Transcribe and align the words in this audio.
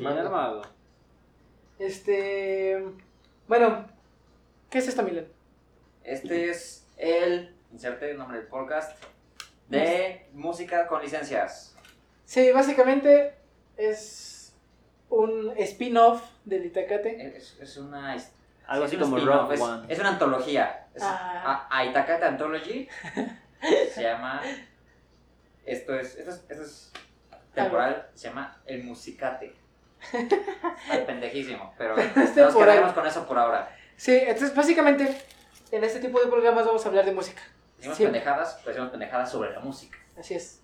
Bien 0.00 0.18
armado. 0.18 0.62
Este. 1.78 2.82
Bueno, 3.46 3.86
¿qué 4.70 4.78
es 4.78 4.88
esto, 4.88 5.02
Milan? 5.02 5.26
Este 6.04 6.50
es 6.50 6.86
el, 6.96 7.54
inserte 7.72 8.10
el 8.10 8.18
nombre 8.18 8.38
del 8.38 8.46
podcast, 8.46 9.02
de 9.68 10.26
música 10.32 10.86
con 10.86 11.02
licencias. 11.02 11.76
Sí, 12.24 12.50
básicamente 12.52 13.34
es 13.76 14.54
un 15.08 15.52
spin-off 15.56 16.22
del 16.44 16.66
Itacate. 16.66 17.36
Es, 17.36 17.58
es 17.60 17.76
una... 17.76 18.14
es- 18.16 18.32
Algo 18.66 18.84
así 18.84 18.96
como 18.96 19.18
Rock 19.18 19.52
es, 19.52 19.60
One. 19.60 19.92
es 19.92 19.98
una 19.98 20.10
antología. 20.10 20.86
Es 20.94 21.02
Ah. 21.02 21.66
a- 21.70 21.78
Aitakata 21.78 22.28
Anthology. 22.28 22.88
Se 23.92 24.02
llama... 24.02 24.40
Esto 25.66 25.94
es, 25.94 26.16
esto 26.16 26.30
es, 26.30 26.44
esto 26.48 26.62
es 26.62 26.92
temporal. 27.54 28.08
Se 28.14 28.28
llama 28.28 28.60
El 28.64 28.84
Musicate. 28.84 29.54
Está 30.12 31.06
pendejísimo, 31.06 31.74
pero 31.78 31.96
Es 31.98 32.36
nos 32.36 32.54
quedaremos 32.56 32.92
con 32.92 33.06
eso 33.06 33.26
por 33.26 33.38
ahora. 33.38 33.74
Sí, 33.96 34.16
entonces 34.16 34.54
básicamente 34.54 35.22
en 35.72 35.84
este 35.84 36.00
tipo 36.00 36.20
de 36.20 36.26
programas 36.26 36.64
vamos 36.66 36.84
a 36.84 36.88
hablar 36.88 37.04
de 37.04 37.12
música. 37.12 37.42
Decimos 37.76 37.96
Siempre. 37.96 38.20
pendejadas, 38.20 38.54
pues 38.64 38.66
decimos 38.66 38.90
pendejadas 38.90 39.30
sobre 39.30 39.52
la 39.52 39.60
música. 39.60 39.98
Así 40.18 40.34
es. 40.34 40.60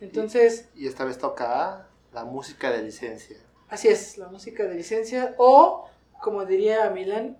Entonces, 0.00 0.68
Y 0.74 0.86
esta 0.86 1.04
vez 1.04 1.18
toca 1.18 1.86
la 2.12 2.24
música 2.24 2.70
de 2.70 2.82
licencia. 2.82 3.36
así 3.68 3.88
es, 3.88 4.16
la 4.18 4.28
música 4.28 4.64
de 4.64 4.74
licencia 4.74 5.34
o, 5.38 5.88
como 6.20 6.44
diría 6.44 6.88
Milan, 6.90 7.36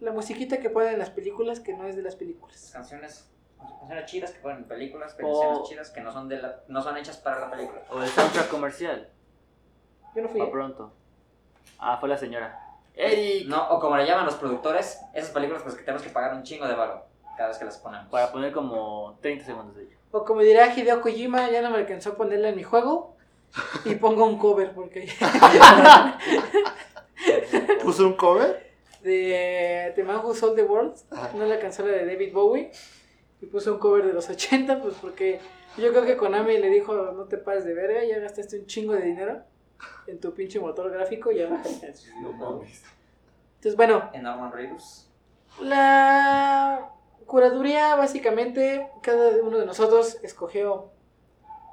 la 0.00 0.12
musiquita 0.12 0.58
que 0.58 0.70
ponen 0.70 0.94
en 0.94 0.98
las 0.98 1.10
películas 1.10 1.60
que 1.60 1.74
no 1.74 1.86
es 1.86 1.96
de 1.96 2.02
las 2.02 2.16
películas. 2.16 2.70
canciones 2.72 3.26
canciones 3.58 4.06
chidas 4.10 4.30
que 4.30 4.38
ponen 4.40 4.58
en 4.58 4.64
películas, 4.64 5.14
O- 5.22 5.40
canciones 5.40 5.68
chidas 5.68 5.90
que 5.90 6.00
no 6.00 6.10
son 6.12 6.28
de 6.28 6.38
la, 6.40 6.60
no 6.68 6.80
son 6.82 6.96
hechas 6.96 7.18
para 7.18 7.40
la 7.40 7.50
película. 7.50 7.82
O 7.90 8.02
el 8.02 8.08
soundtrack 8.08 8.48
comercial. 8.48 9.08
Yo 10.14 10.22
no 10.22 10.28
fui. 10.28 10.40
Pa' 10.40 10.46
¿eh? 10.46 10.50
pronto. 10.50 10.92
Ah, 11.78 11.96
fue 11.98 12.08
la 12.08 12.16
señora. 12.16 12.58
¡Eric! 12.94 13.46
No, 13.48 13.68
o 13.70 13.80
como 13.80 13.96
le 13.96 14.06
llaman 14.06 14.26
los 14.26 14.34
productores, 14.34 15.00
esas 15.14 15.30
películas 15.30 15.62
pues 15.62 15.74
que 15.74 15.82
tenemos 15.82 16.02
que 16.02 16.10
pagar 16.10 16.34
un 16.34 16.42
chingo 16.42 16.66
de 16.66 16.74
varo 16.74 17.04
cada 17.36 17.48
vez 17.48 17.58
que 17.58 17.64
las 17.64 17.78
ponemos. 17.78 18.08
Para 18.08 18.30
poner 18.30 18.52
como 18.52 19.16
30 19.22 19.44
segundos 19.44 19.76
de 19.76 19.84
ello. 19.84 19.96
O 20.10 20.24
como 20.24 20.40
dirá 20.40 20.74
Hideo 20.74 21.00
Kojima, 21.00 21.50
ya 21.50 21.62
no 21.62 21.70
me 21.70 21.78
alcanzó 21.78 22.10
a 22.10 22.16
ponerla 22.16 22.48
en 22.50 22.56
mi 22.56 22.62
juego 22.64 23.16
y 23.84 23.94
pongo 23.94 24.26
un 24.26 24.38
cover 24.38 24.72
porque 24.74 25.08
¿Puso 27.82 28.06
un 28.06 28.14
cover? 28.14 28.70
de 29.02 29.92
The 29.96 30.04
Man 30.04 30.20
Who 30.22 30.34
Sold 30.34 30.56
the 30.56 30.62
World, 30.62 30.94
Ajá. 31.10 31.30
no 31.34 31.46
la 31.46 31.58
canción 31.58 31.86
de 31.86 32.04
David 32.04 32.34
Bowie 32.34 32.70
y 33.40 33.46
puso 33.46 33.72
un 33.72 33.78
cover 33.78 34.04
de 34.04 34.12
los 34.12 34.28
80, 34.28 34.82
pues 34.82 34.94
porque 35.00 35.40
yo 35.78 35.90
creo 35.90 36.04
que 36.04 36.18
Konami 36.18 36.58
le 36.58 36.68
dijo, 36.68 36.92
no 36.94 37.24
te 37.24 37.38
pases 37.38 37.64
de 37.64 37.72
verga, 37.72 38.04
ya 38.04 38.18
gastaste 38.18 38.58
un 38.58 38.66
chingo 38.66 38.92
de 38.92 39.00
dinero 39.02 39.42
en 40.06 40.20
tu 40.20 40.32
pinche 40.34 40.58
motor 40.60 40.90
gráfico, 40.90 41.30
ya. 41.30 41.48
No 42.22 42.32
mames. 42.32 42.82
Entonces, 43.56 43.76
bueno, 43.76 44.10
En 44.12 44.22
Norman 44.22 44.52
Reedus. 44.52 45.06
La 45.60 46.90
curaduría, 47.26 47.94
básicamente, 47.96 48.88
cada 49.02 49.42
uno 49.42 49.58
de 49.58 49.66
nosotros 49.66 50.18
escogió 50.22 50.90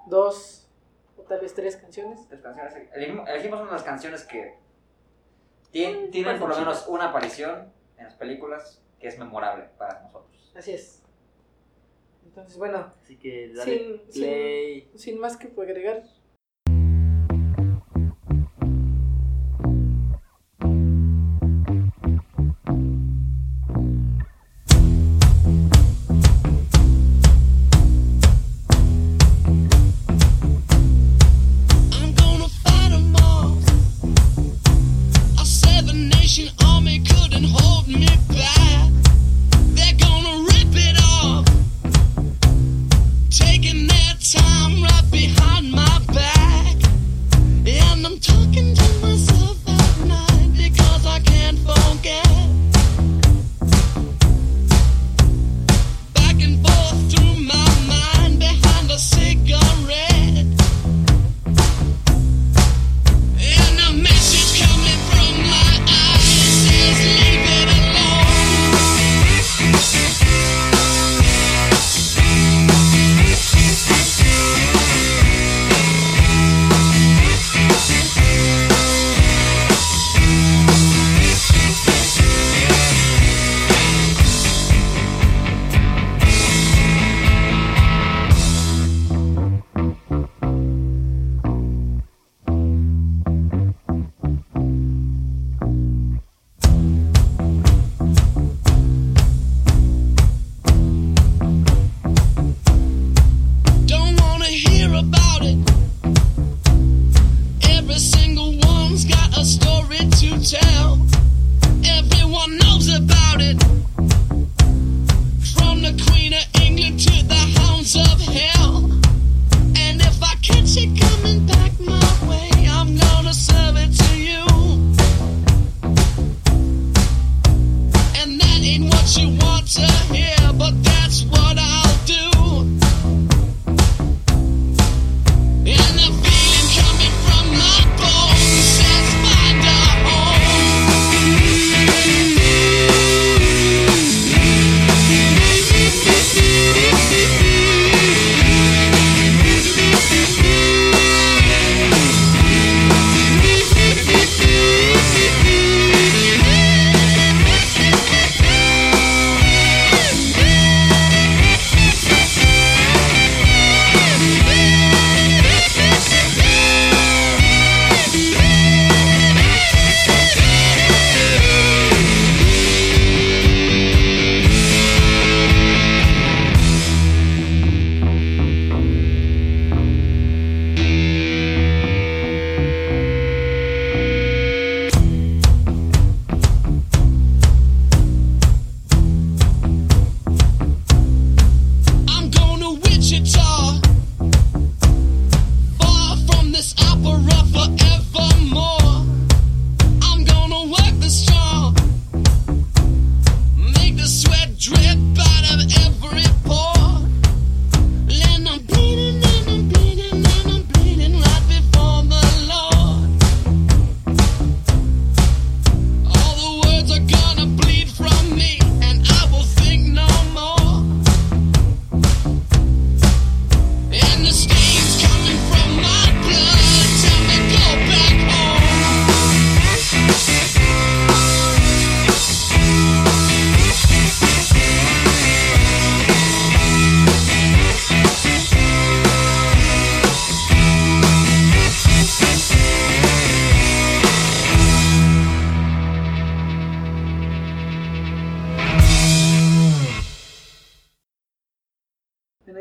dos 0.08 0.68
o 1.18 1.22
tal 1.24 1.40
vez 1.42 1.54
tres 1.54 1.78
canciones. 1.78 2.20
las 2.30 2.42
canciones- 2.42 2.90
Elegimos, 2.94 3.28
elegimos 3.30 3.62
unas 3.62 3.84
canciones 3.84 4.24
que 4.24 4.56
tien- 5.74 6.10
tienen 6.12 6.26
parecen 6.26 6.40
por 6.40 6.50
lo 6.50 6.58
menos 6.58 6.88
una 6.88 7.10
aparición 7.10 7.72
en 7.98 8.06
las 8.06 8.16
películas 8.16 8.82
que 9.00 9.08
es 9.08 9.18
memorable 9.18 9.66
para 9.78 10.02
nosotros. 10.02 10.52
Así 10.56 10.72
es. 10.74 11.04
Entonces, 12.26 12.58
bueno, 12.58 12.92
Así 13.04 13.16
que 13.18 13.52
dale 13.54 13.78
sin, 13.80 14.00
play. 14.12 14.82
sin, 14.92 15.00
sin 15.00 15.20
más 15.20 15.38
que 15.38 15.48
agregar. 15.60 16.04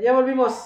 Ya 0.06 0.12
volvimos. 0.12 0.64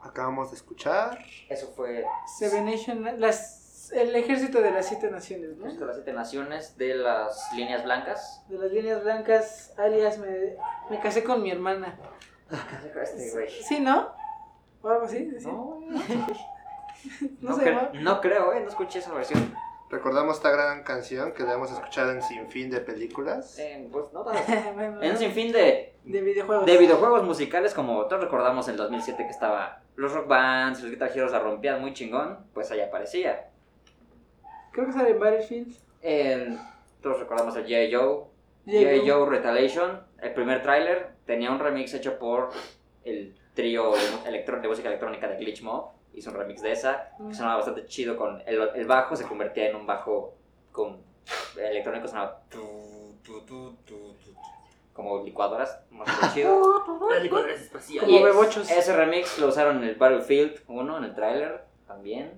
Acabamos 0.00 0.50
de 0.52 0.56
escuchar. 0.56 1.18
Eso 1.48 1.72
fue 1.74 2.04
Seven 2.38 2.66
Nation, 2.66 3.20
las, 3.20 3.90
el 3.92 4.14
ejército 4.14 4.62
de 4.62 4.70
las 4.70 4.86
siete 4.86 5.10
naciones, 5.10 5.56
¿no? 5.56 5.66
esto 5.66 5.80
de 5.80 5.86
las 5.86 5.96
siete 5.96 6.12
naciones 6.12 6.76
de 6.78 6.94
las 6.94 7.52
líneas 7.54 7.82
blancas. 7.82 8.44
De 8.48 8.56
las 8.58 8.70
líneas 8.70 9.02
blancas, 9.02 9.74
alias 9.76 10.18
me, 10.18 10.56
me 10.88 11.00
casé 11.00 11.24
con 11.24 11.42
mi 11.42 11.50
hermana. 11.50 11.98
Este, 13.02 13.32
güey. 13.32 13.50
¿Sí, 13.50 13.80
no? 13.80 14.12
¿O 14.82 14.88
algo 14.88 15.06
así? 15.06 15.32
¿Sí? 15.40 15.46
No, 15.48 15.80
¿No 17.40 17.50
no, 17.50 17.56
se 17.56 17.62
cre- 17.64 17.92
no 18.00 18.20
creo, 18.20 18.52
eh, 18.52 18.60
no 18.60 18.68
escuché 18.68 19.00
esa 19.00 19.12
versión. 19.12 19.52
Recordamos 19.88 20.36
esta 20.38 20.50
gran 20.50 20.82
canción 20.82 21.32
que 21.32 21.44
la 21.44 21.54
hemos 21.54 21.70
escuchado 21.70 22.10
en 22.10 22.20
Sinfín 22.22 22.70
de 22.70 22.80
películas. 22.80 23.56
Eh, 23.58 23.88
pues 23.92 24.12
no 24.12 24.24
En 25.02 25.10
un 25.12 25.16
sinfín 25.16 25.52
de, 25.52 25.94
de 26.04 26.20
videojuegos. 26.22 26.66
de 26.66 26.76
videojuegos 26.76 27.22
musicales, 27.24 27.72
como 27.72 28.04
todos 28.06 28.24
recordamos 28.24 28.66
en 28.66 28.72
el 28.72 28.78
2007 28.78 29.22
que 29.24 29.30
estaba 29.30 29.82
los 29.94 30.12
rock 30.12 30.26
bands, 30.26 30.82
los 30.82 30.90
guitar 30.90 31.10
heroes 31.14 31.32
la 31.32 31.38
rompían 31.38 31.80
muy 31.80 31.92
chingón, 31.94 32.46
pues 32.52 32.70
ahí 32.72 32.80
aparecía. 32.80 33.48
Creo 34.72 34.86
que 34.86 34.92
sale 34.92 35.10
en 35.10 35.20
Battlefield. 35.20 35.74
El- 36.02 36.58
todos 37.00 37.20
recordamos 37.20 37.54
el 37.56 37.62
J. 37.62 37.96
Joe. 37.96 38.24
Joe 39.06 39.28
Retaliation, 39.30 40.02
el 40.20 40.34
primer 40.34 40.62
tráiler 40.62 41.10
tenía 41.24 41.52
un 41.52 41.60
remix 41.60 41.94
hecho 41.94 42.18
por 42.18 42.50
el 43.04 43.38
trío 43.54 43.92
de 43.92 44.68
música 44.68 44.88
electrónica 44.88 45.28
de 45.28 45.36
Glitch 45.36 45.62
Mob, 45.62 45.92
hizo 46.16 46.30
un 46.30 46.36
remix 46.36 46.62
de 46.62 46.72
esa, 46.72 47.10
que 47.28 47.34
sonaba 47.34 47.56
bastante 47.56 47.86
chido 47.86 48.16
con 48.16 48.42
el, 48.46 48.70
el 48.74 48.86
bajo, 48.86 49.14
se 49.14 49.24
convertía 49.24 49.68
en 49.68 49.76
un 49.76 49.86
bajo 49.86 50.34
con 50.72 50.98
electrónico, 51.56 52.08
sonaba 52.08 52.40
tu, 52.48 53.14
tu, 53.22 53.42
tu, 53.42 53.72
tu, 53.84 54.14
tu, 54.14 54.34
como 54.92 55.22
licuadoras, 55.22 55.78
más 55.90 56.34
chido. 56.34 56.84
Como 56.86 57.10
Y 58.06 58.22
bebochos. 58.22 58.70
Ese 58.70 58.96
remix 58.96 59.38
lo 59.38 59.48
usaron 59.48 59.78
en 59.78 59.84
el 59.84 59.94
Battlefield 59.96 60.60
1, 60.66 60.98
en 60.98 61.04
el 61.04 61.14
tráiler 61.14 61.64
también. 61.86 62.32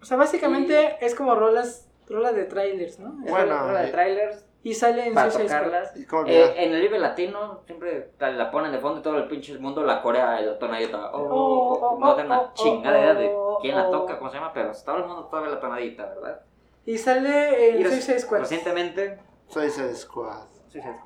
O 0.00 0.04
sea, 0.04 0.18
básicamente 0.18 0.98
es 1.00 1.14
como 1.14 1.34
rolas, 1.34 1.88
rolas 2.06 2.34
de 2.34 2.44
trailers, 2.44 2.98
¿no? 2.98 3.24
Es 3.24 3.30
Bueno, 3.30 3.58
rola 3.66 3.80
de 3.80 3.88
eh, 3.88 3.92
trailers 3.92 4.45
Y 4.68 4.74
sale 4.74 5.06
en 5.06 5.14
para 5.14 5.30
Suicide 5.30 5.48
Squad. 5.48 5.62
tocarlas. 5.64 5.96
¿Y 5.96 6.06
cómo 6.06 6.22
olvidar? 6.22 6.40
Eh, 6.50 6.64
en 6.64 6.74
el 6.74 6.80
Vive 6.82 6.98
Latino 6.98 7.60
siempre 7.66 8.10
la, 8.18 8.30
la 8.32 8.50
ponen 8.50 8.72
de 8.72 8.78
fondo 8.78 8.98
y 8.98 9.02
todo 9.02 9.16
el 9.18 9.28
pinche 9.28 9.56
mundo 9.58 9.82
la 9.84 10.02
corea 10.02 10.40
el 10.40 10.58
tonadita. 10.58 11.12
Oh, 11.12 11.22
Oh, 11.22 11.88
oh, 11.94 11.98
no 12.00 12.14
tengo 12.16 12.34
oh, 12.34 12.36
una 12.36 12.40
oh, 12.42 12.52
chingada 12.54 12.98
idea 12.98 13.14
de 13.14 13.30
oh, 13.32 13.58
quién 13.60 13.76
la 13.76 13.88
oh. 13.88 13.90
toca, 13.92 14.18
cómo 14.18 14.28
se 14.30 14.36
llama, 14.38 14.52
pero 14.52 14.72
todo 14.84 14.96
el 14.96 15.04
mundo 15.06 15.24
todavía 15.26 15.52
la 15.54 15.60
tonadita, 15.60 16.06
¿verdad? 16.06 16.40
Y 16.84 16.98
sale 16.98 17.78
en 17.80 17.88
Suicide 17.90 18.18
Squad. 18.20 18.40
Recientemente, 18.40 19.18
Suicide 19.48 19.94
Squad. 19.94 20.46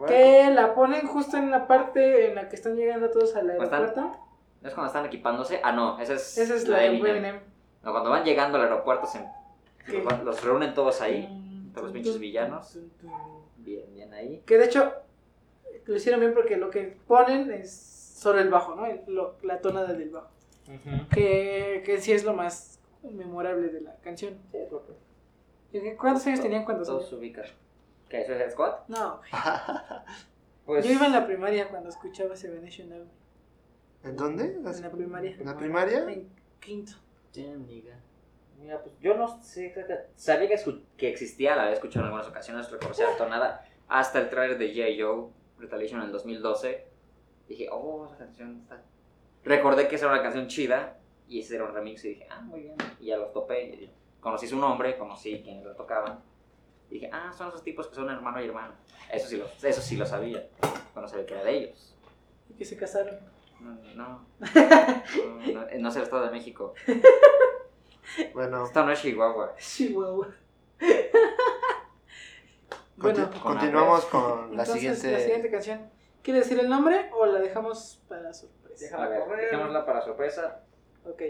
Que 0.07 0.51
la 0.53 0.75
ponen 0.75 1.07
justo 1.07 1.37
en 1.37 1.51
la 1.51 1.67
parte 1.67 2.29
en 2.29 2.35
la 2.37 2.49
que 2.49 2.57
están 2.57 2.77
llegando 2.77 3.11
todos 3.11 3.37
al 3.37 3.47
Pues 3.57 3.63
están- 3.65 3.83
aeropuerto. 3.83 4.19
¿no 4.63 4.69
es 4.69 4.75
cuando 4.75 4.87
están 4.89 5.05
equipándose? 5.07 5.61
Ah, 5.63 5.73
no, 5.73 5.99
esa 6.01 6.15
es, 6.15 6.39
Esa 6.39 6.55
es 6.55 6.67
la 6.67 6.79
de 6.79 6.87
Eminem. 6.87 7.17
Eminem. 7.17 7.41
No, 7.83 7.93
cuando 7.93 8.11
van 8.11 8.25
llegando 8.25 8.57
al 8.59 8.65
aeropuerto, 8.65 9.07
se, 9.07 9.25
los, 9.87 10.23
los 10.25 10.43
reúnen 10.45 10.73
todos 10.75 11.01
ahí. 11.03 11.71
todos 11.73 11.85
los 11.85 11.93
pinches 11.93 12.19
villanos. 12.19 12.79
Bien, 13.63 13.93
bien 13.95 14.13
ahí. 14.15 14.43
Que 14.47 14.59
de 14.59 14.65
hecho 14.67 14.93
lo 15.87 15.97
hicieron 15.97 16.21
bien 16.21 16.35
porque 16.35 16.57
lo 16.57 16.71
que 16.71 16.97
ponen 17.07 17.51
es 17.51 17.71
solo 17.71 18.39
el 18.41 18.49
bajo, 18.51 18.75
¿no? 18.75 18.87
El- 18.87 19.03
lo- 19.07 19.37
la 19.43 19.61
tonada 19.61 19.93
del 19.95 20.11
bajo. 20.11 20.29
Que, 21.13 21.83
que 21.85 22.01
sí 22.01 22.13
es 22.13 22.25
lo 22.25 22.33
más 22.35 22.79
memorable 23.03 23.69
de 23.69 23.81
la 23.81 23.97
canción. 23.97 24.39
¿Y 25.73 25.81
qué- 25.81 25.97
¿Cuántos 25.97 26.27
años 26.27 26.41
tenían 26.41 26.65
cuando 26.65 26.85
Todos 26.85 27.05
salió? 27.05 27.11
se 27.11 27.17
ubican. 27.17 27.45
¿Qué? 28.09 28.25
¿Suicide 28.25 28.51
Squad? 28.51 28.75
No, 28.89 29.21
Pues, 30.67 30.85
yo 30.85 30.93
iba 30.93 31.07
en 31.07 31.13
la 31.13 31.27
primaria 31.27 31.69
cuando 31.69 31.89
escuchaba 31.89 32.37
Seven 32.37 32.63
Nation. 32.63 32.93
¿En 34.05 34.17
dónde? 34.17 34.45
En 34.45 34.63
la 34.83 34.91
primaria. 34.91 35.31
¿En 35.33 35.45
la 35.47 35.57
primaria? 35.57 36.11
En 36.11 36.29
quinto. 36.61 36.93
Mira, 38.61 38.83
pues 38.83 38.95
yo 39.01 39.15
no 39.17 39.43
sé, 39.43 39.67
exactamente- 39.67 40.11
sabía 40.17 40.49
que, 40.49 40.57
que 40.97 41.09
existía, 41.09 41.57
la 41.57 41.63
había 41.63 41.75
escuchado 41.75 42.01
en 42.05 42.07
algunas 42.13 42.29
ocasiones, 42.29 42.71
reconocía 42.71 43.11
la 43.11 43.17
tonada, 43.17 43.67
hasta 43.89 44.21
el 44.21 44.29
trailer 44.29 44.59
de 44.59 44.69
J. 44.69 45.03
Joe, 45.03 45.31
Retaliation 45.59 46.01
en 46.01 46.07
el 46.07 46.13
2012. 46.13 46.87
Dije, 47.49 47.69
oh, 47.73 48.07
esa 48.07 48.17
canción 48.19 48.61
está... 48.63 48.83
Recordé 49.45 49.89
que 49.89 49.97
esa 49.97 50.07
era 50.07 50.15
una 50.15 50.23
canción 50.23 50.47
chida, 50.47 50.99
y 51.27 51.41
ese 51.41 51.57
era 51.57 51.65
un 51.65 51.75
remix, 51.75 52.05
y 52.05 52.11
dije, 52.11 52.27
ah, 52.31 52.41
muy 52.43 52.61
bien, 52.61 52.77
y 53.01 53.07
ya 53.07 53.17
los 53.17 53.33
topé, 53.33 53.65
y 53.65 53.91
conocí 54.21 54.47
su 54.47 54.59
nombre, 54.59 54.99
conocí 54.99 55.43
quienes 55.43 55.65
lo 55.65 55.75
tocaban, 55.75 56.21
y 56.91 56.95
dije, 56.95 57.11
ah, 57.13 57.33
son 57.33 57.49
esos 57.49 57.63
tipos 57.63 57.89
que 57.89 57.95
son 57.95 58.11
hermano 58.11 58.41
y 58.43 58.47
hermano. 58.47 58.75
Eso 59.11 59.27
sí 59.29 59.37
lo, 59.39 59.47
eso 59.63 59.81
sí 59.81 59.97
lo 59.97 60.05
sabía, 60.07 60.47
cuando 60.93 61.09
sabía 61.09 61.27
que 61.27 61.35
era 61.35 61.45
de 61.45 61.57
ellos. 61.57 61.97
Y 62.49 62.55
que 62.55 62.65
se 62.65 62.77
casaron. 62.77 63.19
No, 63.61 63.71
no, 63.95 63.95
no, 63.95 64.27
no, 65.53 65.67
no 65.79 65.89
es 65.89 65.97
el 65.97 66.03
Estado 66.03 66.25
de 66.27 66.31
México, 66.31 66.75
Bueno, 68.35 68.65
esto 68.65 68.85
no 68.85 68.93
es 68.93 69.01
Chihuahua. 69.03 69.55
Chihuahua. 69.57 70.29
conti- 72.99 73.21
bueno, 73.21 73.31
continuamos 73.43 74.05
con 74.07 74.57
la 74.57 74.63
entonces 74.63 74.75
siguiente. 74.75 75.13
la 75.13 75.19
siguiente 75.21 75.51
canción. 75.51 75.91
¿Quiere 76.23 76.41
decir 76.41 76.59
el 76.61 76.69
nombre 76.69 77.11
o 77.15 77.27
la 77.27 77.39
dejamos 77.41 78.03
para 78.09 78.33
sorpresa? 78.35 79.03
A 79.03 79.09
ver, 79.09 79.23
dejémosla 79.37 79.87
para 79.87 80.03
sorpresa. 80.03 80.61
Ok. 81.07 81.23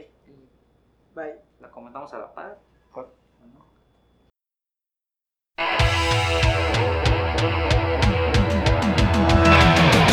Bye. 1.14 1.36
La 1.60 1.70
comentamos 1.70 2.12
a 2.14 2.18
la 2.18 2.32
par. 2.34 2.58
Par. 2.94 3.06
¿no? 3.54 3.64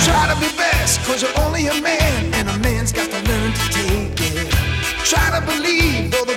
Try 0.05 0.24
to 0.31 0.36
be 0.39 0.50
best, 0.57 1.03
cause 1.05 1.21
you're 1.21 1.38
only 1.45 1.67
a 1.67 1.74
man, 1.81 2.33
and 2.33 2.47
a 2.50 2.57
man's 2.59 2.91
got 2.91 3.09
to 3.09 3.19
learn 3.29 3.51
to 3.51 3.65
take 3.75 4.21
it. 4.31 4.47
Try 5.03 5.27
to 5.36 5.41
believe, 5.45 6.12
though 6.12 6.24
the 6.25 6.37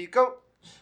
Sí, 0.00 0.10
¿cómo, 0.10 0.34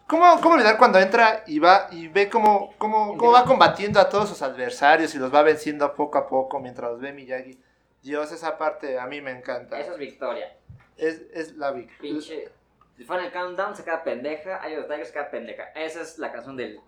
cómo, 0.06 0.40
cómo 0.40 0.54
olvidar 0.54 0.78
cuando 0.78 0.98
entra 1.00 1.42
y 1.48 1.58
va 1.58 1.88
y 1.90 2.06
ve 2.06 2.28
cómo, 2.28 2.72
cómo, 2.78 3.16
cómo 3.16 3.32
va 3.32 3.44
combatiendo 3.44 3.98
a 3.98 4.08
todos 4.08 4.28
sus 4.28 4.42
adversarios 4.42 5.12
y 5.14 5.18
los 5.18 5.34
va 5.34 5.42
venciendo 5.42 5.92
poco 5.94 6.18
a 6.18 6.28
poco 6.28 6.60
mientras 6.60 6.92
los 6.92 7.00
ve 7.00 7.12
Miyagi? 7.12 7.58
Dios, 8.00 8.30
esa 8.30 8.56
parte 8.56 8.96
a 8.98 9.06
mí 9.06 9.20
me 9.20 9.32
encanta. 9.32 9.78
Eso 9.80 9.92
es 9.94 9.98
victoria. 9.98 10.56
Es, 10.96 11.22
es 11.32 11.56
la 11.56 11.72
vic- 11.72 11.98
Pinche. 12.00 12.48
Si 12.96 13.02
fuera 13.04 13.26
el 13.26 13.32
countdown, 13.32 13.74
se 13.74 13.82
queda 13.82 14.04
pendeja. 14.04 14.62
Hay 14.62 14.76
los 14.76 14.86
Tigers 14.86 15.08
se 15.08 15.14
queda 15.14 15.30
pendeja. 15.30 15.64
Esa 15.74 16.00
es 16.02 16.16
la 16.18 16.30
canción 16.30 16.56
de 16.56 16.80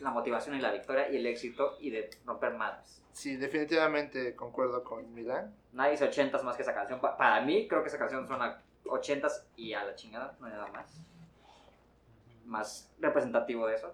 la 0.00 0.10
motivación 0.10 0.56
y 0.56 0.60
la 0.60 0.72
victoria 0.72 1.10
y 1.10 1.16
el 1.16 1.26
éxito 1.26 1.76
y 1.80 1.90
de 1.90 2.08
romper 2.24 2.54
madres. 2.54 3.02
Sí, 3.12 3.36
definitivamente 3.36 4.34
concuerdo 4.34 4.82
con 4.84 5.12
Milán. 5.12 5.54
Nadie 5.72 5.92
dice 5.92 6.04
ochentas 6.04 6.42
más 6.44 6.56
que 6.56 6.62
esa 6.62 6.72
canción. 6.72 6.98
Pa- 6.98 7.16
para 7.18 7.42
mí, 7.42 7.68
creo 7.68 7.82
que 7.82 7.88
esa 7.88 7.98
canción 7.98 8.26
suena 8.26 8.62
ochentas 8.86 9.46
y 9.54 9.74
a 9.74 9.84
la 9.84 9.94
chingada. 9.94 10.34
No 10.40 10.46
hay 10.46 10.52
nada 10.52 10.68
más. 10.68 10.98
Más 12.48 12.90
representativo 12.98 13.66
de 13.66 13.74
eso. 13.76 13.92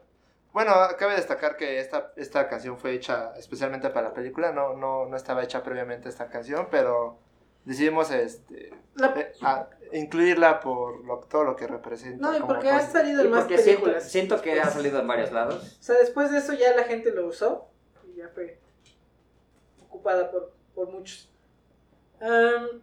Bueno, 0.53 0.73
cabe 0.99 1.17
destacar 1.17 1.57
que 1.57 1.81
esta, 1.81 2.13
esta 2.17 2.49
canción 2.49 2.79
fue 2.79 2.93
hecha 2.93 3.33
especialmente 3.37 3.91
para 3.91 4.09
la 4.11 4.15
película, 4.15 4.53
no, 4.53 4.75
no, 4.77 5.07
no 5.07 5.17
estaba 5.17 5.43
hecha 5.43 5.63
previamente 5.65 6.09
esta 6.09 6.29
canción, 6.29 6.69
pero 6.71 7.19
decidimos 7.65 8.13
este, 8.13 8.73
La- 8.95 9.09
eh, 9.19 9.33
a- 9.43 9.69
incluirla 9.93 10.61
por 10.61 11.05
lo- 11.05 11.19
todo 11.21 11.43
lo 11.43 11.57
que 11.57 11.67
representa. 11.67 12.25
no, 12.25 12.37
y 12.37 12.41
como 12.41 12.55
porque 12.55 12.71
ha 12.71 12.81
salido 12.81 13.23
en 13.23 13.31
más 13.33 13.41
porque 13.41 13.59
siento, 13.59 13.83
películas. 13.83 14.09
siento 14.11 14.41
que 14.41 14.61
ha 14.61 14.71
salido 14.71 15.01
en 15.01 15.09
varios 15.09 15.33
lados. 15.33 15.77
O 15.81 15.83
sea, 15.83 15.97
después 15.99 16.31
de 16.31 16.39
eso 16.39 16.53
ya 16.53 16.75
la 16.77 16.85
gente 16.85 17.11
lo 17.11 17.27
usó 17.27 17.67
y 18.07 18.19
ya 18.19 18.29
fue 18.29 18.61
ocupada 19.89 20.31
por, 20.31 20.53
por 20.75 20.89
muchos. 20.91 21.31
Am, 22.21 22.81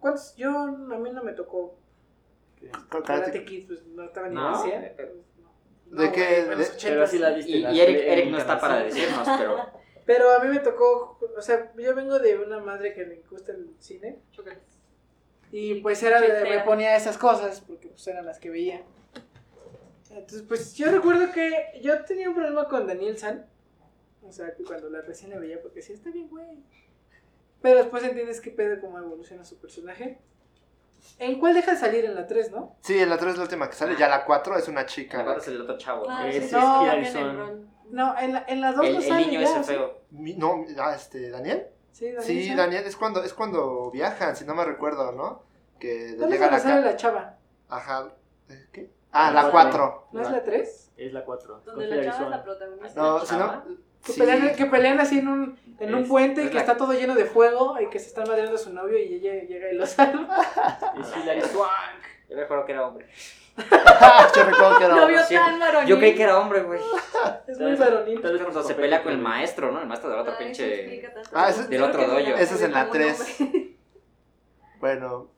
¿Cuántos? 0.00 0.34
Yo, 0.36 0.50
a 0.50 0.66
mí 0.98 1.10
no 1.12 1.22
me 1.22 1.32
tocó 1.32 1.76
Karate 2.70 3.04
Karate- 3.32 3.44
Kid, 3.44 3.66
pues 3.66 3.84
no 3.86 4.04
estaba 4.04 4.28
en 4.28 4.34
No. 4.34 4.62
pues, 4.62 5.08
no. 5.90 5.98
¿De 5.98 6.06
No, 6.06 6.12
qué? 6.12 6.20
güey, 6.20 6.40
en 6.40 6.48
los 6.50 6.58
De- 6.58 6.64
80s. 6.76 6.82
Pero 6.88 7.06
sí 7.06 7.18
la 7.18 7.30
viste. 7.30 7.50
Y, 7.52 7.80
Eric, 7.80 8.30
no 8.30 8.38
está 8.38 8.58
para 8.60 8.82
decirnos, 8.82 9.28
pero 9.38 9.56
Pero 10.04 10.30
a 10.32 10.40
mí 10.40 10.48
me 10.48 10.58
tocó, 10.58 11.16
o 11.36 11.40
sea, 11.42 11.72
yo 11.78 11.94
vengo 11.94 12.18
de 12.18 12.36
una 12.36 12.58
madre 12.58 12.92
que 12.92 13.04
le 13.06 13.22
gusta 13.30 13.52
el 13.52 13.70
cine 13.78 14.18
y 15.52 15.74
pues 15.80 16.02
era 16.02 16.20
de, 16.20 16.42
me 16.42 16.60
ponía 16.64 16.96
esas 16.96 17.16
cosas 17.18 17.60
porque 17.60 17.88
pues 17.88 18.04
eran 18.08 18.26
las 18.26 18.38
que 18.40 18.50
veía. 18.50 18.82
Entonces, 20.10 20.42
pues 20.42 20.74
yo 20.74 20.90
recuerdo 20.90 21.32
que 21.32 21.78
yo 21.82 22.04
tenía 22.04 22.28
un 22.28 22.34
problema 22.34 22.66
con 22.68 22.86
Daniel 22.86 23.16
San. 23.16 23.46
O 24.22 24.32
sea, 24.32 24.54
que 24.54 24.64
cuando 24.64 24.88
la 24.90 25.02
recién 25.02 25.30
la 25.30 25.38
veía 25.38 25.60
porque 25.62 25.76
decía, 25.80 25.94
está 25.94 26.10
bien, 26.10 26.28
güey. 26.28 26.46
Pero 27.60 27.78
después 27.78 28.02
entiendes 28.02 28.40
qué 28.40 28.50
pedo 28.50 28.80
cómo 28.80 28.98
evoluciona 28.98 29.44
su 29.44 29.60
personaje. 29.60 30.18
¿En 31.18 31.38
cuál 31.38 31.54
deja 31.54 31.72
de 31.72 31.76
salir? 31.78 32.04
En 32.04 32.14
la 32.14 32.26
3, 32.26 32.50
¿no? 32.52 32.76
Sí, 32.80 32.98
en 32.98 33.08
la 33.10 33.16
3 33.18 33.32
es 33.32 33.38
la 33.38 33.44
última 33.44 33.68
que 33.68 33.76
sale, 33.76 33.96
ya 33.96 34.08
la 34.08 34.24
4 34.24 34.56
es 34.58 34.68
una 34.68 34.82
la 34.82 34.86
chica. 34.86 35.18
verdad 35.18 35.38
es 35.38 35.48
el 35.48 35.60
otro 35.60 35.78
chavo. 35.78 36.04
Ah, 36.08 36.26
Ese 36.28 36.38
sí, 36.40 36.44
es 36.44 36.50
sí, 36.50 36.56
No, 36.56 36.82
el 36.82 36.88
Harrison. 36.90 37.70
No, 37.90 38.18
en 38.18 38.32
la, 38.32 38.44
en 38.48 38.60
la 38.60 38.72
2 38.72 38.86
El, 38.86 38.92
no 38.94 38.98
el 39.00 39.04
sale 39.04 39.26
niño 39.26 39.40
ya, 39.40 39.46
ese 39.50 39.58
¿o 39.58 39.62
sí? 39.62 39.68
feo. 39.74 39.98
Mi- 40.10 40.34
no, 40.34 40.64
ah, 40.78 40.94
este, 40.94 41.30
¿Daniel? 41.30 41.66
Sí, 41.92 42.06
Daniel 42.06 42.22
Sí, 42.24 42.48
San. 42.48 42.56
Daniel, 42.56 42.84
es 42.86 42.96
cuando, 42.96 43.22
es 43.22 43.34
cuando 43.34 43.90
viajan, 43.90 44.34
si 44.34 44.44
no 44.44 44.54
me 44.54 44.64
recuerdo, 44.64 45.12
¿no? 45.12 45.42
Que 45.78 46.14
¿Dónde 46.14 46.36
llega 46.36 46.50
la 46.50 46.58
sale 46.58 46.80
la 46.82 46.96
chava? 46.96 47.36
Ajá. 47.68 48.08
¿eh, 48.48 48.66
¿Qué? 48.72 48.90
Ah, 49.12 49.30
La 49.30 49.42
la 49.44 49.50
cuatro. 49.50 50.06
4. 50.10 50.12
¿No 50.12 50.22
es 50.22 50.30
la 50.30 50.42
3? 50.42 50.90
Es 50.96 51.12
la 51.12 51.24
4. 51.24 51.60
Donde 51.66 51.86
la 51.88 52.04
chava 52.12 52.24
es 52.24 52.30
la 52.30 52.42
protagonista. 52.44 53.00
No, 53.02 53.26
si 53.26 53.36
no. 53.36 53.62
Que, 54.04 54.12
sí. 54.12 54.20
pelean, 54.20 54.54
que 54.56 54.66
pelean 54.66 55.00
así 55.00 55.18
en 55.20 55.28
un, 55.28 55.58
en 55.78 55.94
un 55.94 56.08
puente 56.08 56.44
y 56.44 56.48
que 56.50 56.58
está 56.58 56.76
todo 56.76 56.92
lleno 56.92 57.14
de 57.14 57.24
fuego 57.24 57.80
y 57.80 57.88
que 57.88 57.98
se 57.98 58.08
está 58.08 58.24
madreando 58.26 58.56
a 58.56 58.58
su 58.58 58.72
novio 58.72 58.98
y 58.98 59.14
ella 59.14 59.44
llega 59.44 59.70
y 59.70 59.76
lo 59.76 59.86
salva. 59.86 60.40
Es 61.00 61.16
Hilary 61.16 61.42
Swank. 61.42 62.02
Yo 62.28 62.36
recuerdo 62.36 62.64
que 62.64 62.72
era 62.72 62.86
hombre. 62.86 63.06
Yo 63.56 64.44
recuerdo 64.44 64.78
que 64.78 64.84
era. 64.84 64.96
Lo 64.96 65.06
vio 65.06 65.22
sí. 65.22 65.34
tan 65.34 65.58
varonil. 65.60 65.88
Yo 65.88 65.98
creí 65.98 66.14
que 66.14 66.22
era 66.22 66.38
hombre, 66.38 66.62
güey. 66.62 66.80
Es 67.46 67.58
muy 67.58 67.74
varonil. 67.74 68.18
Vez 68.18 68.40
Cuando 68.42 68.62
se 68.62 68.74
pelea 68.74 69.02
con 69.02 69.12
el 69.12 69.18
maestro, 69.18 69.70
¿no? 69.70 69.80
El 69.82 69.86
maestro 69.86 70.10
del 70.10 70.18
otro 70.20 70.38
pinche. 70.38 71.02
Ah, 71.32 71.50
ese 71.50 71.60
es- 71.62 71.68
del 71.68 71.82
otro 71.82 72.06
la 72.06 72.20
Ese 72.40 72.54
es 72.54 72.62
en 72.62 72.72
la 72.72 72.88
como 72.88 72.92
un 72.92 73.06
3. 73.06 73.40
hombre. 73.40 73.68
Bueno, 74.80 75.30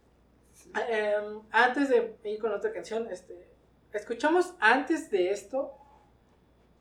Em, 0.88 1.40
antes 1.52 1.88
de 1.88 2.16
ir 2.24 2.40
con 2.40 2.52
otra 2.52 2.72
canción, 2.72 3.06
este, 3.10 3.46
escuchamos 3.92 4.54
antes 4.58 5.10
de 5.10 5.30
esto 5.30 5.72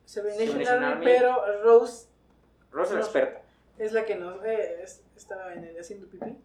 Seven 0.06 0.38
Nation 0.38 0.58
Nation 0.60 0.84
Army, 0.84 0.94
Army. 0.94 1.06
pero 1.06 1.64
Rose 1.64 2.08
Rose 2.72 2.92
es 2.94 3.00
No. 3.00 3.04
experta. 3.04 3.42
es 3.78 3.92
la 3.94 4.06
que 4.06 4.16
nos 4.16 4.44
eh, 4.46 4.82
es- 4.84 5.04
estaba 5.16 5.54
en 5.54 5.64
el 5.64 5.80
haciendo 5.80 6.08
pipí. 6.08 6.36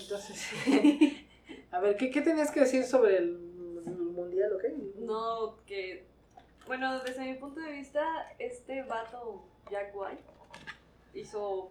Entonces, 0.00 0.46
a 1.70 1.80
ver, 1.80 1.96
¿qué, 1.96 2.10
qué 2.10 2.20
tenías 2.22 2.50
que 2.50 2.60
decir 2.60 2.84
sobre 2.84 3.16
el, 3.18 3.82
el 3.86 3.92
mundial, 3.96 4.52
ok? 4.54 4.64
No, 4.98 5.56
que. 5.66 6.04
Bueno, 6.66 7.02
desde 7.02 7.22
mi 7.24 7.34
punto 7.34 7.60
de 7.60 7.72
vista, 7.72 8.02
este 8.38 8.82
vato, 8.82 9.44
Jack 9.70 9.92
White, 9.94 10.22
hizo. 11.14 11.70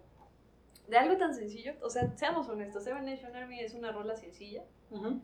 De 0.88 0.98
algo 0.98 1.16
tan 1.16 1.32
sencillo, 1.34 1.74
o 1.80 1.88
sea, 1.88 2.10
seamos 2.16 2.48
honestos, 2.48 2.82
Seven 2.84 3.04
Nation 3.04 3.34
Army 3.36 3.60
es 3.60 3.72
una 3.74 3.92
rola 3.92 4.16
sencilla, 4.16 4.64
Ujú. 4.90 5.20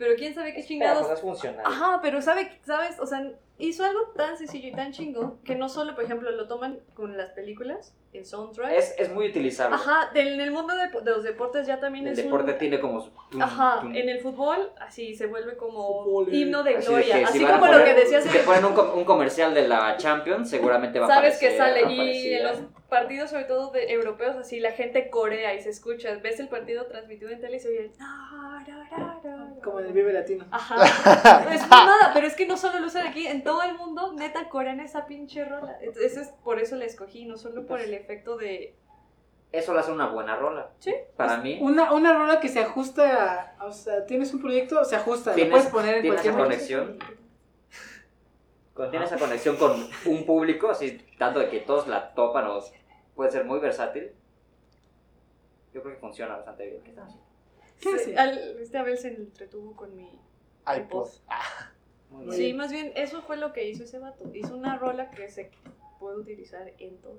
Pero 0.00 0.14
quién 0.16 0.34
sabe 0.34 0.54
qué 0.54 0.64
chingados. 0.64 1.10
es 1.10 1.20
funcional. 1.20 1.62
Ajá, 1.62 2.00
pero 2.00 2.22
sabe, 2.22 2.58
sabes, 2.64 2.98
o 3.00 3.06
sea, 3.06 3.32
hizo 3.58 3.84
algo 3.84 4.00
tan 4.16 4.38
sencillo 4.38 4.68
y 4.68 4.72
tan 4.72 4.92
chingón 4.92 5.38
que 5.44 5.54
no 5.54 5.68
solo, 5.68 5.94
por 5.94 6.04
ejemplo, 6.04 6.30
lo 6.30 6.48
toman 6.48 6.80
con 6.94 7.18
las 7.18 7.32
películas, 7.32 7.94
el 8.12 8.26
soundtrack. 8.26 8.72
Es, 8.72 8.94
es 8.98 9.08
muy 9.12 9.28
utilizable. 9.28 9.76
Ajá, 9.76 10.10
del- 10.12 10.34
en 10.34 10.40
el 10.40 10.50
mundo 10.50 10.74
de, 10.74 10.88
de 10.88 11.10
los 11.12 11.22
deportes 11.22 11.66
ya 11.66 11.78
también 11.78 12.06
El 12.06 12.12
es 12.14 12.24
deporte 12.24 12.52
un... 12.52 12.58
tiene 12.58 12.80
como 12.80 13.00
su. 13.02 13.10
tum, 13.30 13.40
Ajá, 13.40 13.80
tum. 13.82 13.94
en 13.94 14.08
el 14.08 14.18
fútbol 14.20 14.72
así 14.80 15.14
se 15.14 15.26
vuelve 15.26 15.56
como 15.56 16.04
Fútbol, 16.04 16.28
eh. 16.28 16.36
himno 16.36 16.62
de 16.64 16.76
Así 16.76 16.86
de 16.86 16.90
gloria, 16.92 17.14
que 17.14 17.20
si 17.20 17.24
así 17.24 17.44
van 17.44 17.54
a 17.54 17.60
como 17.60 17.72
lo 17.72 17.78
poner- 17.78 17.84
que 17.94 18.00
decías 18.00 18.24
Si 18.24 18.30
te 18.30 18.40
ponen 18.40 18.64
un, 18.64 18.78
un 18.78 19.04
comercial 19.04 19.54
de 19.54 19.68
la 19.68 19.96
Champions, 19.96 20.50
seguramente 20.50 20.98
va 20.98 21.06
a 21.06 21.08
sabes 21.08 21.36
aparecer. 21.36 21.50
que 21.50 21.56
sale 21.56 21.92
y 21.92 22.34
en 22.34 22.44
los 22.44 22.58
partidos 22.88 23.30
sobre 23.30 23.44
todo 23.44 23.70
de 23.70 23.92
europeos 23.92 24.34
así 24.34 24.58
la 24.58 24.72
gente 24.72 25.08
corea 25.10 25.54
y 25.54 25.60
se 25.62 25.70
escucha, 25.70 26.12
ves 26.16 26.40
el 26.40 26.48
partido 26.48 26.86
transmitido 26.86 27.30
en 27.30 27.40
tele 27.40 27.58
y 27.58 27.60
se 27.60 27.68
oye. 27.68 27.92
Como 29.62 29.80
en 29.80 29.86
el 29.86 29.92
Vive 29.92 30.12
Latino. 30.12 30.44
Ajá. 30.50 31.44
Es 31.54 31.62
mamada, 31.68 32.10
pero 32.14 32.26
es 32.26 32.34
que 32.34 32.46
no 32.46 32.56
solo 32.56 32.80
lo 32.80 32.86
usan 32.86 33.06
aquí, 33.06 33.26
en 33.26 33.44
todo 33.44 33.62
el 33.62 33.76
mundo, 33.76 34.12
neta, 34.14 34.48
corean 34.48 34.80
esa 34.80 35.06
pinche 35.06 35.44
rola. 35.44 35.78
Eso 35.80 36.20
es 36.20 36.28
por 36.42 36.58
eso 36.58 36.76
la 36.76 36.84
escogí, 36.86 37.24
no 37.26 37.36
solo 37.36 37.66
por 37.66 37.80
el 37.80 37.92
efecto 38.00 38.36
de. 38.36 38.74
Eso 39.52 39.72
lo 39.74 39.80
hace 39.80 39.90
una 39.90 40.06
buena 40.08 40.36
rola. 40.36 40.70
Sí. 40.78 40.94
Para 41.16 41.38
mí. 41.38 41.58
Una, 41.60 41.92
una 41.92 42.12
rola 42.16 42.38
que 42.40 42.48
se 42.48 42.60
ajusta, 42.60 43.54
a- 43.58 43.64
o 43.66 43.72
sea, 43.72 44.06
tienes 44.06 44.32
un 44.32 44.40
proyecto, 44.40 44.84
se 44.84 44.94
ajusta, 44.96 45.34
Tienes- 45.34 45.50
puedes 45.52 45.66
poner 45.68 45.96
en 45.96 46.02
tienes 46.02 46.20
cualquier 46.22 46.34
esa 46.34 46.42
conexión. 46.44 46.98
Cuando 48.74 48.90
tiene 48.92 49.06
esa 49.06 49.18
conexión 49.18 49.56
con 49.56 49.88
un 50.06 50.24
público, 50.24 50.70
así 50.70 51.04
tanto 51.18 51.40
de 51.40 51.48
que 51.50 51.60
todos 51.60 51.86
la 51.88 52.14
topan 52.14 52.46
o 52.46 52.60
puede 53.14 53.30
ser 53.30 53.44
muy 53.44 53.58
versátil, 53.58 54.12
yo 55.74 55.82
creo 55.82 55.94
que 55.94 56.00
funciona 56.00 56.36
bastante 56.36 56.66
bien. 56.66 56.82
¿Qué? 56.84 56.94
¿Qué 57.80 57.98
Sí, 57.98 58.14
al- 58.16 58.38
esta 58.60 58.82
vez 58.82 59.02
se 59.02 59.08
entretuvo 59.08 59.74
con 59.74 59.94
mi. 59.96 60.18
iPod. 60.76 61.08
Muy 62.10 62.26
Muy 62.26 62.36
Sí, 62.36 62.42
bien. 62.44 62.56
más 62.56 62.70
bien, 62.72 62.92
eso 62.96 63.22
fue 63.22 63.36
lo 63.36 63.52
que 63.52 63.68
hizo 63.68 63.84
ese 63.84 63.98
vato. 63.98 64.24
Hizo 64.34 64.54
una 64.56 64.76
rola 64.78 65.10
que 65.10 65.28
se 65.28 65.50
puede 65.98 66.16
utilizar 66.18 66.72
en 66.78 66.98
todo. 66.98 67.18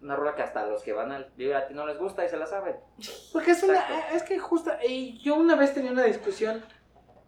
Una 0.00 0.16
rola 0.16 0.34
que 0.34 0.42
hasta 0.42 0.66
los 0.66 0.82
que 0.82 0.92
van 0.92 1.12
al 1.12 1.30
Vive 1.36 1.52
Latino 1.52 1.86
les 1.86 1.98
gusta 1.98 2.24
y 2.24 2.28
se 2.28 2.36
la 2.36 2.46
saben. 2.46 2.76
Porque 3.32 3.50
es 3.50 3.62
una, 3.62 3.74
Exacto. 3.74 4.16
es 4.16 4.22
que 4.22 4.38
justo, 4.38 4.70
y 4.86 5.18
yo 5.18 5.36
una 5.36 5.56
vez 5.56 5.74
tenía 5.74 5.90
una 5.92 6.04
discusión, 6.04 6.64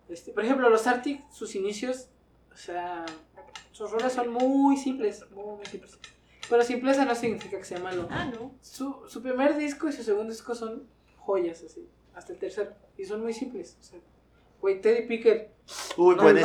este, 0.09 0.33
por 0.33 0.45
ejemplo, 0.45 0.69
los 0.71 0.87
Arctic, 0.87 1.31
sus 1.31 1.55
inicios, 1.55 2.09
o 2.53 2.57
sea, 2.57 3.05
sus 3.73 3.91
rolas 3.91 4.13
son 4.13 4.31
muy 4.33 4.77
simples, 4.77 5.25
muy, 5.31 5.57
muy 5.57 5.67
simples. 5.67 5.99
Pero 6.49 6.63
simpleza 6.63 7.05
no 7.05 7.15
significa 7.15 7.59
que 7.59 7.65
sea 7.65 7.79
malo. 7.79 8.09
Ah, 8.11 8.25
no. 8.25 8.53
Su, 8.61 9.05
su 9.07 9.23
primer 9.23 9.57
disco 9.57 9.89
y 9.89 9.93
su 9.93 10.03
segundo 10.03 10.33
disco 10.33 10.55
son 10.55 10.89
joyas, 11.19 11.63
así, 11.63 11.89
hasta 12.15 12.33
el 12.33 12.39
tercero, 12.39 12.73
y 12.97 13.05
son 13.05 13.23
muy 13.23 13.33
simples, 13.33 13.77
o 13.79 13.83
sea, 13.83 14.01
güey, 14.61 14.81
Teddy 14.81 15.07
Picker. 15.07 15.51
Uy, 15.97 16.17
No, 16.17 16.29
Es 16.29 16.43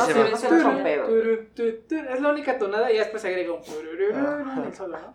la 2.20 2.30
única 2.30 2.58
tonada 2.58 2.92
y 2.92 2.94
ya 2.94 3.02
después 3.02 3.24
agrega 3.24 3.52
un. 3.52 3.60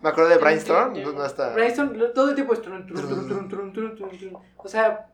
Me 0.01 0.09
acuerdo 0.09 0.29
de 0.29 0.37
Brainstorm. 0.37 1.01
No, 1.01 1.25
está. 1.25 1.53
Brainstorm 1.53 1.97
todo 2.13 2.29
el 2.29 2.35
tiempo 2.35 2.53
es 2.53 2.61
trun, 2.61 2.85
trun, 2.87 3.73
trun. 3.73 4.37
O 4.57 4.67
sea, 4.67 5.07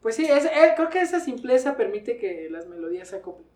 pues 0.00 0.14
sí, 0.14 0.24
es, 0.24 0.44
eh, 0.44 0.74
creo 0.76 0.88
que 0.88 1.00
esa 1.00 1.18
simpleza 1.18 1.76
permite 1.76 2.16
que 2.16 2.48
las 2.50 2.68
melodías 2.68 3.08
se 3.08 3.16
acoplen. 3.16 3.48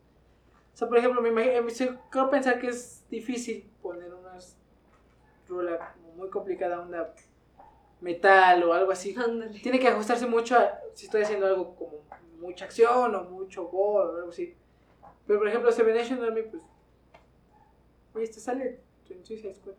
O 0.74 0.76
sea, 0.76 0.88
por 0.88 0.98
ejemplo, 0.98 1.22
me 1.22 1.28
imagino, 1.28 1.70
sí, 1.70 1.88
creo 2.10 2.30
pensar 2.30 2.58
que 2.58 2.68
es 2.68 3.04
difícil 3.08 3.70
poner 3.80 4.12
una 4.12 4.36
rola 5.48 5.94
muy 6.16 6.28
complicada, 6.28 6.80
onda 6.80 7.14
metal 8.00 8.64
o 8.64 8.72
algo 8.72 8.90
así. 8.90 9.14
Tiene 9.62 9.78
que 9.78 9.88
ajustarse 9.88 10.26
mucho 10.26 10.56
a 10.56 10.80
si 10.94 11.06
estoy 11.06 11.22
haciendo 11.22 11.46
algo 11.46 11.76
como 11.76 12.00
mucha 12.40 12.64
acción 12.64 13.14
o 13.14 13.22
mucho 13.24 13.64
gore 13.64 14.08
o 14.08 14.16
algo 14.16 14.30
así. 14.30 14.56
Pero 15.26 15.38
por 15.38 15.48
ejemplo, 15.48 15.70
Seven 15.70 15.94
Nation 15.96 16.22
Army, 16.24 16.42
pues. 16.42 16.62
Oye, 18.14 18.24
este 18.24 18.40
sale 18.40 18.80
en 19.08 19.24
Suicide 19.24 19.54
Squad. 19.54 19.74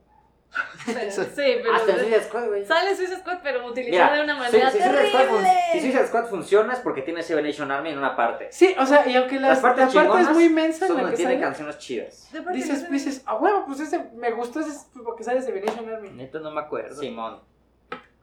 Pero- 0.85 1.11
sí, 1.11 1.21
pero. 1.35 1.73
Hasta 1.73 1.91
en 1.93 1.99
Suicide 1.99 2.23
Squad, 2.23 2.47
güey. 2.47 2.65
Sale 2.65 2.93
Suicide 2.95 3.19
Squad, 3.19 3.37
pero 3.41 3.65
utilizada 3.65 4.15
de 4.17 4.23
una 4.23 4.33
si- 4.33 4.39
manera 4.39 4.69
si, 4.71 4.77
Suicide 4.79 5.07
Squad 5.07 5.21
fun- 5.27 5.37
terrible. 5.43 5.59
si 5.71 5.79
Suicide 5.79 6.07
Squad 6.07 6.25
funciona 6.25 6.73
es 6.73 6.79
porque 6.79 7.01
tiene 7.03 7.23
Seven 7.23 7.45
Nation 7.45 7.71
Army 7.71 7.89
en 7.91 7.97
una 7.97 8.15
parte. 8.17 8.49
Sí, 8.51 8.75
o 8.77 8.85
sea, 8.85 9.07
y 9.07 9.15
aunque 9.15 9.39
la, 9.39 9.47
Las 9.49 9.59
partes 9.59 9.93
la 9.93 10.03
parte 10.07 10.21
es 10.23 10.29
muy 10.31 10.43
inmensa 10.45 10.85
en 10.85 10.87
son 10.89 10.97
la 10.97 11.03
donde 11.03 11.11
que 11.15 11.17
tiene 11.17 11.33
sale, 11.35 11.45
canciones 11.45 11.77
chidas. 11.77 12.29
Dices, 12.53 12.89
dices, 12.91 13.23
a 13.25 13.35
huevo, 13.35 13.63
pues 13.65 13.79
ese 13.79 14.09
me 14.13 14.31
gustó 14.31 14.59
ese 14.59 14.77
porque 15.03 15.23
sale 15.23 15.39
de 15.41 15.51
Venetian 15.53 15.87
Army. 15.89 16.09
Neta 16.09 16.39
no 16.39 16.51
me 16.51 16.59
acuerdo. 16.59 16.99
Simón. 16.99 17.39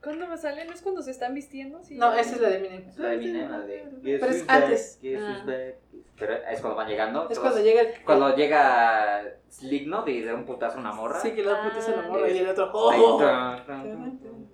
¿Cuándo 0.02 0.26
me 0.28 0.36
sale? 0.38 0.64
¿No 0.64 0.72
es 0.72 0.80
cuando 0.82 1.02
se 1.02 1.10
están 1.10 1.34
vistiendo? 1.34 1.82
Sí. 1.82 1.96
No, 1.98 2.12
esa 2.14 2.36
es 2.36 2.40
la 2.40 2.48
de 2.50 2.58
Eminem. 2.58 2.84
La 2.96 3.08
de 3.08 3.14
Eminem, 3.14 3.50
la 3.50 3.58
de 3.60 4.18
Pero 4.20 4.26
es 4.26 4.44
antes. 4.48 5.00
Ah. 5.18 5.42
Pero 6.18 6.34
es 6.34 6.60
cuando 6.60 6.76
van 6.76 6.88
llegando. 6.88 7.22
Es 7.22 7.28
todos- 7.30 7.38
cuando 7.40 7.60
llega 7.62 7.80
el... 7.82 8.04
Cuando 8.04 8.34
llega 8.36 9.22
Slick, 9.50 9.86
¿no? 9.86 10.02
De 10.02 10.24
dar 10.24 10.34
un 10.36 10.44
putazo 10.44 10.76
a 10.78 10.80
una 10.80 10.92
morra. 10.92 11.20
Sí, 11.20 11.32
que 11.32 11.42
la 11.42 11.62
puta 11.62 11.80
se 11.80 11.90
Ah. 11.92 11.94
enamora 11.94 12.28
y 12.28 12.38
el 12.38 12.48
otro... 12.48 12.90
Ahí, 12.90 13.00
¡Oh! 13.04 13.18
tan, 13.18 13.66
tan, 13.66 13.82
tan. 14.20 14.48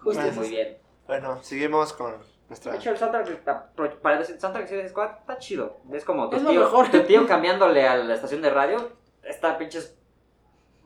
Justo 0.00 0.22
Muy, 0.34 0.48
bien. 0.50 0.78
Bueno, 1.06 1.42
seguimos 1.42 1.92
con 1.92 2.14
nuestra. 2.48 2.72
De 2.72 2.78
hecho, 2.78 2.90
el 2.90 2.96
soundtrack, 2.98 3.28
está- 3.28 3.70
para 4.02 4.18
el 4.18 4.24
soundtrack 4.26 4.68
de 4.68 4.88
Squad 4.88 5.10
está 5.20 5.38
chido. 5.38 5.78
Es 5.92 6.04
como 6.04 6.28
tu 6.30 6.36
Es 6.36 6.42
lo 6.42 6.50
tío, 6.50 6.60
mejor. 6.60 6.90
tu 6.90 7.00
tío 7.04 7.26
cambiándole 7.26 7.86
a 7.86 7.96
la 7.96 8.14
estación 8.14 8.42
de 8.42 8.50
radio. 8.50 8.92
Está 9.22 9.58
pinches 9.58 9.96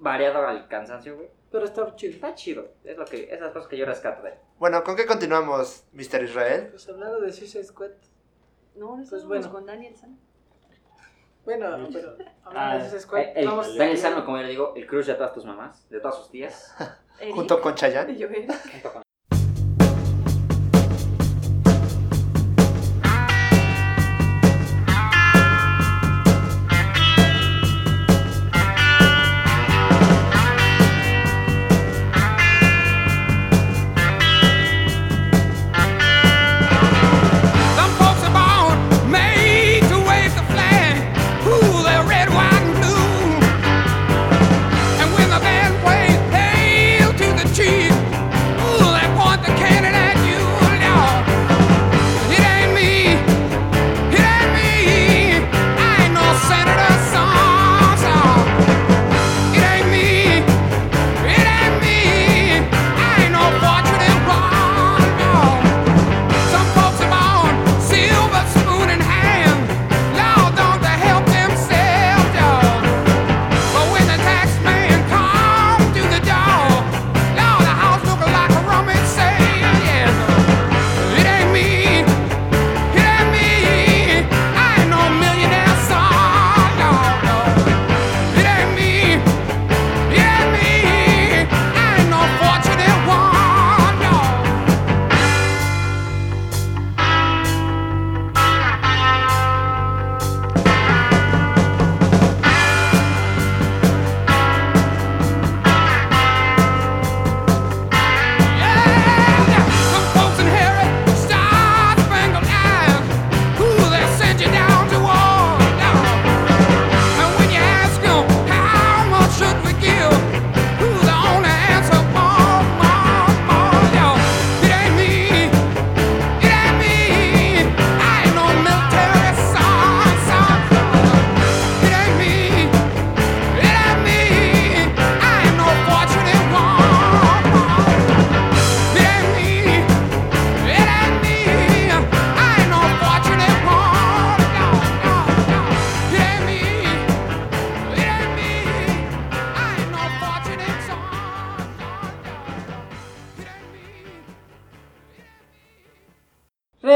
variado 0.01 0.47
al 0.47 0.67
cansancio, 0.69 1.17
güey. 1.17 1.29
Pero 1.53 1.65
está 1.65 1.95
chido. 1.97 2.13
Está 2.15 2.35
chido. 2.35 2.69
Es 2.85 2.97
lo 2.97 3.05
que, 3.05 3.33
esas 3.33 3.53
cosas 3.53 3.69
que 3.69 3.77
yo 3.77 3.87
rescato 3.87 4.23
de 4.23 4.31
él. 4.31 4.35
Bueno, 4.59 4.83
¿con 4.85 4.97
qué 4.97 5.07
continuamos, 5.07 5.85
Mr. 5.93 6.23
Israel? 6.25 6.69
Pues 6.71 6.89
hablando 6.89 7.21
de 7.21 7.33
Suicide 7.33 7.65
Squad. 7.65 7.91
No, 8.77 8.91
no 8.91 8.95
Pues 8.97 9.05
estamos 9.13 9.27
bueno. 9.27 9.51
con 9.53 9.67
Daniel 9.67 9.97
San. 9.97 10.19
Bueno, 11.45 11.89
pero 11.93 12.11
hablando 12.45 12.61
Ah, 12.61 12.75
de 12.75 12.81
Suicide 12.83 13.01
Squad, 13.01 13.21
El, 13.23 13.37
el- 13.39 13.47
vamos... 13.47 13.77
Daniel 13.77 13.99
Sano, 13.99 14.25
como 14.25 14.37
yo 14.37 14.43
le 14.45 14.49
digo, 14.51 14.73
el 14.77 14.87
crush 14.87 15.07
de 15.07 15.15
todas 15.15 15.33
tus 15.33 15.45
mamás, 15.45 15.89
de 15.89 15.99
todas 16.01 16.17
sus 16.17 16.31
tías. 16.31 16.75
Eric. 17.21 17.35
Junto 17.35 17.61
con 17.61 17.75
Chayanne. 17.75 18.13
Y 18.15 18.19
yo, 18.19 18.29
Eric. 18.29 18.51
junto 18.73 18.93
con- 18.93 19.03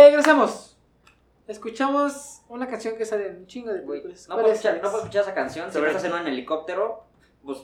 Regresamos. 0.03 0.77
Escuchamos 1.47 2.43
una 2.49 2.67
canción 2.67 2.97
que 2.97 3.05
sale 3.05 3.29
en 3.29 3.37
un 3.37 3.47
chingo 3.47 3.73
de 3.73 3.81
Güey, 3.81 4.01
películas. 4.01 4.29
no 4.29 4.35
¿Cuál 4.35 4.45
puedo 4.45 4.55
es, 4.55 4.59
escuchar, 4.65 4.83
no 4.83 4.91
puedo 4.91 5.03
escuchar 5.05 5.23
esa 5.23 5.35
canción 5.35 5.71
si 5.73 5.79
no 5.79 5.87
estás 5.87 6.05
en 6.05 6.13
un 6.15 6.27
helicóptero 6.27 7.05
pues, 7.45 7.59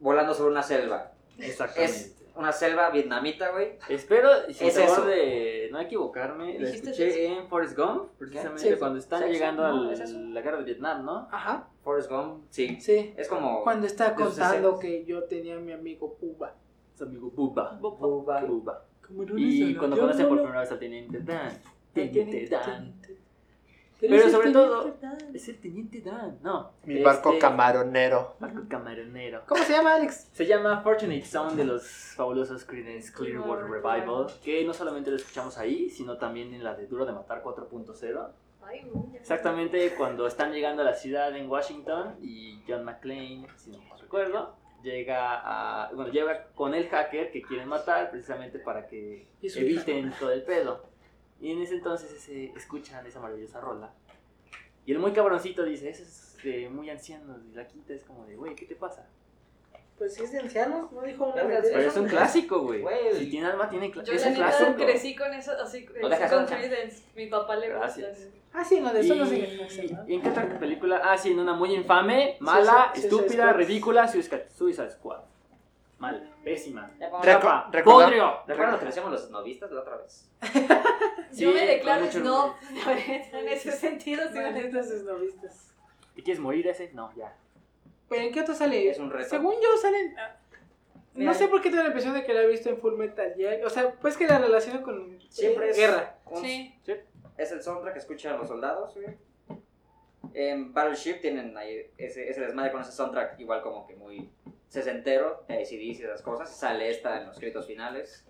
volando 0.00 0.34
sobre 0.34 0.50
una 0.50 0.62
selva. 0.62 1.12
Exactamente. 1.38 1.96
Es 1.96 2.16
una 2.34 2.52
selva 2.52 2.90
vietnamita, 2.90 3.50
güey. 3.52 3.78
Espero, 3.88 4.28
sin 4.52 4.66
Es 4.68 4.76
eso. 4.76 5.06
de 5.06 5.68
no 5.72 5.80
equivocarme, 5.80 6.58
la 6.58 6.66
¿Dijiste 6.66 6.90
escuché 6.90 7.26
en 7.38 7.48
Forrest 7.48 7.78
Gump, 7.78 8.10
precisamente 8.18 8.72
Sí. 8.72 8.76
cuando 8.78 8.98
están 8.98 9.22
Sí, 9.22 9.28
llegando 9.30 9.62
no, 9.66 9.88
a 9.88 9.92
es 9.94 10.00
eso. 10.00 10.18
la 10.18 10.40
guerra 10.42 10.58
de 10.58 10.64
Vietnam, 10.64 11.04
¿no? 11.06 11.28
Ajá, 11.32 11.68
Forrest 11.82 12.10
Gump, 12.10 12.44
sí. 12.50 12.78
sí. 12.82 13.14
Es 13.16 13.28
como... 13.28 13.62
Cuando 13.62 13.86
está 13.86 14.14
contando 14.14 14.78
que 14.78 15.04
yo 15.06 15.24
tenía 15.24 15.56
a 15.56 15.60
mi 15.60 15.72
amigo 15.72 16.14
Puba. 16.18 16.54
Su 16.94 17.04
amigo 17.04 17.30
Bubba. 17.30 17.78
Bubba. 17.80 18.40
Bubba. 18.42 18.84
Como 19.12 19.24
no 19.28 19.38
Y 19.38 19.74
cuando 19.76 19.98
conocen 19.98 20.28
por 20.28 20.38
primera 20.38 20.60
vez 20.60 20.70
al 20.72 20.78
teniente 20.78 21.20
Dan. 21.20 21.52
Teniente 21.92 22.46
Dan. 22.48 22.94
Pero 24.00 24.16
Pero 24.16 24.30
sobre 24.30 24.48
el 24.48 24.52
todo, 24.52 24.96
Dan. 25.00 25.16
es 25.32 25.48
el 25.48 25.58
teniente 25.60 26.00
Dan, 26.00 26.38
no. 26.42 26.72
Mi 26.84 27.02
barco 27.02 27.28
Este, 27.30 27.40
camaronero. 27.40 28.34
Barco 28.40 28.62
camaronero. 28.68 29.42
¿Cómo 29.46 29.62
se 29.62 29.72
llama, 29.72 29.94
Alex? 29.94 30.28
Se 30.32 30.44
llama 30.44 30.80
Fortunate 30.82 31.22
Sound 31.24 31.56
de 31.56 31.64
los 31.64 31.84
fabulosos 32.16 32.64
Creedence 32.64 33.12
Clearwater 33.12 33.66
Revival, 33.66 34.26
que 34.42 34.64
no 34.64 34.74
solamente 34.74 35.10
lo 35.10 35.16
escuchamos 35.16 35.56
ahí, 35.56 35.88
sino 35.88 36.16
también 36.16 36.52
en 36.52 36.64
la 36.64 36.74
de 36.74 36.88
Duro 36.88 37.06
de 37.06 37.12
Matar 37.12 37.44
4.0. 37.44 38.28
Ay, 38.64 38.82
no, 38.92 39.08
ya. 39.12 39.18
Exactamente 39.20 39.94
cuando 39.96 40.26
están 40.26 40.52
llegando 40.52 40.82
a 40.82 40.84
la 40.84 40.94
ciudad 40.94 41.36
en 41.36 41.48
Washington 41.48 42.16
y 42.22 42.60
John 42.66 42.84
McClane, 42.84 43.46
si 43.56 43.70
no 43.70 43.78
mal 43.82 44.00
recuerdo, 44.00 44.56
llega 44.82 45.40
a, 45.44 45.92
bueno, 45.92 46.10
llega 46.10 46.48
con 46.54 46.74
el 46.74 46.88
hacker 46.88 47.30
que 47.30 47.42
quieren 47.42 47.68
matar 47.68 48.10
precisamente 48.10 48.58
para 48.58 48.86
que 48.86 49.26
eviten 49.42 50.12
todo 50.18 50.32
el 50.32 50.42
pedo. 50.42 50.84
Y 51.40 51.50
en 51.50 51.60
ese 51.60 51.74
entonces 51.74 52.12
ese, 52.12 52.52
escuchan 52.56 53.06
esa 53.06 53.20
maravillosa 53.20 53.60
rola. 53.60 53.92
Y 54.84 54.92
el 54.92 54.98
muy 54.98 55.12
cabroncito 55.12 55.64
dice, 55.64 55.90
eso 55.90 56.02
es 56.02 56.38
de 56.42 56.68
muy 56.68 56.90
ancianos. 56.90 57.38
Y 57.50 57.54
la 57.54 57.66
quinta 57.66 57.94
es 57.94 58.02
como 58.04 58.26
de, 58.26 58.36
güey, 58.36 58.54
¿qué 58.54 58.66
te 58.66 58.74
pasa? 58.74 59.08
Pues 59.98 60.14
si 60.14 60.24
es 60.24 60.32
de 60.32 60.40
ancianos, 60.40 60.90
no 60.90 61.02
dijo 61.02 61.26
una 61.26 61.44
mentira. 61.44 61.76
Pero 61.76 61.88
es 61.88 61.96
un 61.96 62.08
clásico, 62.08 62.60
güey. 62.62 62.84
Si 63.16 63.30
tiene 63.30 63.46
alma, 63.46 63.68
tiene 63.68 63.92
cla- 63.92 64.02
Yo 64.02 64.12
es 64.14 64.22
la 64.22 64.28
un 64.28 64.34
neta 64.34 64.48
clásico. 64.48 64.84
crecí 64.84 65.14
con 65.14 65.32
eso, 65.34 65.52
así, 65.52 65.84
con. 65.84 66.46
Creedence. 66.46 67.02
Mi 67.14 67.26
papá 67.26 67.56
le 67.56 67.68
gusta. 67.68 67.80
Gracias. 67.86 68.28
Ah, 68.54 68.64
sí, 68.64 68.80
no, 68.80 68.92
de 68.92 69.00
eso 69.00 69.14
y, 69.14 69.18
no 69.18 69.26
significa 69.26 70.02
¿no? 70.02 70.08
¿y 70.08 70.14
en 70.14 70.22
qué 70.22 70.28
otra 70.28 70.58
película? 70.58 71.00
Ah, 71.04 71.16
sí, 71.16 71.30
en 71.30 71.38
una 71.38 71.54
muy 71.54 71.74
infame, 71.74 72.36
mala, 72.40 72.90
sí, 72.94 73.02
estúpida, 73.02 73.52
ridícula, 73.52 74.06
Suicide 74.08 74.90
Squad. 74.90 75.20
Mala, 75.98 76.20
pésima. 76.42 76.90
Recorda- 76.98 77.70
podrio. 77.84 78.40
¿Recuerdan 78.46 78.72
lo 78.74 78.80
que 78.80 78.86
decíamos 78.86 79.12
los 79.12 79.30
novistas 79.30 79.70
la 79.70 79.80
otra 79.80 79.96
vez? 79.96 80.28
Sí, 81.30 81.44
Yo 81.44 81.52
me 81.52 81.64
declaro 81.64 82.06
no, 82.22 82.56
en 83.32 83.48
ese 83.48 83.72
sentido, 83.72 84.22
sí, 84.30 84.34
Malditos 84.38 84.90
esnovistas. 84.90 85.68
¿Te 86.14 86.22
quieres 86.22 86.40
morir 86.40 86.66
ese? 86.66 86.90
No, 86.92 87.10
ya. 87.14 87.34
¿Pero 88.12 88.26
en 88.28 88.32
qué 88.32 88.40
otro 88.40 88.54
sale? 88.54 88.88
Es 88.90 88.98
un 88.98 89.10
reto. 89.10 89.30
Según 89.30 89.54
yo, 89.54 89.76
salen. 89.80 90.14
ah, 90.18 90.36
No 91.14 91.34
sé 91.34 91.48
por 91.48 91.60
qué 91.60 91.68
tengo 91.70 91.82
la 91.82 91.88
impresión 91.88 92.14
de 92.14 92.24
que 92.24 92.32
la 92.32 92.42
he 92.42 92.46
visto 92.46 92.68
en 92.70 92.78
Full 92.78 92.94
Metal 92.96 93.34
Jacket. 93.36 93.64
O 93.64 93.70
sea, 93.70 93.92
pues 94.00 94.16
que 94.16 94.26
la 94.26 94.38
relaciono 94.38 94.82
con 94.82 95.18
Siempre 95.28 95.66
eh, 95.66 95.70
es 95.70 95.76
guerra. 95.76 96.18
un- 96.26 96.40
Sí. 96.42 96.74
Es 97.36 97.50
el 97.52 97.62
soundtrack 97.62 97.94
que 97.94 97.98
escuchan 98.00 98.38
los 98.38 98.48
soldados. 98.48 98.94
En 100.34 100.72
Battleship 100.72 101.20
tienen 101.20 101.56
ahí 101.58 101.90
ese, 101.98 102.28
ese 102.28 102.40
desmadre 102.40 102.72
con 102.72 102.80
ese 102.80 102.92
soundtrack 102.92 103.38
igual 103.40 103.62
como 103.62 103.86
que 103.86 103.94
muy 103.96 104.30
sesentero, 104.68 105.44
de 105.48 105.54
ACDC 105.54 105.72
y 105.72 105.90
esas 106.02 106.22
cosas. 106.22 106.54
Sale 106.56 106.88
esta 106.90 107.20
en 107.20 107.26
los 107.26 107.38
créditos 107.38 107.66
finales. 107.66 108.24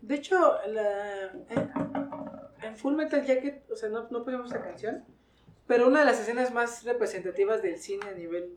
De 0.00 0.14
hecho, 0.14 0.56
la, 0.68 1.32
en, 1.48 1.72
en 2.62 2.76
Full 2.76 2.94
Metal 2.94 3.24
Jacket, 3.24 3.68
o 3.70 3.74
sea, 3.76 3.88
no, 3.88 4.06
no 4.10 4.22
pusimos 4.22 4.50
esa 4.52 4.62
canción, 4.62 5.04
pero 5.66 5.88
una 5.88 6.00
de 6.00 6.04
las 6.06 6.20
escenas 6.20 6.52
más 6.52 6.84
representativas 6.84 7.62
del 7.62 7.78
cine 7.78 8.06
a 8.08 8.12
nivel 8.12 8.54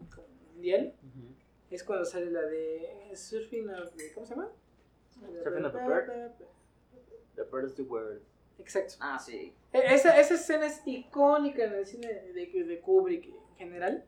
mundial 0.62 0.94
es 1.72 1.84
cuando 1.84 2.06
sale 2.06 2.30
la 2.30 2.42
de 2.42 3.12
Surfing 3.16 3.70
of 3.70 3.96
the, 3.96 4.12
¿cómo 4.14 4.26
se 4.26 4.36
llama? 4.36 4.50
Surfing 5.44 5.66
of 5.66 5.74
the 5.74 5.80
Bird. 5.80 6.32
The 7.36 7.44
bird's 7.44 7.76
the 7.76 7.84
word. 7.84 8.22
Exacto. 8.60 8.96
Ah, 9.00 9.18
sí. 9.18 9.54
E- 9.74 9.94
Esa, 9.96 10.20
esa 10.20 10.36
escena 10.36 10.68
es 10.68 10.82
icónica 10.86 11.64
en 11.64 11.74
el 11.74 11.86
cine 11.88 12.08
de, 12.08 12.46
de 12.66 12.80
Kubrick 12.80 13.26
en 13.26 13.58
general. 13.58 14.06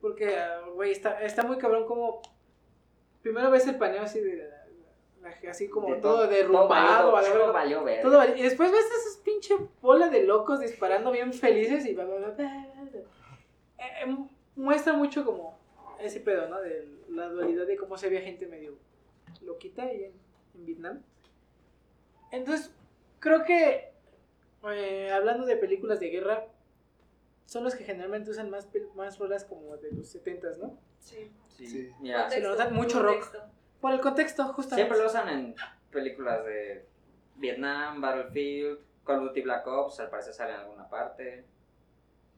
Porque, 0.00 0.36
ah, 0.36 0.60
güey, 0.74 0.92
está, 0.92 1.20
está 1.22 1.42
muy 1.42 1.58
cabrón 1.58 1.86
como... 1.86 2.20
Primero 3.22 3.50
ves 3.50 3.66
el 3.66 3.76
paneo 3.78 4.02
así 4.02 4.20
de... 4.20 4.36
la- 4.36 4.54
así 5.50 5.68
como 5.68 5.94
De 5.94 6.00
todo 6.00 6.18
todo- 6.20 6.28
derrumbado. 6.28 7.08
todo 7.08 7.16
a 7.16 7.20
valió- 7.22 7.32
todo 7.32 7.52
valió 7.52 7.84
ver. 7.84 8.02
Todo 8.02 8.24
Y 8.36 8.42
después 8.42 8.70
ves 8.70 8.84
esas 8.84 9.16
pinche 9.24 9.54
bola 9.82 10.08
de 10.08 10.22
locos 10.22 10.60
disparando 10.60 11.10
bien 11.10 11.32
felices 11.32 11.84
y... 11.86 11.94
bla, 11.94 12.04
bla, 12.04 12.16
bla, 12.18 12.28
bla, 12.28 12.66
bla. 12.92 13.00
Eh, 13.78 14.04
eh, 14.04 14.16
muestra 14.58 14.92
mucho 14.92 15.24
como 15.24 15.58
ese 16.00 16.20
pedo, 16.20 16.48
¿no? 16.48 16.60
De 16.60 16.86
la 17.08 17.28
dualidad 17.28 17.66
de 17.66 17.76
cómo 17.76 17.96
se 17.96 18.06
había 18.06 18.20
gente 18.20 18.46
medio 18.46 18.76
loquita 19.40 19.84
ahí 19.84 20.04
en, 20.04 20.12
en 20.54 20.66
Vietnam. 20.66 21.02
Entonces, 22.30 22.74
creo 23.20 23.44
que 23.44 23.92
eh, 24.64 25.10
hablando 25.12 25.46
de 25.46 25.56
películas 25.56 26.00
de 26.00 26.08
guerra, 26.10 26.46
son 27.46 27.64
los 27.64 27.74
que 27.74 27.84
generalmente 27.84 28.30
usan 28.30 28.50
más, 28.50 28.68
más 28.94 29.18
rolas 29.18 29.44
como 29.44 29.76
de 29.78 29.92
los 29.92 30.14
70s, 30.14 30.58
¿no? 30.58 30.78
Sí. 30.98 31.30
Sí. 31.48 31.92
Se 32.28 32.40
lo 32.40 32.50
notan 32.50 32.74
mucho 32.74 33.02
rock. 33.02 33.20
Contexto. 33.20 33.50
Por 33.80 33.92
el 33.92 34.00
contexto, 34.00 34.44
justamente. 34.52 34.74
siempre 34.74 34.98
lo 34.98 35.06
usan 35.06 35.28
en 35.28 35.54
películas 35.90 36.44
de 36.44 36.84
Vietnam, 37.36 38.00
Battlefield, 38.00 38.80
Call 39.04 39.18
of 39.20 39.28
Duty 39.28 39.42
Black 39.42 39.66
Ops, 39.66 40.00
al 40.00 40.10
parecer 40.10 40.34
sale 40.34 40.54
en 40.54 40.60
alguna 40.60 40.88
parte. 40.88 41.44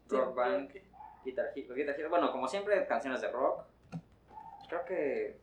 Sí, 0.08 0.16
Rock 0.16 0.34
Band, 0.34 0.70
Guitar 1.24 1.52
Hero, 1.54 1.74
Guitar 1.74 1.98
Hero, 1.98 2.10
bueno, 2.10 2.32
como 2.32 2.48
siempre, 2.48 2.86
canciones 2.86 3.20
de 3.20 3.30
rock. 3.30 3.64
Creo 4.68 4.84
que 4.84 5.38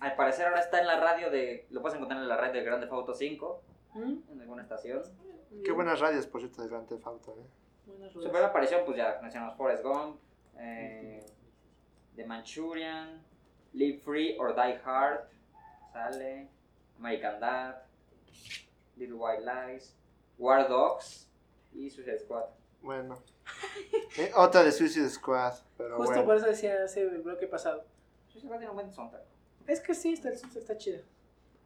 al 0.00 0.14
parecer 0.16 0.46
ahora 0.46 0.60
está 0.60 0.80
en 0.80 0.86
la 0.86 1.00
radio 1.00 1.30
de. 1.30 1.66
Lo 1.70 1.80
puedes 1.80 1.96
encontrar 1.96 2.20
en 2.20 2.28
la 2.28 2.36
radio 2.36 2.54
de 2.54 2.64
Grande 2.64 2.86
Theft 2.86 2.92
Auto 2.92 3.14
5, 3.14 3.62
¿Mm? 3.94 4.18
en 4.32 4.40
alguna 4.40 4.62
estación. 4.62 5.02
Qué 5.64 5.72
buenas 5.72 6.00
radios, 6.00 6.26
por 6.26 6.40
cierto, 6.40 6.62
de 6.62 6.68
Grand 6.68 6.86
Theft 6.86 7.06
Auto, 7.06 7.32
¿eh? 7.38 7.46
Buenas 7.86 8.12
Su 8.12 8.20
primera 8.20 8.48
aparición, 8.48 8.82
pues 8.84 8.96
ya 8.98 9.18
mencionamos 9.22 9.56
Forrest 9.56 9.82
Gump, 9.82 10.20
eh, 10.58 11.24
The 12.16 12.24
Manchurian, 12.26 13.22
Live 13.72 14.00
Free 14.00 14.36
or 14.38 14.54
Die 14.54 14.78
Hard, 14.84 15.28
sale, 15.92 16.48
American 16.98 17.40
Dad, 17.40 17.76
Little 18.96 19.16
White 19.16 19.42
Lies, 19.42 19.96
War 20.36 20.68
Dogs 20.68 21.30
y 21.72 21.88
Suicide 21.90 22.18
Squad. 22.18 22.44
Bueno. 22.88 23.18
Eh, 24.16 24.32
otra 24.34 24.64
de 24.64 24.72
Suicide 24.72 25.08
Squad, 25.10 25.52
pero 25.76 25.96
Justo 25.98 26.12
bueno. 26.12 26.26
por 26.26 26.36
eso 26.38 26.46
decía 26.46 26.82
hace 26.82 27.02
el 27.02 27.20
bloque 27.20 27.46
pasado. 27.46 27.84
Suicide 28.26 28.46
Squad 28.48 28.58
tiene 28.58 28.70
un 28.70 28.76
buen 28.76 28.90
soundtrack. 28.90 29.22
Es 29.66 29.80
que 29.80 29.94
sí, 29.94 30.14
está, 30.14 30.30
está 30.30 30.76
chido. 30.76 31.02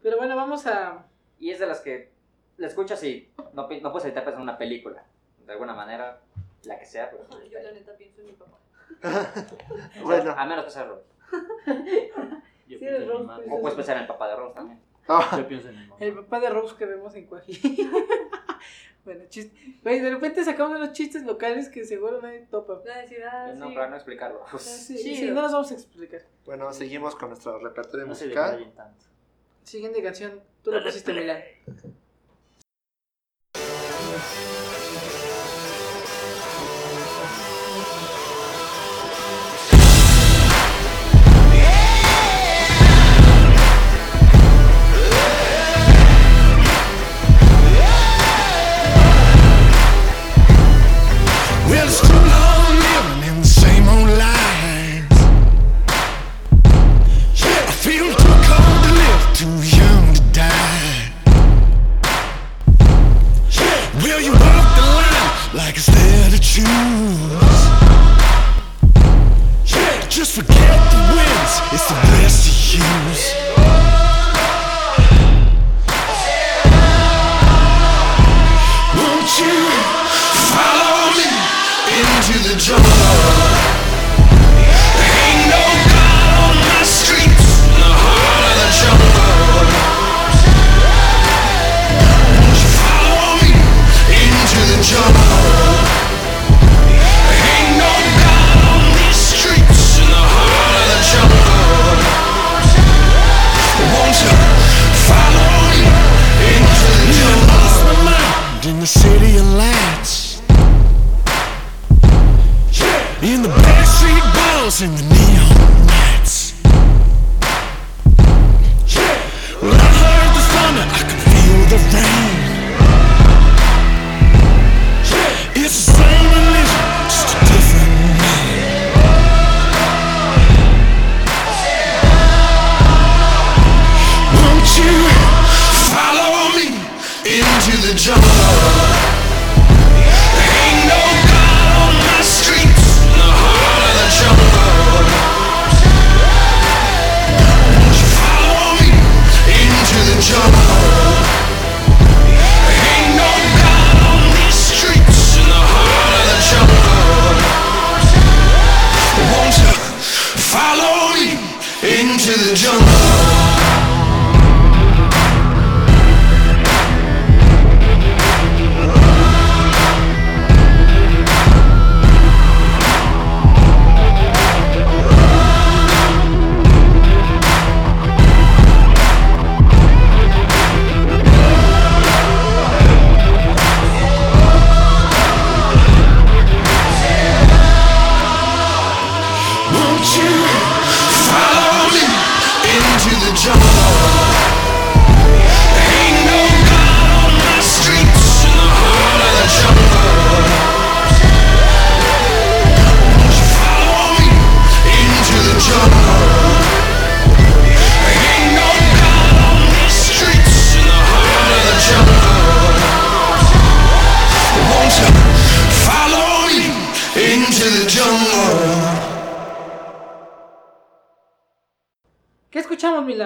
Pero 0.02 0.18
bueno, 0.18 0.34
vamos 0.36 0.66
a... 0.66 1.06
Y 1.38 1.50
es 1.50 1.60
de 1.60 1.66
las 1.66 1.80
que 1.80 2.10
la 2.58 2.66
escuchas 2.66 3.02
y 3.04 3.32
no, 3.54 3.68
no 3.68 3.92
puedes 3.92 4.04
evitar 4.04 4.24
pensar 4.24 4.34
en 4.34 4.40
una 4.40 4.58
película. 4.58 5.04
De 5.46 5.52
alguna 5.52 5.72
manera, 5.72 6.20
la 6.64 6.78
que 6.78 6.84
sea, 6.84 7.10
pero. 7.10 7.24
Yo 7.48 7.60
la 7.60 7.72
neta 7.72 7.96
pienso 7.96 8.20
en 8.20 8.26
mi 8.26 8.32
papá. 8.32 8.58
Bueno. 10.02 10.34
A 10.36 10.44
menos 10.44 10.64
que 10.64 10.70
sea 10.72 10.84
Rose. 10.84 11.06
Yo 12.66 12.78
Sí, 12.78 12.84
pienso 12.84 13.02
en 13.02 13.08
Rose. 13.08 13.44
O 13.50 13.60
puedes 13.60 13.76
pensar 13.76 13.96
en 13.96 14.02
el 14.02 14.08
papá 14.08 14.28
de 14.28 14.36
Rose 14.36 14.54
también. 14.54 14.80
Ah, 15.08 15.36
Yo 15.38 15.48
pienso 15.48 15.68
en 15.68 15.76
mi 15.80 15.86
mamá. 15.86 15.96
El 16.00 16.14
papá 16.16 16.40
de 16.40 16.50
Rose 16.50 16.76
que 16.76 16.86
vemos 16.86 17.14
en 17.14 17.26
Cuaji. 17.26 17.90
Bueno, 19.04 19.24
chiste. 19.28 19.56
Güey, 19.82 20.00
de 20.00 20.10
repente 20.10 20.44
sacamos 20.44 20.76
unos 20.76 20.92
chistes 20.92 21.24
locales 21.24 21.68
que 21.68 21.84
seguro 21.84 22.22
nadie 22.22 22.46
topa. 22.50 22.74
A 22.74 22.98
decir, 22.98 23.18
ah, 23.24 23.52
no, 23.56 23.68
sí. 23.68 23.74
para 23.74 23.88
no 23.88 23.96
explicarlo. 23.96 24.40
Ah, 24.46 24.58
sí, 24.58 24.96
sí, 24.96 25.30
no 25.30 25.42
los 25.42 25.52
vamos 25.52 25.70
a 25.72 25.74
explicar. 25.74 26.22
bueno, 26.44 26.72
seguimos 26.72 27.16
con 27.16 27.30
nuestro 27.30 27.58
repertorio 27.58 28.06
No 28.06 28.12
musical. 28.12 28.72
Siguiente 29.64 30.02
canción, 30.02 30.40
tú 30.62 30.70
la 30.70 30.82
pusiste 30.82 31.12
Milán. 31.12 31.42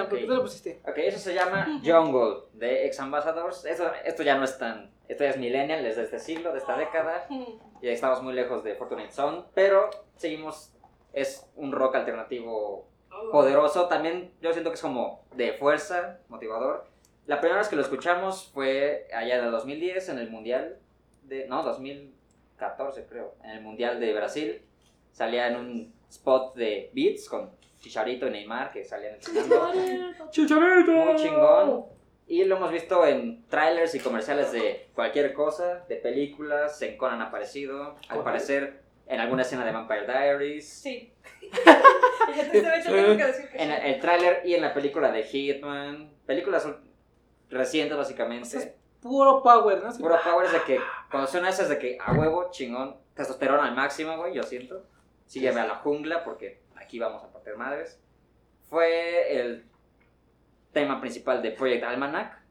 Porque 0.09 0.23
Ok. 0.23 0.29
tú 0.29 0.35
lo 0.35 0.41
pusiste. 0.41 0.81
Ok, 0.87 0.97
eso 0.97 1.19
se 1.19 1.33
llama 1.33 1.81
Jungle 1.85 2.43
de 2.53 2.85
Ex 2.87 2.99
Ambassadors. 2.99 3.65
Esto, 3.65 3.91
esto 4.05 4.23
ya 4.23 4.35
no 4.37 4.43
es 4.43 4.57
tan. 4.57 4.91
Esto 5.07 5.23
ya 5.23 5.29
es 5.31 5.37
millennial, 5.37 5.85
es 5.85 5.95
de 5.95 6.03
este 6.03 6.19
siglo, 6.19 6.51
de 6.51 6.59
esta 6.59 6.77
década. 6.77 7.27
Ya 7.81 7.91
estamos 7.91 8.21
muy 8.21 8.33
lejos 8.33 8.63
de 8.63 8.75
Fortunate 8.75 9.11
Son, 9.11 9.45
pero 9.53 9.89
seguimos. 10.15 10.73
Es 11.13 11.49
un 11.55 11.71
rock 11.71 11.95
alternativo 11.95 12.87
poderoso. 13.31 13.87
También 13.87 14.31
yo 14.41 14.51
siento 14.51 14.69
que 14.69 14.75
es 14.75 14.81
como 14.81 15.23
de 15.35 15.53
fuerza, 15.53 16.19
motivador. 16.27 16.85
La 17.25 17.39
primera 17.39 17.59
vez 17.59 17.69
que 17.69 17.75
lo 17.75 17.81
escuchamos 17.81 18.51
fue 18.53 19.07
allá 19.13 19.37
en 19.39 19.45
el 19.45 19.51
2010 19.51 20.09
en 20.09 20.19
el 20.19 20.29
Mundial 20.29 20.77
de. 21.23 21.47
No, 21.47 21.63
2014 21.63 23.05
creo. 23.07 23.35
En 23.43 23.51
el 23.51 23.61
Mundial 23.61 23.99
de 23.99 24.13
Brasil. 24.13 24.61
Salía 25.11 25.47
en 25.47 25.55
un 25.55 25.93
spot 26.09 26.55
de 26.55 26.91
Beats 26.93 27.27
con 27.27 27.49
Chicharito 27.87 28.27
y 28.27 28.31
Neymar 28.31 28.71
que 28.71 28.83
salían 28.83 29.15
enseñando. 29.15 29.71
¡Chicharito! 30.29 30.91
Muy 30.91 31.15
chingón. 31.15 31.85
Y 32.27 32.43
lo 32.43 32.57
hemos 32.57 32.71
visto 32.71 33.05
en 33.05 33.45
trailers 33.47 33.95
y 33.95 33.99
comerciales 34.01 34.51
de 34.51 34.89
cualquier 34.93 35.31
cosa, 35.33 35.85
de 35.87 35.95
películas, 35.95 36.81
en 36.81 36.97
Conan 36.97 37.21
ha 37.21 37.27
aparecido, 37.27 37.95
al 38.09 38.21
parecer 38.23 38.81
en 39.07 39.21
alguna 39.21 39.43
escena 39.43 39.63
de 39.65 39.71
Vampire 39.71 40.05
Diaries, 40.05 40.67
Sí. 40.67 41.13
En 42.27 42.51
sí. 43.33 43.41
el 43.85 43.99
tráiler 44.01 44.41
y 44.45 44.53
en 44.55 44.61
la 44.61 44.73
película 44.73 45.11
de 45.11 45.23
Hitman, 45.23 46.11
películas 46.25 46.65
ul- 46.67 46.77
recientes 47.49 47.97
básicamente. 47.97 48.75
Puro 49.01 49.41
power, 49.41 49.81
¿no? 49.83 49.93
Puro 49.97 50.17
power 50.21 50.45
es 50.47 50.51
de 50.51 50.61
que 50.63 50.79
cuando 51.09 51.27
suena 51.27 51.49
eso 51.49 51.61
es 51.63 51.69
de 51.69 51.77
que 51.79 51.97
a 52.03 52.11
huevo, 52.13 52.49
chingón, 52.51 52.97
testosterona 53.15 53.65
al 53.67 53.75
máximo, 53.75 54.17
güey, 54.17 54.33
yo 54.33 54.43
siento. 54.43 54.83
Sígueme 55.27 55.61
a 55.61 55.67
la 55.67 55.75
jungla 55.75 56.23
porque 56.25 56.59
aquí 56.75 56.99
vamos 56.99 57.23
a 57.23 57.27
madres. 57.55 57.99
Fue 58.69 59.39
el 59.39 59.65
tema 60.73 60.99
principal 60.99 61.41
de 61.41 61.51
Project 61.51 61.83
Almanac, 61.83 62.41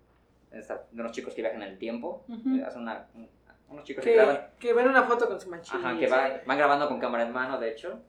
de 0.50 1.00
unos 1.00 1.12
chicos 1.12 1.34
que 1.34 1.42
viajan 1.42 1.62
en 1.62 1.68
el 1.72 1.78
tiempo. 1.78 2.24
Ujú. 2.28 2.56
Eh, 2.56 2.64
hacen 2.64 2.82
una- 2.82 3.06
un- 3.14 3.28
unos 3.68 3.84
chicos 3.84 4.02
que, 4.04 4.14
graban, 4.14 4.36
Que, 4.58 4.68
que 4.68 4.72
ven 4.72 4.88
una 4.88 5.02
foto 5.02 5.26
con 5.28 5.40
su 5.40 5.50
manchilla. 5.50 5.78
ajá, 5.78 5.98
que 5.98 6.06
van, 6.06 6.40
van 6.46 6.56
grabando 6.58 6.88
con 6.88 6.98
cámara 7.00 7.24
en 7.24 7.32
mano, 7.32 7.58
de 7.58 7.70
hecho. 7.70 8.00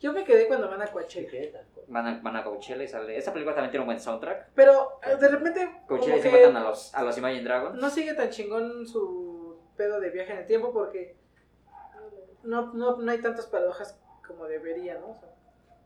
Yo 0.00 0.12
me 0.12 0.24
quedé 0.24 0.48
cuando 0.48 0.68
van 0.68 0.82
a 0.82 0.86
Coachella. 0.88 1.60
Van 1.86 2.06
a, 2.06 2.20
van 2.20 2.34
a 2.36 2.42
Coachella 2.42 2.82
y 2.82 2.88
sale. 2.88 3.16
Esa 3.16 3.32
película 3.32 3.54
también 3.54 3.70
tiene 3.70 3.82
un 3.82 3.86
buen 3.86 4.00
soundtrack. 4.00 4.48
Pero 4.54 4.98
eh, 5.06 5.14
de 5.16 5.28
repente, 5.28 5.82
Coachella 5.86 6.16
y 6.16 6.22
se 6.22 6.30
que 6.30 6.36
matan 6.38 6.56
a 6.56 6.64
los, 6.68 6.92
a 6.92 7.02
los 7.04 7.16
Imagine 7.18 7.44
Dragons. 7.44 7.80
no 7.80 7.88
sigue 7.88 8.14
tan 8.14 8.30
chingón 8.30 8.84
su 8.88 9.60
pedo 9.76 10.00
de 10.00 10.10
viaje 10.10 10.32
en 10.32 10.38
el 10.40 10.46
tiempo 10.46 10.72
porque 10.72 11.14
no, 12.42 12.72
no, 12.72 12.96
no 12.96 13.12
hay 13.12 13.20
tantas 13.20 13.46
paradojas 13.46 14.00
como 14.26 14.46
debería, 14.46 14.98
¿no? 14.98 15.10
O 15.10 15.14
sea, 15.14 15.28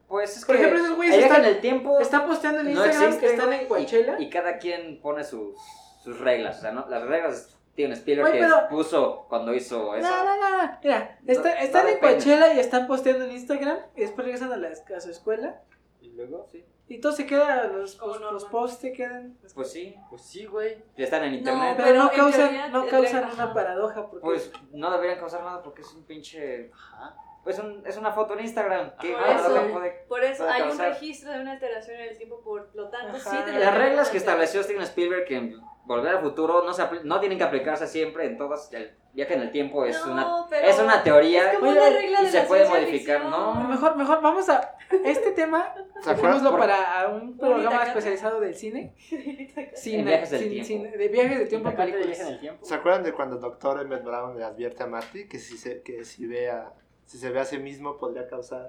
Pues 0.09 0.37
es 0.37 0.45
Por 0.45 0.55
que 0.57 0.63
ejemplo, 0.63 0.83
esos 0.85 0.97
güeyes 0.97 1.17
están- 1.25 1.41
en 1.45 1.47
el 1.47 1.61
tiempo 1.61 1.99
Están 1.99 2.27
posteando 2.27 2.61
en 2.61 2.67
no 2.67 2.71
Instagram 2.85 3.03
existe, 3.05 3.27
que 3.27 3.33
están 3.35 3.53
en 3.53 3.67
Coachella. 3.67 4.17
Y, 4.19 4.25
y 4.25 4.31
cada 4.31 4.59
quien 4.59 5.01
pone 5.01 5.25
sus, 5.25 5.57
sus 6.03 6.19
reglas. 6.21 6.59
O 6.59 6.61
sea, 6.61 6.73
¿no? 6.73 6.87
las 6.89 7.03
reglas 7.05 7.57
Steven 7.73 7.93
Spielberg 7.93 8.29
Oye, 8.31 8.39
que 8.41 8.45
pero- 8.47 8.69
puso 8.71 9.27
cuando 9.29 9.53
hizo 9.53 9.95
eso. 9.97 10.09
No, 10.09 10.25
no, 10.25 10.37
no, 10.37 10.63
no. 10.65 10.79
Mira, 10.83 11.19
está- 11.27 11.55
No, 11.55 11.61
están 11.61 11.89
en. 11.89 11.99
Coachella 11.99 12.55
y 12.55 12.59
están 12.61 12.87
posteando 12.87 13.25
en 13.25 13.33
Instagram 13.33 13.79
y 13.97 14.01
después 14.03 14.25
regresan 14.25 14.53
a, 14.53 14.57
la, 14.57 14.69
a 14.69 15.01
su 15.01 15.11
escuela 15.11 15.61
Y 16.01 16.11
luego, 16.11 16.47
sí. 16.53 16.65
Y 16.89 17.01
todo 17.01 17.13
se 17.13 17.27
queda, 17.27 17.67
los, 17.67 17.99
los, 17.99 18.45
posts 18.45 18.81
se 18.81 18.93
quedan. 18.93 19.37
Pues 19.55 19.73
sí, 19.73 19.97
Pues 20.09 20.23
sí, 20.23 20.45
güey. 20.47 20.83
ya 20.97 21.05
están 21.05 21.25
en 21.25 21.33
No, 21.33 21.39
internet. 21.39 21.75
Pero 21.77 21.99
no 21.99 22.11
Pero 22.11 22.27
en 22.27 22.33
causan, 22.33 22.73
no 22.73 22.87
causan 22.87 23.25
ajá. 23.25 23.35
una 23.35 23.55
paradoja 23.55 24.07
porque 24.09 24.23
Pues 24.25 24.53
no 24.73 24.91
deberían 24.93 25.19
causar 25.19 25.43
nada 25.43 25.63
porque 25.63 25.83
es 25.83 25.93
un 25.93 26.05
pinche. 26.05 26.71
Ajá. 26.73 27.17
Pues 27.43 27.59
un, 27.61 27.83
es 27.87 27.97
una 27.97 28.11
foto 28.13 28.35
en 28.35 28.41
Instagram. 28.41 28.93
¿Qué 29.01 29.13
Por 29.13 29.23
eso. 29.29 29.73
puede- 29.73 30.05
Por 30.09 30.25
eso 30.25 30.45
puede 30.45 30.53
hay 30.57 30.63
un 30.71 30.79
registro 30.79 31.31
de 31.33 31.41
una 31.41 31.53
alteración 31.53 31.97
en 32.01 32.09
el 32.09 32.17
tiempo, 32.17 32.41
por 32.43 32.71
lo 32.75 32.89
tanto, 32.89 33.17
Ajá. 33.17 33.31
sí 33.47 33.53
Las 33.53 33.75
reglas 33.79 34.09
que 34.11 34.17
estableció 34.19 34.63
Steven 34.65 34.83
Spielberg 34.83 35.31
en 35.33 35.61
Volver 35.87 36.17
al 36.17 36.21
Futuro 36.21 36.65
no, 36.65 36.73
se 36.75 36.83
apl- 36.83 37.03
no 37.05 37.21
tienen 37.21 37.39
que 37.39 37.45
aplicarse 37.45 37.87
siempre 37.87 38.27
en 38.27 38.37
todas. 38.37 38.73
El 38.73 38.91
viaje 39.13 39.35
en 39.35 39.43
el 39.43 39.51
tiempo 39.53 39.85
es, 39.85 40.05
No, 40.05 40.13
una, 40.13 40.47
es 40.61 40.79
una 40.81 41.03
teoría 41.03 41.53
Es 41.53 41.59
como 41.59 41.71
Oye, 41.71 41.81
una 41.81 41.91
regla 41.91 42.21
y 42.21 42.25
de 42.25 42.31
se 42.31 42.39
la 42.43 42.47
puede 42.49 42.69
modificar, 42.69 43.21
ficción. 43.23 43.31
¿no? 43.31 43.55
Mejor, 43.69 43.97
mejor, 43.97 44.21
vamos 44.21 44.49
a. 44.49 44.73
Este 45.05 45.31
tema, 45.33 45.73
¿Se 46.03 46.11
acuerdan? 46.11 46.17
dejémoslo 46.17 46.51
Por- 46.51 46.59
para 46.61 47.09
un 47.09 47.39
programa 47.39 47.85
especializado 47.85 48.41
del 48.41 48.55
cine. 48.55 48.95
Sin, 49.75 50.01
En 50.01 50.07
viajes 50.07 50.31
del 50.31 50.41
sin- 50.41 50.51
tiempo. 50.51 50.67
sin- 50.67 50.99
de 50.99 51.09
viajes 51.09 51.39
del 51.39 51.49
tiempo 51.49 51.71
de 51.71 51.77
películas. 51.77 52.41
tiempo. 52.41 52.65
¿Se 52.67 52.75
acuerdan 52.75 53.03
de 53.05 53.13
cuando 53.13 53.37
el 53.37 53.43
doctor 53.43 53.81
Emmett 53.81 54.03
Brown 54.05 54.37
le 54.37 54.45
advierte 54.45 54.83
a 54.83 54.87
Marty 54.87 55.29
que 55.29 55.39
si 55.39 55.57
se, 55.57 55.83
que 55.83 56.05
si 56.05 56.27
vea, 56.27 56.73
si 57.05 57.17
se 57.19 57.31
ve 57.31 57.39
a 57.41 57.45
sí 57.45 57.59
mismo 57.59 57.97
podría 57.97 58.27
causar? 58.29 58.69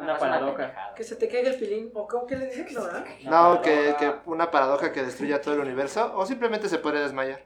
Una 0.00 0.18
paradoja. 0.18 0.92
Que 0.94 1.04
se 1.04 1.16
te 1.16 1.28
caiga 1.28 1.50
el 1.50 1.58
pilín. 1.58 1.90
¿O 1.94 2.06
cómo 2.06 2.26
que 2.26 2.36
le 2.36 2.46
dicen? 2.46 2.66
No, 2.72 2.84
¿verdad? 2.84 3.06
No, 3.24 3.62
que, 3.62 3.94
que 3.98 4.14
una 4.26 4.50
paradoja 4.50 4.92
que 4.92 5.02
destruya 5.02 5.40
todo 5.40 5.54
el 5.54 5.60
universo 5.60 6.12
o 6.16 6.24
simplemente 6.26 6.68
se 6.68 6.78
puede 6.78 7.00
desmayar. 7.00 7.42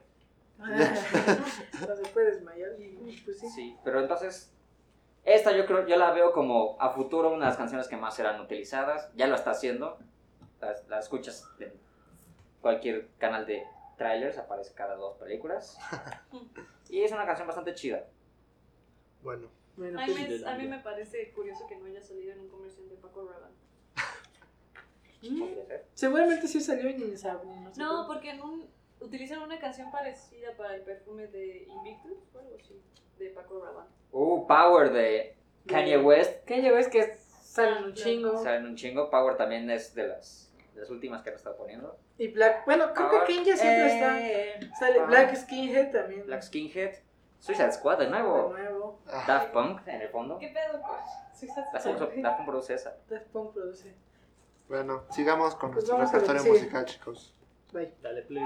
No 0.59 1.95
se 1.95 2.03
puede 2.13 2.31
desmayar. 2.31 2.71
Y 2.79 3.21
pues 3.23 3.39
sí. 3.39 3.49
Sí, 3.49 3.77
pero 3.83 3.99
entonces. 4.01 4.53
Esta 5.23 5.51
yo 5.51 5.65
creo, 5.65 5.85
yo 5.85 5.97
la 5.97 6.11
veo 6.11 6.31
como 6.31 6.77
a 6.79 6.91
futuro 6.91 7.29
una 7.29 7.45
de 7.45 7.49
las 7.49 7.57
canciones 7.57 7.87
que 7.89 7.97
más 7.97 8.15
serán 8.15 8.39
utilizadas. 8.39 9.11
Ya 9.15 9.27
lo 9.27 9.35
está 9.35 9.51
haciendo. 9.51 9.97
La, 10.61 10.73
la 10.87 10.99
escuchas 10.99 11.47
en 11.59 11.73
cualquier 12.61 13.09
canal 13.17 13.45
de 13.45 13.63
trailers, 13.97 14.37
aparece 14.37 14.73
cada 14.73 14.95
dos 14.95 15.17
películas. 15.17 15.77
Y 16.89 17.01
es 17.03 17.11
una 17.11 17.25
canción 17.25 17.45
bastante 17.45 17.73
chida. 17.73 18.05
Bueno, 19.21 19.49
Bueno, 19.77 19.99
A 20.01 20.07
mí, 20.07 20.13
pues, 20.13 20.41
me, 20.41 20.49
a 20.49 20.55
mí 20.55 20.67
me 20.67 20.79
parece 20.79 21.31
curioso 21.33 21.67
que 21.67 21.75
no 21.77 21.85
haya 21.85 22.01
salido 22.01 22.33
en 22.33 22.39
un 22.41 22.49
comercial 22.49 22.89
de 22.89 22.95
Paco 22.95 23.29
Rabanne. 23.29 23.55
mm, 25.21 25.43
seguramente 25.93 26.47
sí 26.47 26.59
salió 26.59 26.89
y 26.89 26.95
ni 26.95 27.15
sabe. 27.15 27.45
No, 27.45 27.73
sé 27.73 27.79
No, 27.79 28.07
porque 28.07 28.31
en 28.31 28.41
un, 28.41 28.67
utilizan 28.99 29.41
una 29.41 29.59
canción 29.59 29.91
parecida 29.91 30.55
para 30.57 30.75
el 30.75 30.81
perfume 30.81 31.27
de 31.27 31.67
Invictus 31.67 32.17
o 32.33 32.39
algo 32.39 32.55
así, 32.59 32.81
de 33.19 33.29
Paco 33.29 33.63
Rabanne. 33.63 33.89
Uh, 34.11 34.47
Power 34.47 34.91
de 34.91 35.35
Kanye 35.67 35.99
West. 35.99 36.47
Ya 36.47 36.71
ves 36.71 36.87
que 36.87 37.15
salen 37.15 37.83
un 37.83 37.93
chingo. 37.93 38.43
Salen 38.43 38.65
un 38.65 38.75
chingo. 38.75 39.11
Power 39.11 39.37
también 39.37 39.69
es 39.69 39.93
de 39.93 40.07
las, 40.07 40.51
de 40.73 40.81
las 40.81 40.89
últimas 40.89 41.21
que 41.21 41.29
han 41.29 41.35
estado 41.35 41.55
poniendo. 41.55 41.99
Y 42.17 42.29
Black. 42.29 42.65
Bueno, 42.65 42.93
creo 42.95 43.09
Power. 43.09 43.27
que 43.27 43.35
Kanye 43.35 43.57
siempre 43.57 43.85
está. 43.93 44.27
Eh, 44.27 44.59
Sale 44.79 44.95
Power. 44.95 45.07
Black 45.09 45.35
Skinhead 45.35 45.91
también. 45.91 46.25
Black 46.25 46.41
Skinhead. 46.41 46.95
Suicide 47.39 47.71
Squad 47.71 47.99
de 47.99 48.05
De 48.05 48.11
nuevo. 48.11 48.55
Ah, 49.07 49.23
Daft 49.27 49.51
Punk 49.53 49.87
en 49.87 50.01
el 50.01 50.09
fondo. 50.09 50.37
¿Qué 50.37 50.47
pedo? 50.49 50.81
Pues, 50.81 51.01
sí, 51.33 51.45
está- 51.47 51.61
Daft 51.71 51.85
Punk, 51.85 52.13
Daft 52.23 52.37
Punk 52.37 52.47
produce 52.49 52.73
esa. 52.73 52.97
Daft 53.09 53.27
Punk 53.27 53.53
produce. 53.53 53.95
bueno, 54.67 55.03
sigamos 55.11 55.55
con 55.55 55.71
Pues 55.71 55.87
nuestro 55.89 56.19
repertorio 56.19 56.41
sí. 56.43 56.49
musical, 56.49 56.85
chicos. 56.85 57.35
Bye. 57.73 57.93
Dale 58.01 58.21
play. 58.23 58.43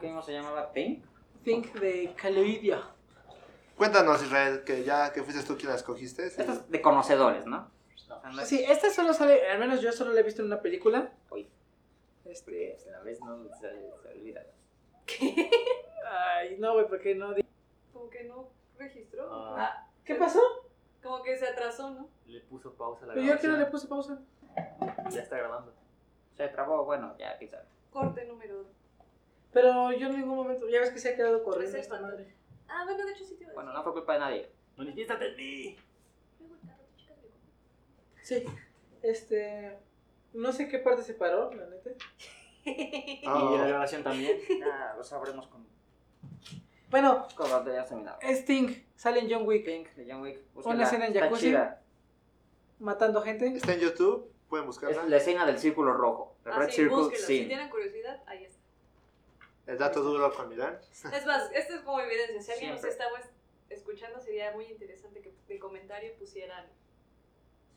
Que 0.00 0.06
vimos 0.06 0.24
se 0.26 0.32
llamaba 0.32 0.72
Think? 0.72 1.04
Think 1.44 1.72
de 1.74 2.12
Caloidia. 2.16 2.82
Cuéntanos, 3.76 4.22
Israel, 4.22 4.62
que 4.64 4.84
ya 4.84 5.12
que 5.12 5.22
fuiste 5.22 5.42
tú 5.44 5.56
quien 5.56 5.70
la 5.70 5.76
escogiste. 5.76 6.28
sí. 6.30 6.40
Esto 6.40 6.52
es 6.52 6.70
de 6.70 6.80
conocedores, 6.82 7.46
¿no? 7.46 7.70
Sí, 8.44 8.62
esta 8.66 8.90
solo 8.90 9.14
sale, 9.14 9.48
al 9.48 9.58
menos 9.58 9.80
yo 9.80 9.92
solo 9.92 10.12
la 10.12 10.20
he 10.20 10.22
visto 10.24 10.42
en 10.42 10.46
una 10.48 10.60
película. 10.60 11.12
Uy. 11.30 11.48
Este, 12.24 12.76
la 12.90 13.00
vez 13.00 13.20
no 13.20 13.44
se, 13.54 13.70
se 14.02 14.08
olvida. 14.08 14.42
ay, 16.10 16.56
no, 16.58 16.74
güey, 16.74 16.86
porque 16.88 17.14
no 17.14 17.32
di- 17.34 17.44
Como 17.92 18.10
que 18.10 18.24
no 18.24 18.48
registró. 18.78 19.28
Ah, 19.56 19.86
¿Qué 20.04 20.14
pasó? 20.16 20.40
Como 21.02 21.22
que 21.22 21.36
se 21.38 21.46
atrasó, 21.48 21.90
¿no? 21.90 22.08
le 22.26 22.40
puso 22.40 22.72
pausa 22.74 23.04
a 23.04 23.08
la 23.08 23.14
Pero 23.14 23.26
yo 23.26 23.38
que 23.40 23.46
no 23.48 23.54
le 23.56 23.64
grabación. 23.64 23.70
puse 23.70 23.88
pausa. 23.88 24.18
Ya 25.10 25.22
está 25.22 25.38
grabando. 25.38 25.72
Se 26.36 26.48
trabó, 26.48 26.84
bueno, 26.84 27.16
ya 27.18 27.38
quizás. 27.38 27.64
Corte 27.90 28.24
número 28.26 28.58
dos. 28.58 28.66
Pero 29.52 29.92
yo 29.92 30.06
en 30.08 30.16
ningún 30.16 30.36
momento, 30.36 30.68
ya 30.68 30.80
ves 30.80 30.90
que 30.90 30.98
se 30.98 31.10
ha 31.10 31.16
quedado 31.16 31.42
corriendo 31.42 31.76
esta 31.78 31.96
es 31.96 32.02
madre. 32.02 32.34
Ah, 32.68 32.84
bueno, 32.84 33.04
de 33.04 33.12
hecho 33.12 33.24
sí 33.24 33.34
te 33.36 33.42
iba 33.44 33.52
a 33.52 33.54
Bueno, 33.54 33.72
no 33.72 33.82
fue 33.82 33.92
culpa 33.92 34.12
de 34.14 34.18
nadie. 34.20 34.48
Manifiéstate 34.76 35.26
en 35.30 35.36
mí. 35.36 35.76
El. 36.40 38.22
Sí, 38.22 38.44
este, 39.02 39.76
no 40.32 40.52
sé 40.52 40.68
qué 40.68 40.78
parte 40.78 41.02
se 41.02 41.14
paró, 41.14 41.52
la 41.52 41.66
neta. 41.66 41.90
Ah. 43.26 43.50
Y 43.54 43.58
la 43.58 43.66
grabación 43.66 44.02
también. 44.04 44.38
Ya 44.60 44.94
lo 44.96 45.02
sabremos 45.02 45.46
con 45.48 45.66
Bueno, 46.90 47.26
cuando 47.36 47.72
ya 47.72 47.84
terminado. 47.84 48.18
es 48.20 48.40
Sting, 48.40 48.68
sale 48.94 49.20
en 49.20 49.30
John 49.30 49.46
Wick, 49.46 49.64
Pink 49.64 49.88
de 49.94 50.12
John 50.12 50.22
Wick. 50.22 50.38
Una 50.54 50.84
escena 50.84 51.06
en 51.06 51.12
está 51.12 51.24
jacuzzi. 51.24 51.46
chida. 51.46 51.82
matando 52.78 53.22
gente. 53.22 53.46
Está 53.56 53.72
en 53.74 53.80
YouTube, 53.80 54.30
pueden 54.48 54.64
Es 54.64 54.66
buscarla. 54.68 55.04
la 55.06 55.16
escena 55.16 55.46
del 55.46 55.58
círculo 55.58 55.94
rojo. 55.94 56.36
The 56.44 56.50
Ah, 56.50 56.58
Red 56.58 56.68
sí, 56.68 56.74
Circle 56.76 56.96
búsquenla. 56.96 57.26
Si 57.26 57.34
Scene. 57.36 57.48
tienen 57.48 57.70
curiosidad, 57.70 58.22
ahí 58.26 58.44
está. 58.44 58.59
El 59.70 59.78
dato 59.78 60.02
duro 60.02 60.32
con 60.34 60.48
Milán. 60.48 60.78
Es 60.90 61.24
más, 61.26 61.48
esto 61.54 61.74
es 61.74 61.80
como 61.82 62.00
evidencia. 62.00 62.40
Si 62.42 62.52
alguien 62.52 62.72
nos 62.72 62.80
Siempre. 62.80 62.90
estaba 62.90 63.18
es- 63.20 63.30
escuchando, 63.78 64.20
sería 64.20 64.50
muy 64.52 64.64
interesante 64.66 65.20
que 65.20 65.32
de 65.46 65.58
comentario 65.60 66.12
pusieran. 66.18 66.66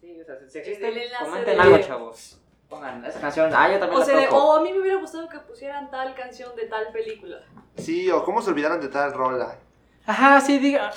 Sí, 0.01 0.19
o 0.19 0.25
sea, 0.25 0.37
si 0.49 0.57
enlace 0.59 1.15
comenten 1.19 1.55
de- 1.55 1.61
algo, 1.61 1.77
chavos. 1.79 2.39
Pongan 2.67 3.05
esa 3.05 3.19
canción. 3.21 3.51
Ah, 3.53 3.71
yo 3.71 3.77
también 3.79 3.97
O 3.97 3.99
la 3.99 4.05
sea, 4.05 4.27
toco. 4.29 4.37
oh, 4.43 4.55
a 4.57 4.61
mí 4.63 4.73
me 4.73 4.79
hubiera 4.79 4.97
gustado 4.99 5.29
que 5.29 5.37
pusieran 5.39 5.91
tal 5.91 6.15
canción 6.15 6.55
de 6.55 6.65
tal 6.65 6.91
película. 6.91 7.45
Sí, 7.77 8.09
o 8.09 8.23
cómo 8.23 8.41
se 8.41 8.49
olvidaron 8.49 8.81
de 8.81 8.87
tal 8.87 9.13
rola. 9.13 9.59
Ajá, 10.07 10.41
sí, 10.41 10.57
diga, 10.57 10.91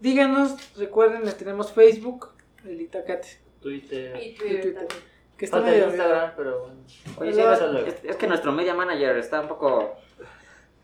díganos, 0.00 0.76
recuerden, 0.76 1.22
tenemos 1.36 1.72
Facebook, 1.72 2.30
el 2.64 2.80
Itacate, 2.80 3.38
Twitter. 3.60 4.16
Y 4.16 4.20
y 4.30 4.34
Twitter 4.34 4.62
Twitter. 4.62 4.74
también. 4.88 5.10
Que 5.38 5.44
está 5.46 5.60
medio 5.60 5.86
Instagram, 5.86 6.32
pero 6.36 6.60
bueno. 6.60 6.74
Oye, 7.18 7.32
sí, 7.32 7.40
es 8.08 8.16
que 8.16 8.26
nuestro 8.26 8.52
media 8.52 8.74
manager 8.74 9.16
está 9.16 9.40
un 9.40 9.48
poco... 9.48 9.96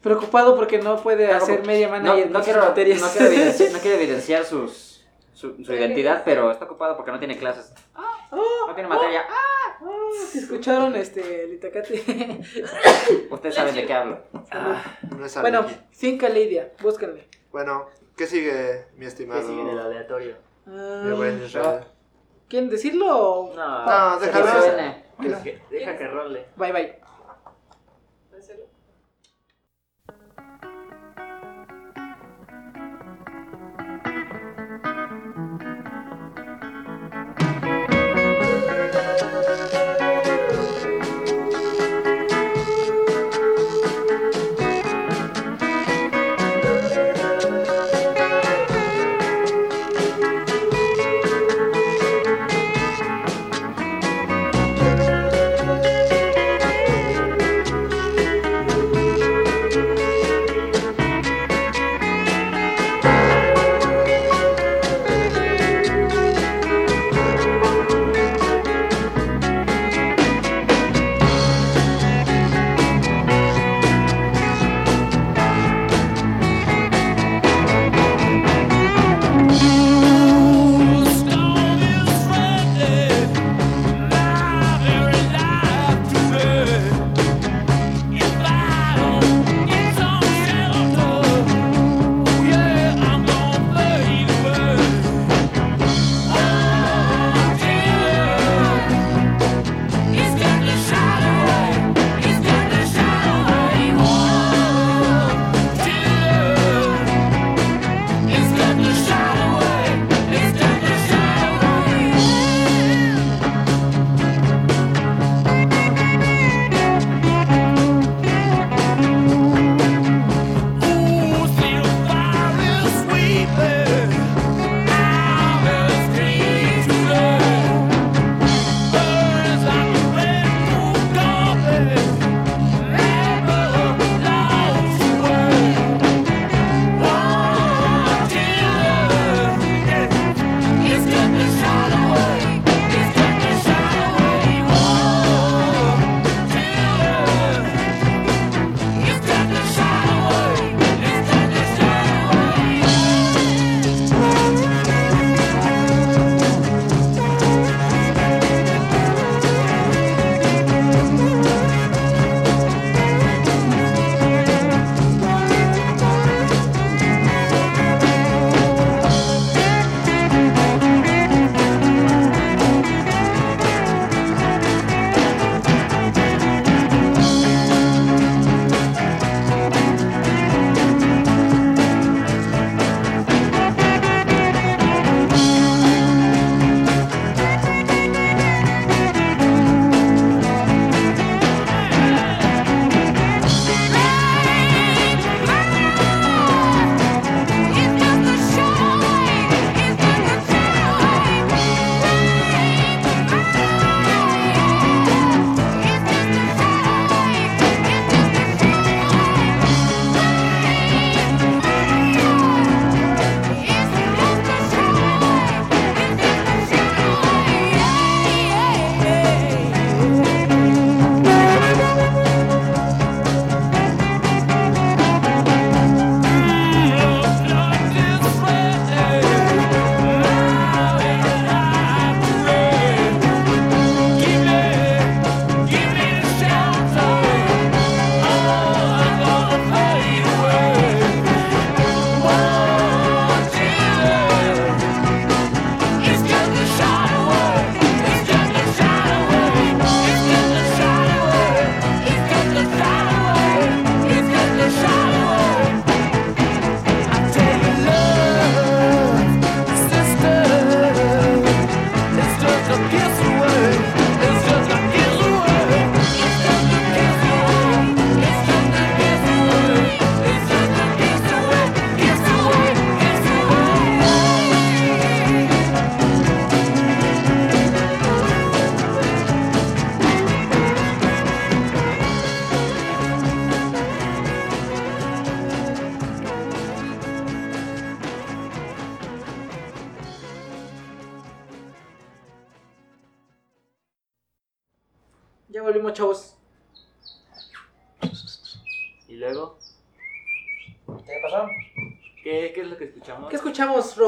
preocupado 0.07 0.54
porque 0.57 0.78
no 0.78 0.96
puede 1.02 1.30
hacer 1.32 1.66
media 1.66 1.88
No, 1.88 1.94
manager 1.94 2.30
no 2.30 2.38
sus 2.38 2.44
quiero, 2.46 2.61
materias. 2.62 3.00
no, 3.00 3.09
quiero 3.09 3.26
evidenciar, 3.26 3.72
no 3.72 3.78
quiere 3.80 3.96
evidenciar 4.02 4.44
sus, 4.44 5.04
su, 5.34 5.64
su 5.64 5.72
identidad, 5.74 6.22
pero 6.24 6.50
está 6.50 6.64
ocupado 6.64 6.96
porque 6.96 7.11
no 7.12 7.18
tiene 7.18 7.36
clases. 7.36 7.72
No 8.30 8.74
tiene 8.74 8.88
materia. 8.88 9.22
Ah, 9.28 9.78
si 10.30 10.38
escucharon 10.38 10.94
este, 10.96 11.44
el 11.44 11.54
Itacate. 11.54 12.02
Ustedes 13.30 13.54
saben 13.54 13.74
de 13.74 13.86
qué 13.86 13.92
hablo. 13.92 14.18
No 15.16 15.24
es 15.26 15.40
bueno, 15.40 15.59
Aliki. 15.61 15.74
Finca 15.92 16.28
Lidia, 16.28 16.72
búsquenle. 16.82 17.28
Bueno, 17.52 17.86
¿qué 18.16 18.26
sigue, 18.26 18.86
mi 18.94 19.00
¿Qué 19.00 19.07
estimado? 19.07 19.42
sigue 19.46 19.61
en 19.61 19.68
el 19.68 19.78
aleatorio? 19.78 20.36
Buen. 20.66 21.40
¿Quieren 22.48 22.70
decirlo 22.70 23.07
o...? 23.09 23.54
No, 23.54 23.86
No, 23.86 24.18
Que 24.20 24.26
déjalo. 24.26 24.62
deja 25.70 25.98
que 25.98 26.07
role. 26.09 26.46
Bye, 26.57 26.72
bye. 26.72 27.05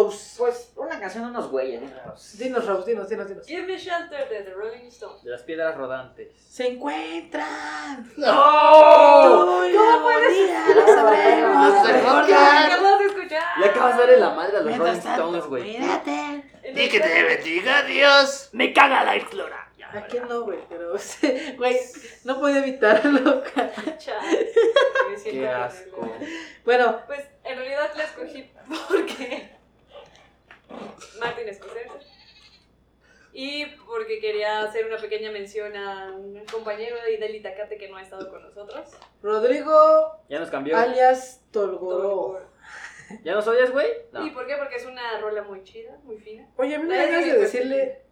Rose? 0.04 0.34
Pues 0.38 0.72
una 0.76 0.98
canción 1.00 1.24
de 1.24 1.30
unos 1.30 1.50
güeyes. 1.50 1.80
dinos. 1.80 2.38
Dinos, 2.38 2.66
Rose, 2.66 2.90
dinos, 2.90 3.08
dinos, 3.08 3.28
dinos. 3.28 3.46
Give 3.46 3.62
me 3.66 3.76
shelter 3.78 4.28
de 4.28 4.42
The 4.42 4.54
Rolling 4.54 4.86
Stones. 4.88 5.22
De 5.22 5.30
las 5.30 5.42
piedras 5.42 5.76
rodantes. 5.76 6.28
Se 6.48 6.68
encuentran. 6.68 8.12
¡No! 8.16 9.60
Uy, 9.60 9.72
la 9.72 9.96
bonita, 9.96 10.64
lo 10.74 10.86
sabremos. 10.86 11.56
No 11.56 11.84
se 11.84 11.92
recordar. 11.92 12.66
Acabamos 12.72 12.98
de 13.00 13.06
escuchar. 13.06 13.58
Le 13.58 13.66
acabas 13.66 13.96
de 13.96 14.02
darle 14.02 14.18
la 14.18 14.30
madre 14.30 14.56
a 14.56 14.60
los 14.60 14.78
Rolling 14.78 14.98
Stones, 14.98 15.44
güey. 15.46 15.76
cuídate. 15.76 16.44
Y 16.64 16.88
que 16.88 17.00
te 17.00 17.22
bendiga 17.22 17.82
Dios. 17.82 18.50
Me 18.52 18.72
caga 18.72 19.04
la 19.04 19.16
explora. 19.16 19.64
¿A 19.90 20.02
quién 20.02 20.28
no, 20.28 20.42
güey? 20.42 20.58
Pero, 20.68 20.92
güey, 21.56 21.76
no 22.24 22.38
puede 22.38 22.58
evitarlo. 22.58 23.42
Qué 25.24 25.48
asco. 25.48 26.12
Bueno, 26.64 27.00
Pues 27.06 27.24
en 27.44 27.56
realidad 27.56 27.90
la 27.96 28.04
escogí 28.04 28.50
porque 28.88 29.48
Martin 31.20 31.54
Scorsese 31.54 32.18
y 33.32 33.66
porque 33.86 34.18
quería 34.20 34.62
hacer 34.62 34.86
una 34.86 34.96
pequeña 34.96 35.30
mención 35.30 35.76
a 35.76 36.12
un 36.16 36.44
compañero 36.50 36.96
de 37.02 37.18
del 37.18 37.36
Itacate 37.36 37.76
que 37.76 37.88
no 37.88 37.96
ha 37.96 38.02
estado 38.02 38.30
con 38.30 38.42
nosotros. 38.42 38.90
Rodrigo, 39.22 40.22
Ya 40.28 40.40
nos 40.40 40.50
cambió. 40.50 40.76
alias 40.76 41.44
Tolgoro. 41.52 42.40
¿Ya 43.22 43.34
nos 43.34 43.46
odias, 43.46 43.70
güey? 43.70 43.88
No. 44.12 44.26
¿Y 44.26 44.30
por 44.30 44.46
qué? 44.46 44.56
Porque 44.56 44.76
es 44.76 44.86
una 44.86 45.20
rola 45.20 45.42
muy 45.42 45.62
chida, 45.62 45.98
muy 46.04 46.18
fina. 46.18 46.50
Oye, 46.56 46.74
a 46.74 46.78
mí 46.78 46.86
me 46.86 46.96
dan 46.96 47.10
ganas 47.10 47.26
de 47.26 47.32
me 47.32 47.38
decirle, 47.38 48.02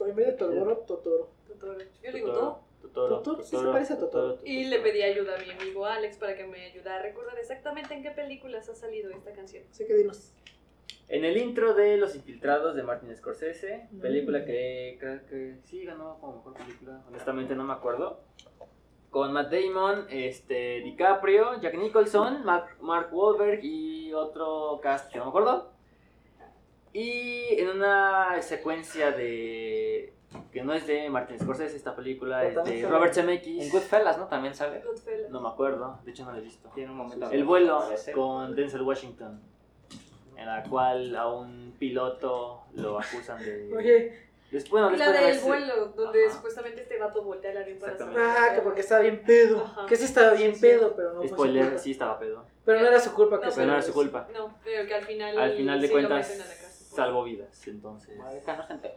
en 0.00 0.16
vez 0.16 0.26
de 0.26 0.32
Tolgoro, 0.32 0.78
Totoro. 0.78 1.30
Totoro. 1.46 1.78
Yo 2.02 2.10
le 2.10 2.12
digo 2.12 2.28
Totoro, 2.32 2.40
todo. 2.40 2.66
Totoro, 2.82 3.16
Totoro, 3.18 3.42
sí 3.42 3.50
se 3.50 3.56
Totoro, 3.56 3.72
parece 3.72 3.92
a 3.92 3.98
Totoro. 3.98 4.28
Totoro. 4.34 4.46
Y 4.46 4.64
le 4.64 4.80
pedí 4.80 5.02
ayuda 5.02 5.36
a 5.36 5.38
mi 5.38 5.50
amigo 5.50 5.86
Alex 5.86 6.18
para 6.18 6.36
que 6.36 6.44
me 6.44 6.66
ayudara 6.66 6.98
a 6.98 7.02
recordar 7.02 7.38
exactamente 7.38 7.94
en 7.94 8.02
qué 8.02 8.10
películas 8.10 8.68
ha 8.68 8.74
salido 8.74 9.10
esta 9.10 9.32
canción. 9.32 9.64
Así 9.70 9.86
que 9.86 9.94
dinos. 9.94 10.32
En 11.08 11.24
el 11.24 11.36
intro 11.36 11.74
de 11.74 11.96
Los 11.98 12.16
Infiltrados 12.16 12.74
de 12.74 12.82
Martin 12.82 13.14
Scorsese, 13.16 13.88
Mm. 13.92 14.00
película 14.00 14.44
que 14.44 14.96
creo 14.98 15.24
que 15.26 15.56
sí 15.64 15.84
ganó 15.84 16.18
como 16.20 16.36
mejor 16.38 16.54
película, 16.54 17.00
honestamente 17.08 17.54
no 17.54 17.62
me 17.64 17.72
acuerdo. 17.74 18.20
Con 19.10 19.32
Matt 19.32 19.52
Damon, 19.52 20.06
este, 20.10 20.80
DiCaprio, 20.80 21.60
Jack 21.60 21.74
Nicholson, 21.78 22.44
Mark, 22.44 22.76
Mark 22.80 23.08
Wahlberg 23.12 23.60
y 23.64 24.12
otro 24.12 24.80
cast 24.82 25.10
que 25.12 25.18
no 25.18 25.26
me 25.26 25.28
acuerdo. 25.30 25.70
Y 26.92 27.44
en 27.60 27.68
una 27.68 28.40
secuencia 28.42 29.12
de... 29.12 30.12
que 30.52 30.62
no 30.64 30.72
es 30.72 30.86
de 30.86 31.08
Martin 31.10 31.38
Scorsese, 31.38 31.76
esta 31.76 31.94
película 31.94 32.40
Pero 32.42 32.62
es 32.64 32.82
de 32.82 32.88
Robert 32.88 33.08
En 33.08 33.14
Zemeckis. 33.14 33.70
Goodfellas, 33.72 34.18
¿no? 34.18 34.26
También 34.26 34.54
sale. 34.54 34.80
Goodfellas. 34.84 35.30
No 35.30 35.40
me 35.40 35.48
acuerdo, 35.48 35.98
de 36.04 36.10
hecho 36.10 36.24
no 36.24 36.32
la 36.32 36.38
he 36.38 36.42
visto. 36.42 36.68
Tiene 36.74 36.90
un 36.90 36.96
momento. 36.96 37.30
El 37.30 37.44
vuelo 37.44 37.82
con 38.14 38.54
Denzel 38.54 38.82
Washington, 38.82 39.40
en 40.36 40.46
la 40.46 40.62
cual 40.64 41.14
a 41.16 41.28
un 41.28 41.74
piloto 41.78 42.64
lo 42.74 42.98
acusan 42.98 43.38
de... 43.44 43.72
Oye, 43.76 44.26
Después, 44.50 44.80
bueno, 44.80 44.94
Y 44.94 44.98
la 44.98 45.10
después 45.10 45.20
de 45.20 45.26
del 45.26 45.34
haberse- 45.40 45.46
vuelo, 45.76 45.86
donde 45.96 46.24
Ajá. 46.24 46.34
supuestamente 46.36 46.82
este 46.82 46.98
vato 46.98 47.20
voltea 47.22 47.50
el 47.50 47.56
avión 47.58 47.78
para 47.80 47.96
ah, 47.98 48.54
que 48.54 48.60
porque 48.60 48.80
estaba 48.80 49.00
bien 49.00 49.22
pedo. 49.26 49.64
Ajá. 49.64 49.86
Que 49.86 49.96
sí 49.96 50.04
estaba 50.04 50.34
bien 50.34 50.54
Sí, 50.54 50.60
sí. 50.60 50.66
pedo, 50.68 50.94
pero 50.94 51.14
no 51.14 51.18
fue 51.18 51.28
su 51.28 51.34
Spoiler, 51.34 51.64
culpa. 51.64 51.78
sí 51.78 51.90
estaba 51.90 52.18
pedo. 52.20 52.44
Pero 52.64 52.80
no 52.80 52.86
era 52.86 53.00
su 53.00 53.12
culpa 53.12 53.40
que 53.40 53.46
No, 53.46 53.50
se 53.50 53.56
Pero 53.56 53.66
no 53.66 53.72
era 53.72 53.82
su 53.82 53.92
culpa. 53.92 54.28
No, 54.32 54.56
pero 54.62 54.86
que 54.86 54.94
al 54.94 55.04
final. 55.04 55.36
Al 55.36 55.52
final 55.56 55.80
de 55.80 55.86
sí 55.88 55.92
cuentas, 55.92 56.28
salvó 56.94 57.24
vidas, 57.24 57.66
entonces... 57.66 58.16
No. 58.16 58.24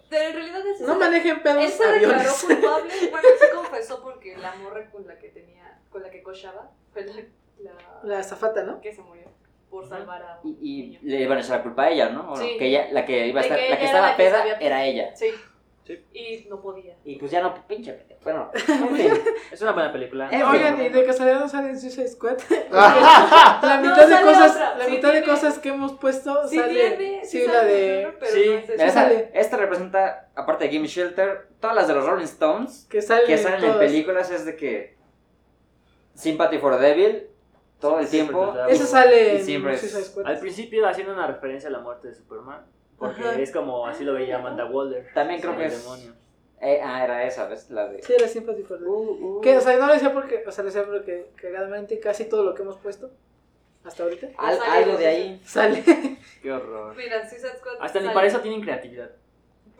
Pero 0.10 0.30
en 0.30 0.36
realidad 0.36 0.62
él 0.68 0.78
se 0.78 0.84
No 0.86 0.96
manejen 1.00 1.42
pedos 1.42 1.64
Él 1.64 1.70
se 1.72 1.88
declaró 1.94 2.32
culpable. 2.48 2.94
Bueno, 3.10 3.28
se 3.40 3.50
confesó 3.56 4.04
porque 4.04 4.38
la 4.38 4.54
morra 4.56 4.88
con 4.92 5.08
la 5.08 5.18
que 5.18 5.30
tenía, 5.30 5.80
con 5.90 6.04
la 6.04 6.12
que 6.12 6.22
cochaba, 6.22 6.70
fue 6.94 7.06
la, 7.08 7.14
la, 7.60 7.72
La 8.04 8.20
azafata, 8.20 8.64
¿no? 8.64 8.80
que 8.82 8.94
se 8.94 9.02
murió 9.02 9.24
por 9.70 9.88
salvar 9.88 10.22
a 10.24 10.39
un 10.43 10.57
Y, 10.61 10.97
y 11.01 11.09
le 11.09 11.22
iban 11.22 11.38
a 11.38 11.41
echar 11.41 11.57
la 11.57 11.63
culpa 11.63 11.84
a 11.84 11.89
ella, 11.91 12.09
¿no? 12.09 12.36
Sí. 12.36 12.55
que 12.57 12.65
ella, 12.67 12.88
la 12.91 13.05
que 13.05 13.28
iba 13.28 13.39
a 13.39 13.43
De 13.43 13.49
estar, 13.49 13.59
que 13.63 13.70
la 13.70 13.80
que 13.80 13.86
estaba 13.86 14.07
la 14.07 14.15
que 14.17 14.24
peda 14.24 14.38
sabía- 14.39 14.57
era 14.59 14.86
ella. 14.86 15.15
Sí. 15.15 15.28
Sí. 15.86 16.05
Y 16.13 16.47
no 16.49 16.61
podía. 16.61 16.95
Y 17.03 17.15
pues 17.15 17.32
ya 17.32 17.41
no, 17.41 17.65
pinche. 17.67 18.05
Bueno. 18.24 18.51
Es 19.51 19.59
una 19.63 19.72
buena 19.72 19.91
película. 19.91 20.30
Oigan, 20.51 20.80
y 20.84 20.89
de 20.89 21.03
casualidad 21.03 21.39
no 21.39 21.49
sale 21.49 21.70
en 21.70 21.80
Suicide 21.80 22.07
Squad. 22.09 22.38
La 22.72 23.80
No, 23.82 23.89
mitad 23.89 24.07
de 24.07 24.24
cosas, 24.24 24.51
otra. 24.51 24.78
la 24.78 24.86
Sí 24.86 24.91
mitad 24.91 25.07
de 25.13 25.22
tiene- 25.22 25.28
cosas 25.34 25.57
que 25.57 25.70
hemos 25.70 25.93
puesto 25.93 26.47
Sí 26.47 26.57
sale. 26.57 26.74
tiene, 26.95 27.26
sí, 27.26 27.39
sí 27.39 27.47
la 27.47 27.53
sale, 27.53 27.74
de. 27.74 28.17
sí, 28.28 29.30
esta 29.34 29.57
representa, 29.57 30.30
aparte 30.36 30.65
de 30.67 30.76
Game 30.76 30.86
Shelter, 30.88 31.47
todas 31.59 31.76
las 31.76 31.88
de 31.88 31.95
los 31.95 32.05
Rolling 32.05 32.26
Stones 32.26 32.86
Que 32.89 33.01
sale. 33.01 33.24
que 33.26 33.38
salen 33.39 33.63
en 33.63 33.80
películas 33.80 34.30
es 34.30 34.45
de 34.45 34.55
que 34.55 34.95
Sympathy 36.13 36.57
for 36.59 36.78
the 36.78 36.84
Devil 36.86 37.28
todo 37.80 37.99
el 37.99 38.07
tiempo. 38.07 38.51
siempre 38.53 38.73
Eso 38.73 38.86
sale 38.86 39.43
siempre 39.43 39.73
es- 39.73 39.80
Suicide 39.82 40.03
Squad. 40.03 40.25
Al 40.27 40.39
principio 40.39 40.88
haciendo 40.88 41.13
una 41.13 41.27
referencia 41.27 41.69
a 41.69 41.71
la 41.71 41.80
muerte 41.80 42.09
de 42.09 42.15
Superman, 42.15 42.65
porque 42.97 43.21
Ajá. 43.21 43.39
es 43.39 43.51
como 43.51 43.88
así 43.88 44.03
lo 44.03 44.13
veía 44.13 44.38
Amanda 44.38 44.65
Waller. 44.65 45.07
También 45.13 45.39
creo 45.41 45.55
que 45.57 45.65
es. 45.65 45.82
demonio. 45.84 46.13
eh, 46.61 46.82
ah, 46.84 47.03
era 47.03 47.23
esa, 47.23 47.47
¿ves? 47.47 47.69
La 47.69 47.88
de. 47.88 48.01
Sí, 48.03 48.13
era 48.13 48.27
Sympathy 48.27 48.63
for 48.63 48.77
the 48.80 48.86
Uh, 48.86 49.38
uh. 49.38 49.41
Que, 49.41 49.57
o 49.57 49.61
sea, 49.61 49.77
no 49.77 49.88
lo 49.88 49.93
decía 49.93 50.11
porque, 50.13 50.43
o 50.45 50.51
sea, 50.51 50.63
lo 50.63 50.69
decía 50.69 50.86
porque 50.86 51.32
cagadamente 51.36 51.99
casi 51.99 52.25
todo 52.25 52.43
lo 52.43 52.53
que 52.53 52.63
hemos 52.63 52.75
puesto 52.77 53.09
hasta 53.86 54.03
ahorita 54.03 54.27
Al- 54.38 54.57
Sale 54.57 54.84
algo 54.84 54.97
de 54.97 55.07
ahí. 55.07 55.41
sale. 55.45 55.84
Qué 56.41 56.51
horror. 56.51 56.93
Mira, 56.97 57.27
Suicide 57.30 57.57
Squad. 57.59 57.75
Hasta 57.80 58.01
ni 58.01 58.09
para 58.09 58.27
eso 58.27 58.39
tienen 58.41 58.61
creatividad. 58.61 59.09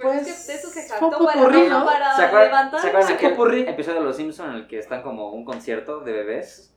Pues, 0.01 0.19
Pues, 0.19 0.27
es 0.29 0.45
que 0.45 0.51
de 0.53 0.57
eso 0.59 0.67
se 0.69 0.81
fue 0.83 0.89
jactó 0.89 1.05
un 1.19 1.25
para, 1.25 1.39
popurrí, 1.41 1.67
¿no? 1.67 1.85
para 1.85 2.15
¿Se 2.15 2.23
acuerdan, 2.23 2.47
levantar. 2.47 2.79
¿se 2.81 2.87
acuerdan 2.87 3.11
aquel 3.13 3.31
popurrí. 3.31 3.61
episodio 3.67 3.99
de 3.99 4.05
Los 4.05 4.15
Simpsons 4.15 4.49
en 4.51 4.55
el 4.55 4.67
que 4.67 4.79
están 4.79 5.01
como 5.01 5.31
un 5.33 5.43
concierto 5.43 5.99
de 5.99 6.13
bebés 6.13 6.73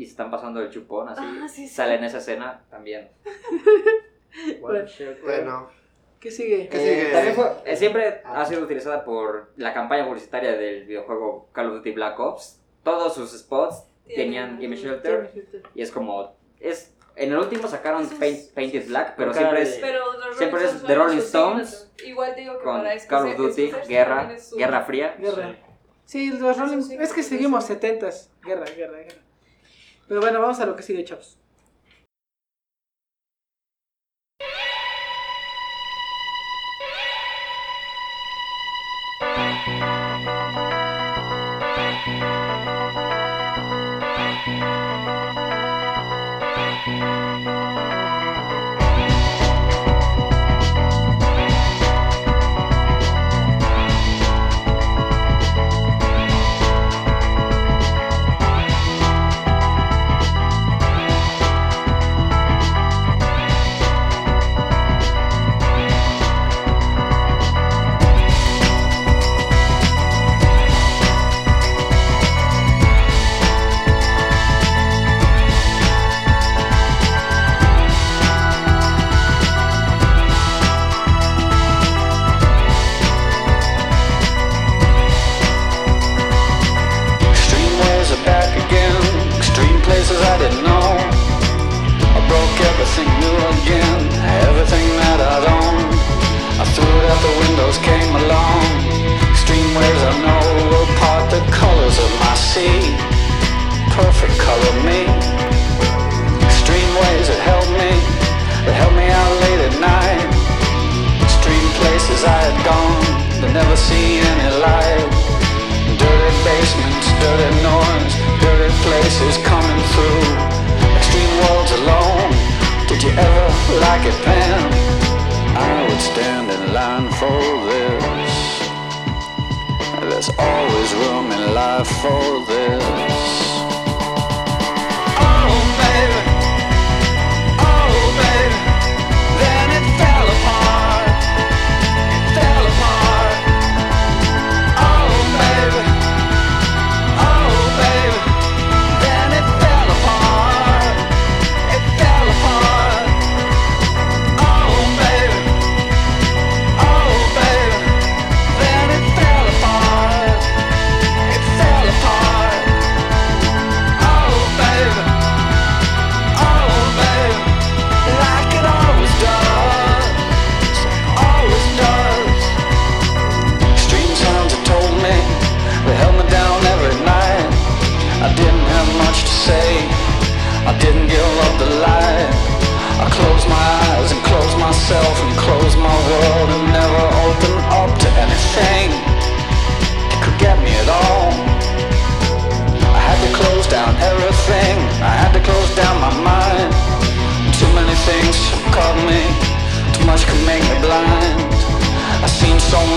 y 0.00 0.04
se 0.04 0.10
están 0.12 0.30
pasando 0.30 0.60
el 0.60 0.70
chupón 0.70 1.08
así? 1.08 1.22
Ah, 1.24 1.48
sí, 1.48 1.66
sí. 1.68 1.74
Sale 1.74 1.96
en 1.96 2.04
esa 2.04 2.18
escena 2.18 2.64
también. 2.70 3.08
Bueno, 4.60 4.84
bueno. 5.24 5.70
¿Qué 6.20 6.30
sigue? 6.30 6.68
¿Qué 6.68 6.76
Eh, 6.76 7.00
sigue? 7.00 7.12
también 7.12 7.34
fue- 7.34 7.50
eh, 7.64 7.76
siempre 7.76 8.20
ha 8.24 8.44
sido 8.44 8.62
utilizada 8.62 9.04
por 9.04 9.52
la 9.56 9.72
campaña 9.72 10.06
publicitaria 10.06 10.52
del 10.52 10.84
videojuego 10.84 11.48
Call 11.52 11.68
of 11.68 11.72
Duty 11.78 11.92
Black 11.92 12.18
Ops. 12.20 12.60
Todos 12.82 13.14
sus 13.14 13.30
spots 13.36 13.84
tenían 14.14 14.60
Game 14.60 14.76
Shelter 14.76 15.32
y 15.74 15.82
es 15.82 15.90
como 15.90 16.36
es 16.60 16.94
en 17.16 17.32
el 17.32 17.38
último 17.38 17.66
sacaron 17.68 18.08
Paint- 18.20 18.52
Painted 18.54 18.86
Black, 18.88 19.14
pero 19.16 19.32
siempre 19.34 19.62
es 19.62 19.78
Pero 19.80 20.04
Siempre 20.36 20.64
es 20.64 20.82
The 20.84 20.94
Rolling 20.94 21.18
Stones. 21.18 21.90
Igual 22.04 22.34
digo 22.36 22.58
que 22.58 22.64
con 22.64 22.82
para 22.82 23.06
Call 23.06 23.28
of 23.28 23.36
Duty, 23.36 23.72
guerra, 23.88 24.30
guerra 24.56 24.82
fría. 24.82 25.16
Guerra. 25.18 25.56
Sí. 26.04 26.30
Los 26.30 26.56
Rolling. 26.58 26.82
sí, 26.82 26.96
Es 27.00 27.12
que 27.12 27.22
seguimos 27.22 27.64
sí. 27.64 27.72
70s. 27.74 28.28
Guerra, 28.42 28.66
guerra, 28.76 28.98
guerra. 28.98 29.22
Pero 30.08 30.20
bueno, 30.20 30.40
vamos 30.40 30.58
a 30.60 30.66
lo 30.66 30.74
que 30.74 30.82
sigue, 30.82 31.04
chavos. 31.04 31.38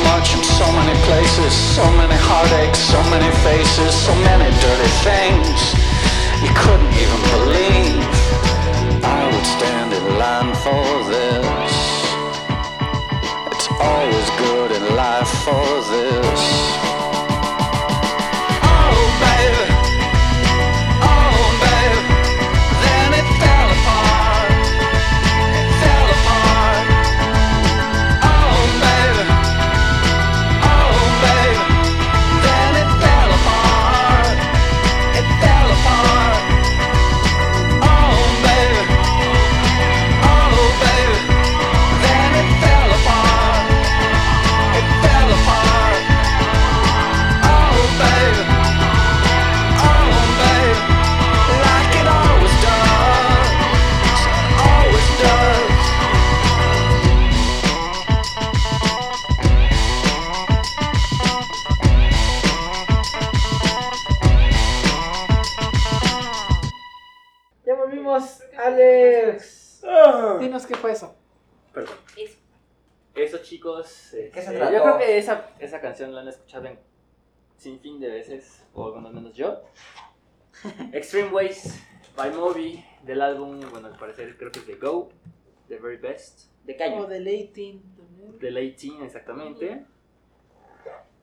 Much 0.03 0.33
in 0.35 0.43
so 0.43 0.67
many 0.71 0.95
places. 1.07 1.53
So 1.53 1.85
many 1.97 2.15
heartaches, 2.29 2.79
so 2.93 3.01
many 3.09 3.29
faces, 3.45 3.93
so 3.93 4.13
many 4.27 4.49
dirty 4.61 4.91
things. 5.07 5.59
You 6.43 6.51
couldn't 6.61 6.93
even 7.03 7.21
believe 7.35 8.05
I 9.03 9.21
would 9.31 9.47
stand 9.55 9.93
in 9.93 10.05
line 10.17 10.53
for 10.63 10.85
this. 11.11 11.73
It's 13.51 13.67
always 13.79 14.27
good 14.43 14.71
in 14.77 14.95
life 14.95 15.31
for 15.45 15.67
this. 15.91 17.00
Esa, 75.17 75.49
esa 75.59 75.79
canción 75.81 76.13
la 76.13 76.21
han 76.21 76.27
escuchado 76.27 76.65
en 76.67 76.79
sin 77.57 77.79
fin 77.79 77.99
de 77.99 78.09
veces, 78.09 78.65
o 78.73 78.93
al 78.95 79.13
menos 79.13 79.33
yo. 79.35 79.61
Extreme 80.93 81.29
Ways 81.31 81.81
by 82.15 82.31
Moby, 82.33 82.83
del 83.03 83.21
álbum, 83.21 83.59
bueno, 83.71 83.87
al 83.87 83.97
parecer 83.97 84.35
creo 84.37 84.51
que 84.51 84.59
es 84.59 84.67
de 84.67 84.75
Go, 84.75 85.09
The 85.67 85.77
Very 85.77 85.97
Best, 85.97 86.51
De 86.65 86.73
O 86.73 86.77
caño. 86.77 87.01
también. 87.07 87.79
del 88.39 88.55
18 88.55 89.03
exactamente. 89.05 89.85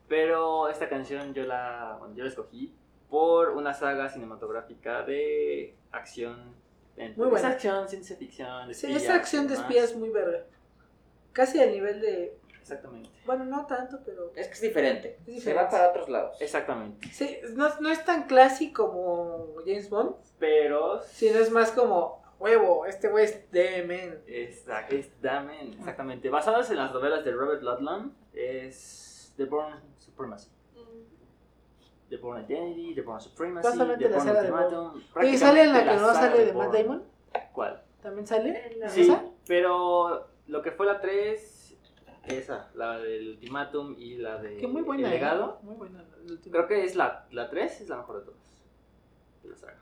Pero 0.08 0.68
esta 0.68 0.88
canción 0.88 1.34
yo 1.34 1.44
la, 1.44 1.96
bueno, 1.98 2.14
yo 2.14 2.24
la 2.24 2.30
escogí 2.30 2.72
por 3.10 3.50
una 3.50 3.74
saga 3.74 4.08
cinematográfica 4.08 5.02
de 5.02 5.74
acción. 5.92 6.54
entre- 6.96 7.16
Muy 7.18 7.28
buena. 7.28 7.48
Es 7.48 7.54
acción, 7.54 7.88
ciencia 7.88 8.16
ficción. 8.16 8.72
Sí, 8.74 8.90
esa 8.92 9.14
acción 9.14 9.46
de 9.48 9.54
espías 9.54 9.90
es 9.90 9.96
muy 9.96 10.08
verga. 10.10 10.44
Casi 11.32 11.60
al 11.60 11.70
nivel 11.72 12.00
de. 12.00 12.38
Exactamente. 12.72 13.10
Bueno, 13.24 13.44
no 13.46 13.66
tanto, 13.66 13.98
pero. 14.04 14.30
Es 14.36 14.46
que 14.48 14.52
es 14.54 14.60
diferente. 14.60 15.16
Es 15.20 15.24
Se 15.24 15.30
diferente. 15.32 15.64
va 15.64 15.70
para 15.70 15.88
otros 15.88 16.08
lados. 16.08 16.36
Exactamente. 16.40 17.08
Sí, 17.12 17.38
no, 17.54 17.68
no 17.80 17.88
es 17.90 18.04
tan 18.04 18.24
clásico 18.24 18.90
como 18.90 19.54
James 19.64 19.88
Bond, 19.88 20.16
Pero 20.38 21.02
sino 21.02 21.38
es 21.38 21.50
más 21.50 21.70
como. 21.72 22.18
Huevo, 22.38 22.86
este 22.86 23.08
güey 23.08 23.24
es 23.24 23.50
de 23.50 23.82
men. 23.82 24.22
Esa- 24.28 24.86
es 24.88 25.10
exactamente. 25.76 26.28
Basadas 26.30 26.70
en 26.70 26.76
las 26.76 26.92
novelas 26.92 27.24
de 27.24 27.32
Robert 27.32 27.62
Ludlum, 27.62 28.12
es 28.32 29.32
The 29.36 29.44
Born 29.46 29.74
Supremacy. 29.98 30.48
Mm, 30.74 32.08
The 32.10 32.16
Born 32.18 32.44
Identity, 32.48 32.94
The 32.94 33.00
Born 33.02 33.20
Supremacy, 33.20 33.66
Básicamente 33.66 34.04
The 34.04 34.10
la 34.10 34.16
Born 34.16 34.28
saga 34.28 34.42
de 34.42 34.52
Ultimatum. 34.52 35.02
Oye, 35.16 35.36
¿sale 35.36 35.62
en 35.62 35.72
la 35.72 35.78
que 35.80 35.84
prácticamente 35.86 36.06
no 36.06 36.14
sale 36.14 36.44
de 36.46 36.52
Bourne. 36.52 36.68
Matt 36.68 36.78
Damon? 36.80 37.02
¿Cuál? 37.52 37.82
¿También 38.02 38.26
sale? 38.28 38.66
En 38.72 38.80
la- 38.80 38.88
Sí, 38.88 39.00
¿Esa? 39.02 39.24
pero 39.48 40.28
lo 40.46 40.62
que 40.62 40.70
fue 40.70 40.86
la 40.86 41.00
3, 41.00 41.57
esa, 42.36 42.70
la 42.74 42.98
del 42.98 43.30
Ultimatum 43.30 43.94
y 43.98 44.16
la 44.16 44.38
de 44.38 44.56
Que 44.56 44.66
muy 44.66 44.82
buena. 44.82 45.06
El 45.08 45.12
¿eh? 45.12 45.16
Legado. 45.16 45.58
Muy 45.62 45.74
buena. 45.76 46.04
Creo 46.50 46.66
que 46.66 46.84
es 46.84 46.94
la, 46.96 47.26
la 47.30 47.48
3, 47.50 47.80
es 47.82 47.88
la 47.88 47.96
mejor 47.98 48.18
de 48.20 48.24
todas. 48.26 48.40
De 49.42 49.48
la 49.50 49.56
saga. 49.56 49.78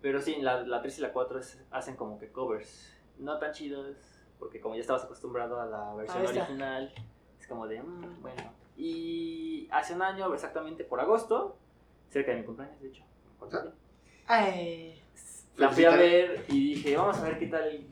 Pero 0.00 0.20
sí, 0.20 0.36
la, 0.40 0.62
la 0.62 0.82
3 0.82 0.98
y 0.98 1.02
la 1.02 1.12
4 1.12 1.38
es- 1.38 1.62
hacen 1.70 1.96
como 1.96 2.18
que 2.18 2.30
covers. 2.30 2.92
No 3.18 3.38
tan 3.38 3.52
chidos, 3.52 3.96
porque 4.38 4.60
como 4.60 4.74
ya 4.74 4.80
estabas 4.80 5.04
acostumbrado 5.04 5.60
a 5.60 5.66
la 5.66 5.94
versión 5.94 6.24
está. 6.24 6.42
original, 6.42 6.92
es 7.40 7.46
como 7.46 7.66
de, 7.66 7.80
mm, 7.82 8.20
bueno. 8.22 8.52
Y 8.76 9.68
hace 9.70 9.94
un 9.94 10.02
año, 10.02 10.32
exactamente 10.34 10.82
por 10.84 11.00
agosto, 11.00 11.56
cerca 12.10 12.32
de 12.32 12.38
mi 12.38 12.44
cumpleaños, 12.44 12.80
de 12.80 12.88
hecho. 12.88 13.04
me 13.40 13.46
acuerdo 13.46 13.62
bien, 13.62 13.74
Ay. 14.26 15.00
La 15.56 15.70
fui 15.70 15.84
a 15.84 15.90
ver 15.96 16.44
y 16.48 16.74
dije, 16.74 16.96
vamos 16.96 17.16
a 17.18 17.22
ver 17.24 17.38
qué 17.38 17.46
tal 17.46 17.68
el, 17.68 17.86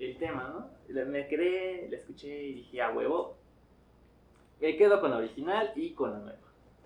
el 0.00 0.18
tema, 0.18 0.48
¿no? 0.52 0.68
Me 0.88 1.28
quedé, 1.28 1.88
la 1.90 1.96
escuché 1.96 2.42
y 2.42 2.54
dije, 2.54 2.80
a 2.82 2.90
huevo. 2.90 3.36
Me 4.60 4.76
quedo 4.76 5.00
con 5.00 5.10
la 5.10 5.18
original 5.18 5.72
y 5.76 5.92
con 5.92 6.12
la 6.12 6.18
nueva. 6.18 6.38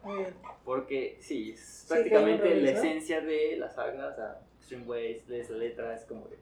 Muy 0.03 0.19
bien. 0.19 0.35
Porque 0.65 1.17
sí, 1.21 1.53
es 1.53 1.61
Sí, 1.61 1.89
prácticamente 1.89 2.49
que 2.49 2.61
la 2.61 2.71
esencia 2.73 3.21
de 3.21 3.57
la 3.57 3.69
saga, 3.71 4.09
o 4.09 4.15
sea, 4.15 4.41
Extreme 4.59 4.85
Ways, 4.85 5.29
lees 5.29 5.51
la 5.51 5.59
letra, 5.59 5.95
es 5.95 6.05
como 6.05 6.27
de, 6.29 6.39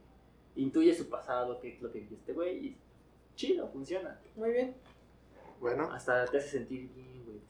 intuye 0.56 0.94
su 0.94 1.08
pasado, 1.08 1.60
qué 1.60 1.74
es 1.74 1.82
lo 1.82 1.92
que 1.92 2.00
vivió 2.00 2.16
este 2.16 2.32
güey, 2.32 2.66
y 2.66 2.76
chido, 3.36 3.68
funciona. 3.68 4.18
Muy 4.36 4.50
bien. 4.50 4.74
Bueno, 5.60 5.90
Hasta 5.92 6.24
te 6.24 6.38
hace 6.38 6.48
sentir 6.48 6.88
bien, 6.94 7.24
güey. 7.24 7.40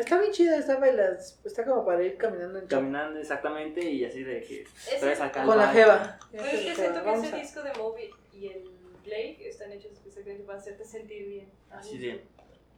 Está 0.00 0.18
bien 0.18 0.32
chida, 0.32 0.58
está 0.58 0.78
bailas. 0.78 1.40
Está 1.44 1.64
como 1.64 1.84
para 1.84 2.02
ir 2.02 2.16
caminando 2.16 2.58
en. 2.58 2.66
Caminando 2.66 3.18
exactamente 3.18 3.80
y 3.80 4.04
así 4.04 4.22
de 4.22 4.42
que 4.42 4.66
traes 5.00 5.20
acá 5.20 5.44
Con 5.44 5.56
la 5.56 5.68
jeva. 5.68 6.18
Pero 6.30 6.44
es 6.44 6.60
que 6.60 6.74
siento 6.74 7.04
que 7.04 7.12
ese 7.12 7.36
disco 7.36 7.62
de 7.62 7.72
Moby 7.74 8.10
y 8.32 8.48
el 8.48 8.77
Blake 9.08 9.48
están 9.48 9.72
hechos 9.72 9.92
especialmente 9.92 10.44
para 10.44 10.58
hacerte 10.58 10.84
sentir 10.84 11.26
bien. 11.26 11.50
Así 11.70 11.98
de... 11.98 12.24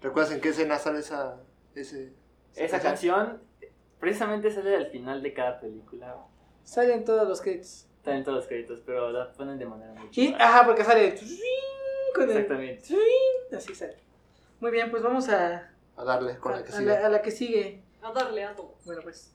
¿recuerdas 0.01 0.33
en 0.33 0.41
qué 0.41 0.49
escena 0.51 0.79
sale 0.79 1.01
esa, 1.01 1.41
ese, 1.75 2.13
Esa 2.55 2.81
canción 2.81 3.43
precisamente 3.99 4.51
sale 4.51 4.75
al 4.77 4.87
final 4.87 5.23
de 5.23 5.35
cada 5.35 5.61
película. 5.61 6.17
Salen 6.65 7.05
todos 7.05 7.29
los 7.29 7.41
créditos. 7.41 7.87
Está 7.99 8.17
en 8.17 8.25
todos 8.25 8.39
los 8.39 8.47
créditos, 8.47 8.81
pero 8.87 9.11
la 9.11 9.33
ponen 9.33 9.59
de 9.59 9.67
manera 9.67 9.93
muy 9.93 10.07
Y, 10.07 10.11
chida. 10.11 10.37
ajá, 10.41 10.65
porque 10.67 10.85
sale. 10.85 11.15
Con 12.15 12.25
el, 12.25 12.31
Exactamente. 12.31 12.83
así 13.57 13.75
sale. 13.75 13.97
Muy 14.61 14.71
bien, 14.71 14.91
pues 14.91 15.03
vamos 15.03 15.29
a, 15.29 15.71
a 15.97 16.05
darle 16.05 16.37
con 16.39 16.53
a, 16.53 16.57
la 16.57 16.65
que 16.65 16.73
a 16.73 16.77
sigue? 16.77 16.87
la, 16.87 17.07
a 17.07 17.09
la 17.11 17.23
que 17.23 17.31
sigue. 17.31 17.83
A 18.03 18.13
darle 18.13 18.45
a 18.45 18.55
todo. 18.57 18.75
Bueno, 18.87 19.03
pues. 19.03 19.35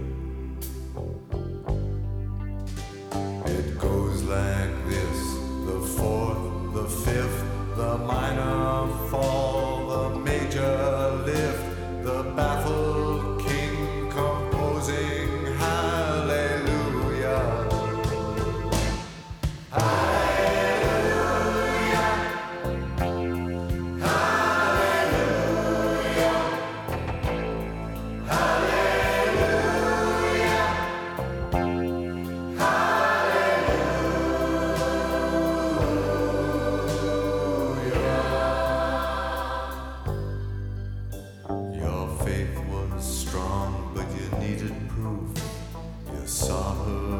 Proof. 45.17 46.13
You 46.13 46.27
saw 46.27 46.73
her 46.85 47.10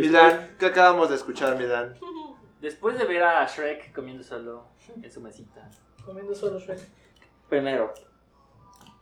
Milan, 0.00 0.56
¿qué 0.58 0.66
acabamos 0.66 1.08
de 1.10 1.16
escuchar, 1.16 1.56
Milan? 1.56 1.96
Después 2.60 2.98
de 2.98 3.04
ver 3.04 3.22
a 3.22 3.46
Shrek 3.46 3.92
comiendo 3.94 4.22
solo 4.22 4.66
en 5.02 5.10
su 5.10 5.20
mesita. 5.20 5.68
Comiendo 6.04 6.34
solo 6.34 6.58
Shrek. 6.58 6.80
Primero, 7.48 7.94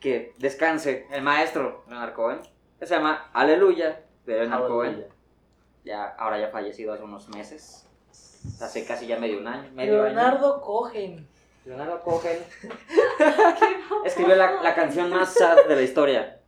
que 0.01 0.35
descanse 0.39 1.07
el 1.11 1.23
maestro 1.23 1.85
Leonard 1.89 2.15
Cohen, 2.15 2.41
que 2.79 2.87
se 2.87 2.95
llama 2.95 3.31
Aleluya 3.33 4.01
de 4.27 4.39
Leonard 4.39 4.69
Cohen. 4.69 4.91
Aleluya. 4.95 5.15
Ya, 5.85 6.05
ahora 6.19 6.39
ya 6.39 6.51
fallecido 6.51 6.93
hace 6.93 7.03
unos 7.03 7.29
meses. 7.31 7.87
Hace 8.61 8.85
casi 8.87 9.07
ya 9.07 9.19
medio 9.19 9.39
un 9.39 9.49
año. 9.49 9.71
Medio 9.73 10.03
año. 10.05 10.15
Leonardo 10.15 10.61
Cohen. 10.61 11.27
Leonardo 11.65 12.01
Cohen. 12.03 12.39
escribió 14.05 14.37
la, 14.37 14.63
la 14.63 14.75
canción 14.75 15.11
más 15.11 15.35
sad 15.35 15.67
de 15.67 15.75
la 15.75 15.83
historia 15.83 16.41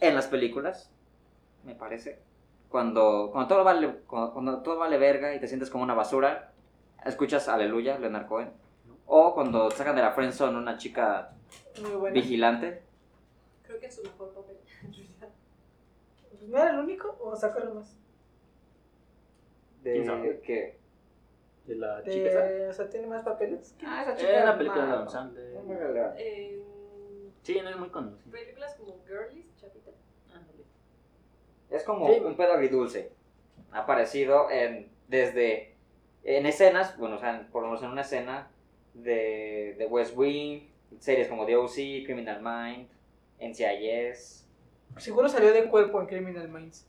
en 0.00 0.14
las 0.14 0.26
películas, 0.26 0.90
me 1.64 1.74
parece. 1.74 2.18
Cuando, 2.70 3.30
cuando, 3.32 3.48
todo 3.54 3.64
vale, 3.64 3.94
cuando, 4.06 4.32
cuando 4.32 4.62
todo 4.62 4.78
vale 4.78 4.96
verga 4.96 5.34
y 5.34 5.40
te 5.40 5.48
sientes 5.48 5.68
como 5.70 5.82
una 5.84 5.94
basura, 5.94 6.52
escuchas 7.04 7.48
Aleluya, 7.48 7.98
Leonard 7.98 8.26
Cohen. 8.26 8.50
O 9.06 9.34
cuando 9.34 9.70
sacan 9.72 9.96
de 9.96 10.02
la 10.02 10.12
friendzone 10.12 10.56
una 10.56 10.76
chica 10.78 11.32
Muy 11.82 11.90
buena. 11.92 12.14
vigilante. 12.14 12.82
Creo 13.64 13.80
que 13.80 13.86
es 13.86 13.94
su 13.96 14.02
mejor 14.02 14.32
papel. 14.32 14.56
en 14.84 14.92
realidad. 14.92 15.28
¿No 16.48 16.58
era 16.58 16.70
el 16.70 16.78
único 16.78 17.18
o 17.20 17.34
sacaron 17.36 17.76
más? 17.76 17.96
¿Quién 19.82 20.06
sabe? 20.06 20.28
De, 20.28 20.40
que, 20.40 20.78
De 21.66 21.74
la 21.74 22.02
De- 22.02 22.10
chica 22.12 22.50
esa. 22.50 22.70
o 22.70 22.72
sea, 22.74 22.90
tiene 22.90 23.06
más 23.08 23.24
papeles. 23.24 23.74
ah, 23.84 24.02
esa 24.14 24.28
Era 24.28 24.42
una 24.44 24.52
no, 24.52 24.58
película 24.58 24.82
de 24.82 24.88
no, 24.88 24.92
Adam 24.94 25.04
no, 25.06 25.10
Sandler. 25.10 25.54
no 25.64 26.14
En 26.18 26.70
Sí, 27.42 27.58
no 27.62 27.70
es 27.70 27.76
muy 27.76 27.88
conocido. 27.88 28.30
películas 28.30 28.74
como 28.76 28.96
Girlies. 29.06 29.46
Es 31.70 31.84
como 31.84 32.06
Sí. 32.12 32.20
un 32.20 32.36
pedo 32.36 32.52
agridulce. 32.52 33.12
Ha 33.72 33.80
aparecido 33.80 34.50
en, 34.50 34.90
desde 35.08 35.76
en 36.24 36.46
escenas, 36.46 36.98
bueno, 36.98 37.16
o 37.16 37.18
sea, 37.18 37.48
por 37.52 37.62
lo 37.62 37.68
menos 37.68 37.82
en 37.82 37.90
una 37.90 38.00
escena 38.02 38.50
de, 38.94 39.74
de 39.78 39.86
West 39.86 40.16
Wing, 40.16 40.68
series 40.98 41.28
como 41.28 41.46
The 41.46 41.56
O.C., 41.56 42.02
Criminal 42.04 42.40
Mind, 42.42 42.88
NCIS. 43.40 44.46
Seguro 44.98 45.28
salió 45.28 45.52
de 45.52 45.68
cuerpo 45.68 46.00
en 46.00 46.06
Criminal 46.08 46.48
Minds. 46.48 46.86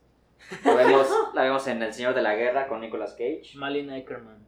La 0.64 0.74
vemos, 0.74 1.08
la 1.34 1.42
vemos 1.44 1.66
en 1.68 1.82
El 1.82 1.92
Señor 1.94 2.14
de 2.14 2.22
la 2.22 2.34
Guerra 2.34 2.66
con 2.66 2.80
Nicolas 2.80 3.12
Cage. 3.12 3.52
Malin 3.54 3.90
Ackerman. 3.90 4.44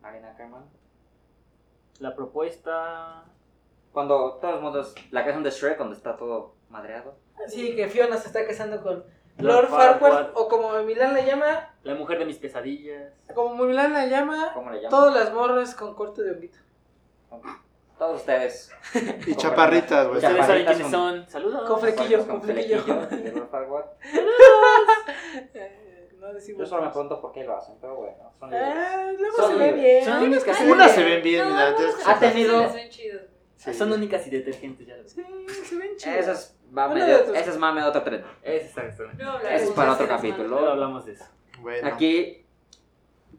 Marina 0.00 0.30
Ackerman. 0.30 0.64
La 1.98 2.14
propuesta. 2.14 3.24
Cuando, 3.92 4.36
de 4.36 4.40
todos 4.40 4.62
modos, 4.62 4.94
la 5.10 5.22
canción 5.24 5.42
de 5.42 5.50
Shrek, 5.50 5.78
donde 5.78 5.96
está 5.96 6.16
todo 6.16 6.54
madreado. 6.70 7.16
Sí, 7.48 7.74
que 7.76 7.88
Fiona 7.88 8.16
se 8.16 8.28
está 8.28 8.46
casando 8.46 8.82
con 8.82 9.04
Lord 9.42 9.68
Lord 9.68 9.68
Farquaad, 9.70 10.30
o 10.34 10.48
como 10.48 10.72
Milán 10.82 11.14
la 11.14 11.20
llama, 11.22 11.70
La 11.82 11.94
mujer 11.94 12.18
de 12.18 12.24
mis 12.26 12.36
pesadillas. 12.38 13.12
como 13.34 13.64
Milán 13.64 13.92
la 13.92 14.06
llama, 14.06 14.52
¿Cómo 14.54 14.70
le 14.70 14.76
llaman? 14.78 14.90
todas 14.90 15.14
las 15.14 15.32
morras 15.32 15.74
con 15.74 15.94
corte 15.94 16.22
de 16.22 16.32
honguito. 16.32 16.58
Todos 17.98 18.20
ustedes. 18.20 18.70
Y 19.26 19.34
chaparritas, 19.36 20.06
güey. 20.08 20.18
Ustedes 20.18 20.46
saben 20.46 20.66
quiénes 20.66 20.90
son. 20.90 21.28
Saludos. 21.28 21.68
Con 21.68 21.80
flequillo, 21.80 22.18
Con 22.26 22.40
con 22.40 22.42
flequillo. 22.42 22.82
Lord 22.86 23.48
Farquaad. 23.50 23.84
Eh, 25.54 26.08
no 26.18 26.28
Yo 26.38 26.66
solo 26.66 26.82
me 26.82 26.88
pregunto 26.88 27.20
por 27.20 27.32
qué 27.32 27.44
lo 27.44 27.56
hacen, 27.56 27.76
pero 27.80 27.96
bueno, 27.96 28.32
son 28.38 28.50
libres. 28.50 28.68
Ah, 28.76 29.10
luego 29.18 29.36
Son 29.36 29.52
se 29.52 29.58
ve 29.58 29.66
libres. 29.66 29.82
bien. 29.82 30.04
Son 30.04 30.20
que- 30.56 30.72
Unas 30.72 30.88
ay. 30.90 30.94
se 30.96 31.04
ven 31.04 31.22
bien, 31.22 31.42
No, 31.44 31.50
mira, 31.54 31.70
no, 31.70 31.76
entonces- 31.76 32.06
Ha 32.08 32.18
tenido- 32.18 32.62
Sí, 33.62 33.70
güey. 33.70 33.78
Son 33.78 33.92
únicas 33.92 34.26
y 34.26 34.30
detergentes, 34.30 34.86
ya 34.86 34.96
lo 34.96 35.04
sé. 35.08 35.24
Sí, 35.48 35.64
se 35.64 35.76
ven 35.76 35.96
chidos. 35.96 36.16
Ese 36.16 36.32
es 36.32 36.56
mame 36.72 37.00
de, 37.04 37.12
de 37.12 37.18
tus- 37.20 37.36
ese 37.36 37.50
es 37.50 37.58
mame 37.58 37.80
de 37.80 37.86
otro 37.88 38.02
tren. 38.02 38.24
Ese 38.42 38.66
está 38.66 38.84
esto. 38.86 39.04
Luego 39.16 39.38
Ese 39.38 39.64
es 39.64 39.70
para 39.70 39.92
otro 39.92 40.08
capítulo. 40.08 40.48
Luego 40.48 40.66
hablamos 40.68 41.04
de 41.06 41.12
eso. 41.12 41.24
Bueno. 41.60 41.86
Aquí, 41.86 42.44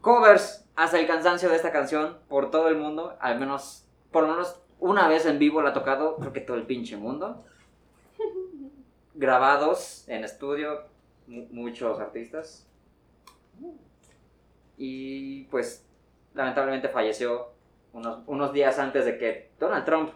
covers 0.00 0.64
hasta 0.76 0.98
el 0.98 1.06
cansancio 1.06 1.48
de 1.50 1.56
esta 1.56 1.70
canción 1.72 2.18
por 2.28 2.50
todo 2.50 2.68
el 2.68 2.76
mundo, 2.76 3.16
al 3.20 3.38
menos, 3.38 3.86
por 4.10 4.22
lo 4.24 4.30
menos 4.30 4.60
una 4.80 5.08
vez 5.08 5.26
en 5.26 5.38
vivo 5.38 5.60
la 5.62 5.70
ha 5.70 5.72
tocado, 5.74 6.16
creo 6.16 6.32
que 6.32 6.40
todo 6.40 6.56
el 6.56 6.64
pinche 6.64 6.96
mundo. 6.96 7.44
Grabados 9.14 10.08
en 10.08 10.24
estudio, 10.24 10.84
mu- 11.26 11.46
muchos 11.50 12.00
artistas. 12.00 12.66
Y 14.76 15.44
pues, 15.44 15.84
lamentablemente 16.34 16.88
falleció 16.88 17.52
unos, 17.94 18.18
unos 18.26 18.52
días 18.52 18.78
antes 18.78 19.06
de 19.06 19.16
que 19.16 19.50
Donald 19.58 19.84
Trump 19.84 20.10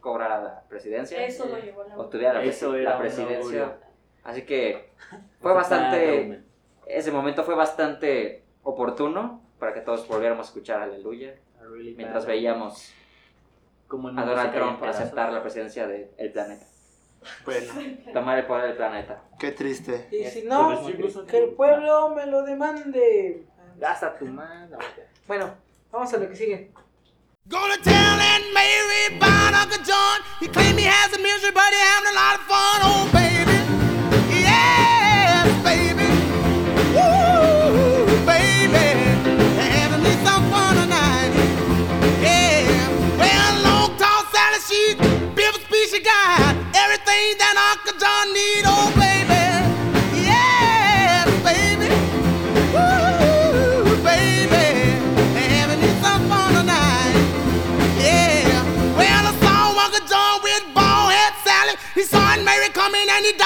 cobrara 0.00 0.40
la 0.40 0.62
presidencia. 0.68 1.24
Eso 1.24 1.46
lo 1.46 1.58
llevó 1.58 1.84
la 1.84 1.98
o 1.98 2.06
tuviera 2.06 2.34
la, 2.34 2.42
Eso 2.42 2.72
presidencia. 2.98 3.76
Así 4.24 4.42
que 4.42 4.92
fue 5.40 5.52
bastante 5.54 6.42
ese 6.86 7.12
momento 7.12 7.44
fue 7.44 7.54
bastante 7.54 8.42
oportuno 8.62 9.42
para 9.58 9.72
que 9.72 9.80
todos 9.80 10.06
volviéramos 10.08 10.46
a 10.46 10.48
escuchar 10.48 10.82
Aleluya 10.82 11.34
mientras 11.96 12.26
veíamos 12.26 12.92
como 13.86 14.08
a 14.08 14.24
Donald 14.24 14.52
Trump 14.52 14.82
aceptar 14.84 15.32
la 15.32 15.42
presidencia 15.42 15.86
del 15.86 16.32
planeta, 16.32 16.64
Bueno, 17.44 17.72
tomar 18.12 18.38
el 18.38 18.46
poder 18.46 18.68
del 18.68 18.76
planeta. 18.76 19.22
qué 19.38 19.50
triste. 19.50 20.08
Y 20.12 20.24
si 20.26 20.44
no, 20.44 20.80
que 21.26 21.38
el 21.38 21.50
pueblo 21.50 22.10
me 22.10 22.26
lo 22.26 22.42
demande. 22.44 23.46
Gasta 23.78 24.16
tu 24.16 24.26
mano. 24.26 24.78
Bueno, 25.26 25.54
vamos 25.90 26.12
a 26.14 26.18
lo 26.18 26.28
que 26.28 26.36
sigue. 26.36 26.70
Gonna 27.50 27.78
tell 27.78 27.92
Aunt 27.92 28.44
Mary 28.54 29.16
about 29.16 29.54
Uncle 29.54 29.82
John. 29.82 30.20
He 30.38 30.46
claimed 30.46 30.78
he 30.78 30.84
has 30.84 31.12
a 31.12 31.18
misery, 31.18 31.50
but 31.50 31.66
he 31.74 31.80
having 31.82 32.10
a 32.10 32.14
lot 32.14 32.38
of 32.38 32.46
fun. 32.46 32.78
Oh, 32.86 33.10
baby. 33.10 33.58
Yes, 34.30 35.50
baby. 35.66 36.06
Woo, 36.94 38.06
baby. 38.22 38.86
Having 39.58 40.02
me 40.06 40.14
some 40.22 40.46
fun 40.46 40.78
tonight. 40.78 41.34
Yeah. 42.22 43.18
Well, 43.18 43.52
long 43.66 43.98
tall 43.98 44.22
Sally, 44.30 44.62
she's 44.70 44.94
beautiful 45.34 45.58
speech 45.66 45.90
she 45.90 45.98
got. 46.06 46.54
Everything 46.78 47.34
that 47.42 47.58
Uncle 47.58 47.69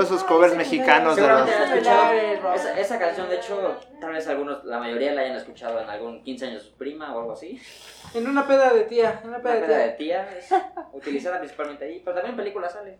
Todos 0.00 0.12
esos 0.12 0.24
covers 0.24 0.56
mexicanos 0.56 1.14
de 1.14 1.28
los... 1.28 1.46
Esa, 1.46 2.80
esa 2.80 2.98
canción, 2.98 3.28
de 3.28 3.36
hecho, 3.36 3.78
tal 4.00 4.14
vez 4.14 4.26
algunos, 4.28 4.64
la 4.64 4.78
mayoría 4.78 5.12
la 5.12 5.20
hayan 5.20 5.36
escuchado 5.36 5.78
en 5.78 5.90
algún 5.90 6.22
15 6.22 6.46
años 6.46 6.62
de 6.62 6.70
su 6.70 6.74
prima 6.74 7.14
o 7.14 7.20
algo 7.20 7.32
así. 7.32 7.60
En 8.14 8.26
una 8.26 8.48
peda 8.48 8.72
de 8.72 8.84
tía, 8.84 9.20
en 9.22 9.28
una 9.28 9.42
peda 9.42 9.56
de 9.56 9.60
peda 9.60 9.78
de 9.78 9.90
tía. 9.90 10.26
tía 10.26 10.38
es 10.38 10.48
utilizada 10.94 11.38
principalmente 11.38 11.84
ahí, 11.84 12.00
pero 12.02 12.14
también 12.14 12.30
en 12.32 12.36
películas 12.38 12.72
sale. 12.72 12.98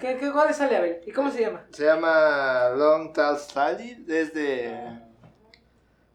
¿Qué, 0.00 0.16
qué, 0.16 0.32
¿Cuál 0.32 0.52
sale, 0.52 0.76
Abel? 0.76 1.00
¿Y 1.06 1.12
cómo 1.12 1.30
se 1.30 1.42
llama? 1.42 1.64
Se 1.70 1.84
llama 1.84 2.70
Long 2.76 3.12
Tall 3.12 3.38
Sally, 3.38 4.04
es 4.08 4.34
de 4.34 4.76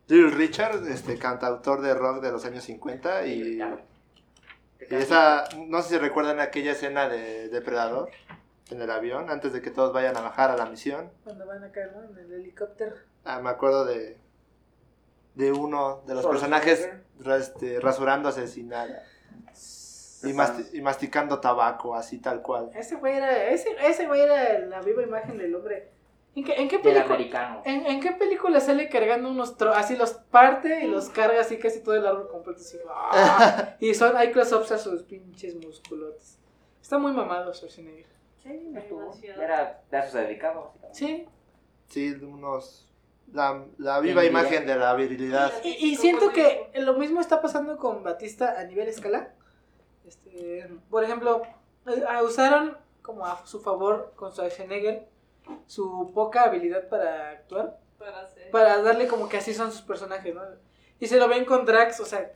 Little 0.07 0.31
Richard, 0.31 0.85
este 0.89 1.17
cantautor 1.17 1.79
de 1.79 1.93
rock 1.93 2.21
de 2.21 2.33
los 2.33 2.43
años 2.43 2.65
50 2.65 3.27
y, 3.27 3.61
y 4.89 4.95
esa, 4.95 5.45
no 5.67 5.81
sé 5.81 5.89
si 5.89 5.97
recuerdan 5.99 6.41
aquella 6.41 6.73
escena 6.73 7.07
de 7.07 7.47
Depredador 7.47 8.09
en 8.71 8.81
el 8.81 8.91
avión 8.91 9.29
antes 9.29 9.53
de 9.53 9.61
que 9.61 9.71
todos 9.71 9.93
vayan 9.93 10.17
a 10.17 10.21
bajar 10.21 10.51
a 10.51 10.57
la 10.57 10.65
misión. 10.65 11.09
Cuando 11.23 11.45
van 11.45 11.63
acá, 11.63 11.81
¿no? 11.95 12.03
En 12.03 12.17
el 12.17 12.33
helicóptero. 12.33 12.95
Ah, 13.25 13.39
me 13.39 13.49
acuerdo 13.49 13.85
de 13.85 14.17
de 15.35 15.51
uno 15.51 16.01
de 16.07 16.15
los 16.15 16.25
personajes 16.25 16.89
este, 17.37 17.79
rasurándose 17.79 18.47
sin 18.47 18.69
nada 18.69 19.03
y, 20.23 20.33
masti- 20.33 20.67
y 20.73 20.81
masticando 20.81 21.39
tabaco 21.39 21.93
así 21.95 22.17
tal 22.17 22.41
cual. 22.41 22.71
Ese 22.73 22.95
güey 22.95 23.17
era, 23.17 23.49
ese, 23.49 23.69
ese 23.85 24.07
güey 24.07 24.21
era 24.21 24.57
la 24.59 24.81
viva 24.81 25.03
imagen 25.03 25.37
del 25.37 25.53
hombre. 25.55 25.91
¿En 26.35 26.43
qué, 26.43 26.53
en 26.55 26.67
qué 26.67 26.79
película? 26.79 27.61
¿En, 27.65 27.85
en 27.85 27.99
qué 27.99 28.11
película 28.13 28.59
sale 28.59 28.89
cargando 28.89 29.29
unos 29.29 29.57
tro 29.57 29.73
así 29.73 29.95
los 29.95 30.13
parte 30.13 30.83
y 30.83 30.87
los 30.87 31.09
carga 31.09 31.41
así 31.41 31.57
casi 31.59 31.81
todo 31.81 31.95
el 31.95 32.05
árbol 32.05 32.27
completo 32.29 32.59
así, 32.59 32.77
¡ah! 32.89 33.75
y 33.79 33.93
son 33.93 34.17
hay 34.17 34.31
close-ups 34.31 34.71
a 34.71 34.77
sus 34.79 35.03
pinches 35.03 35.55
musculotes. 35.55 36.37
Está 36.81 36.97
muy 36.97 37.11
mamado 37.11 37.53
Schwarzenegger. 37.53 38.05
Sí, 38.47 38.71
estuvo. 38.75 39.01
Demasiado. 39.01 39.41
Era 39.41 39.83
de 39.91 39.99
eso 39.99 40.11
se 40.11 40.19
dedicaba, 40.19 40.73
básicamente. 40.81 40.97
Sí. 40.97 41.27
Sí, 41.87 42.11
unos 42.23 42.83
la, 43.33 43.65
la 43.77 43.99
viva 43.99 44.23
imagen 44.25 44.65
de 44.65 44.75
la 44.75 44.93
virilidad. 44.95 45.51
Y, 45.63 45.69
y 45.91 45.95
siento 45.97 46.31
que 46.31 46.69
lo 46.75 46.93
mismo 46.93 47.19
está 47.21 47.41
pasando 47.41 47.77
con 47.77 48.03
Batista 48.03 48.57
a 48.59 48.63
nivel 48.63 48.87
escala. 48.87 49.33
Este, 50.05 50.69
por 50.89 51.03
ejemplo, 51.03 51.41
eh, 51.87 52.03
ah, 52.07 52.23
usaron 52.23 52.77
como 53.01 53.25
a 53.25 53.45
su 53.45 53.59
favor 53.61 54.13
con 54.15 54.31
Schwarzenegger 54.31 55.07
su 55.65 56.11
poca 56.13 56.43
habilidad 56.43 56.87
para 56.89 57.29
actuar 57.31 57.79
Para 57.97 58.21
hacer. 58.21 58.51
para 58.51 58.81
darle 58.81 59.07
como 59.07 59.27
que 59.29 59.37
así 59.37 59.53
son 59.53 59.71
sus 59.71 59.81
personajes, 59.81 60.33
¿no? 60.33 60.41
Y 60.99 61.07
se 61.07 61.17
lo 61.17 61.27
ven 61.27 61.45
con 61.45 61.65
Drax, 61.65 61.99
o 61.99 62.05
sea, 62.05 62.31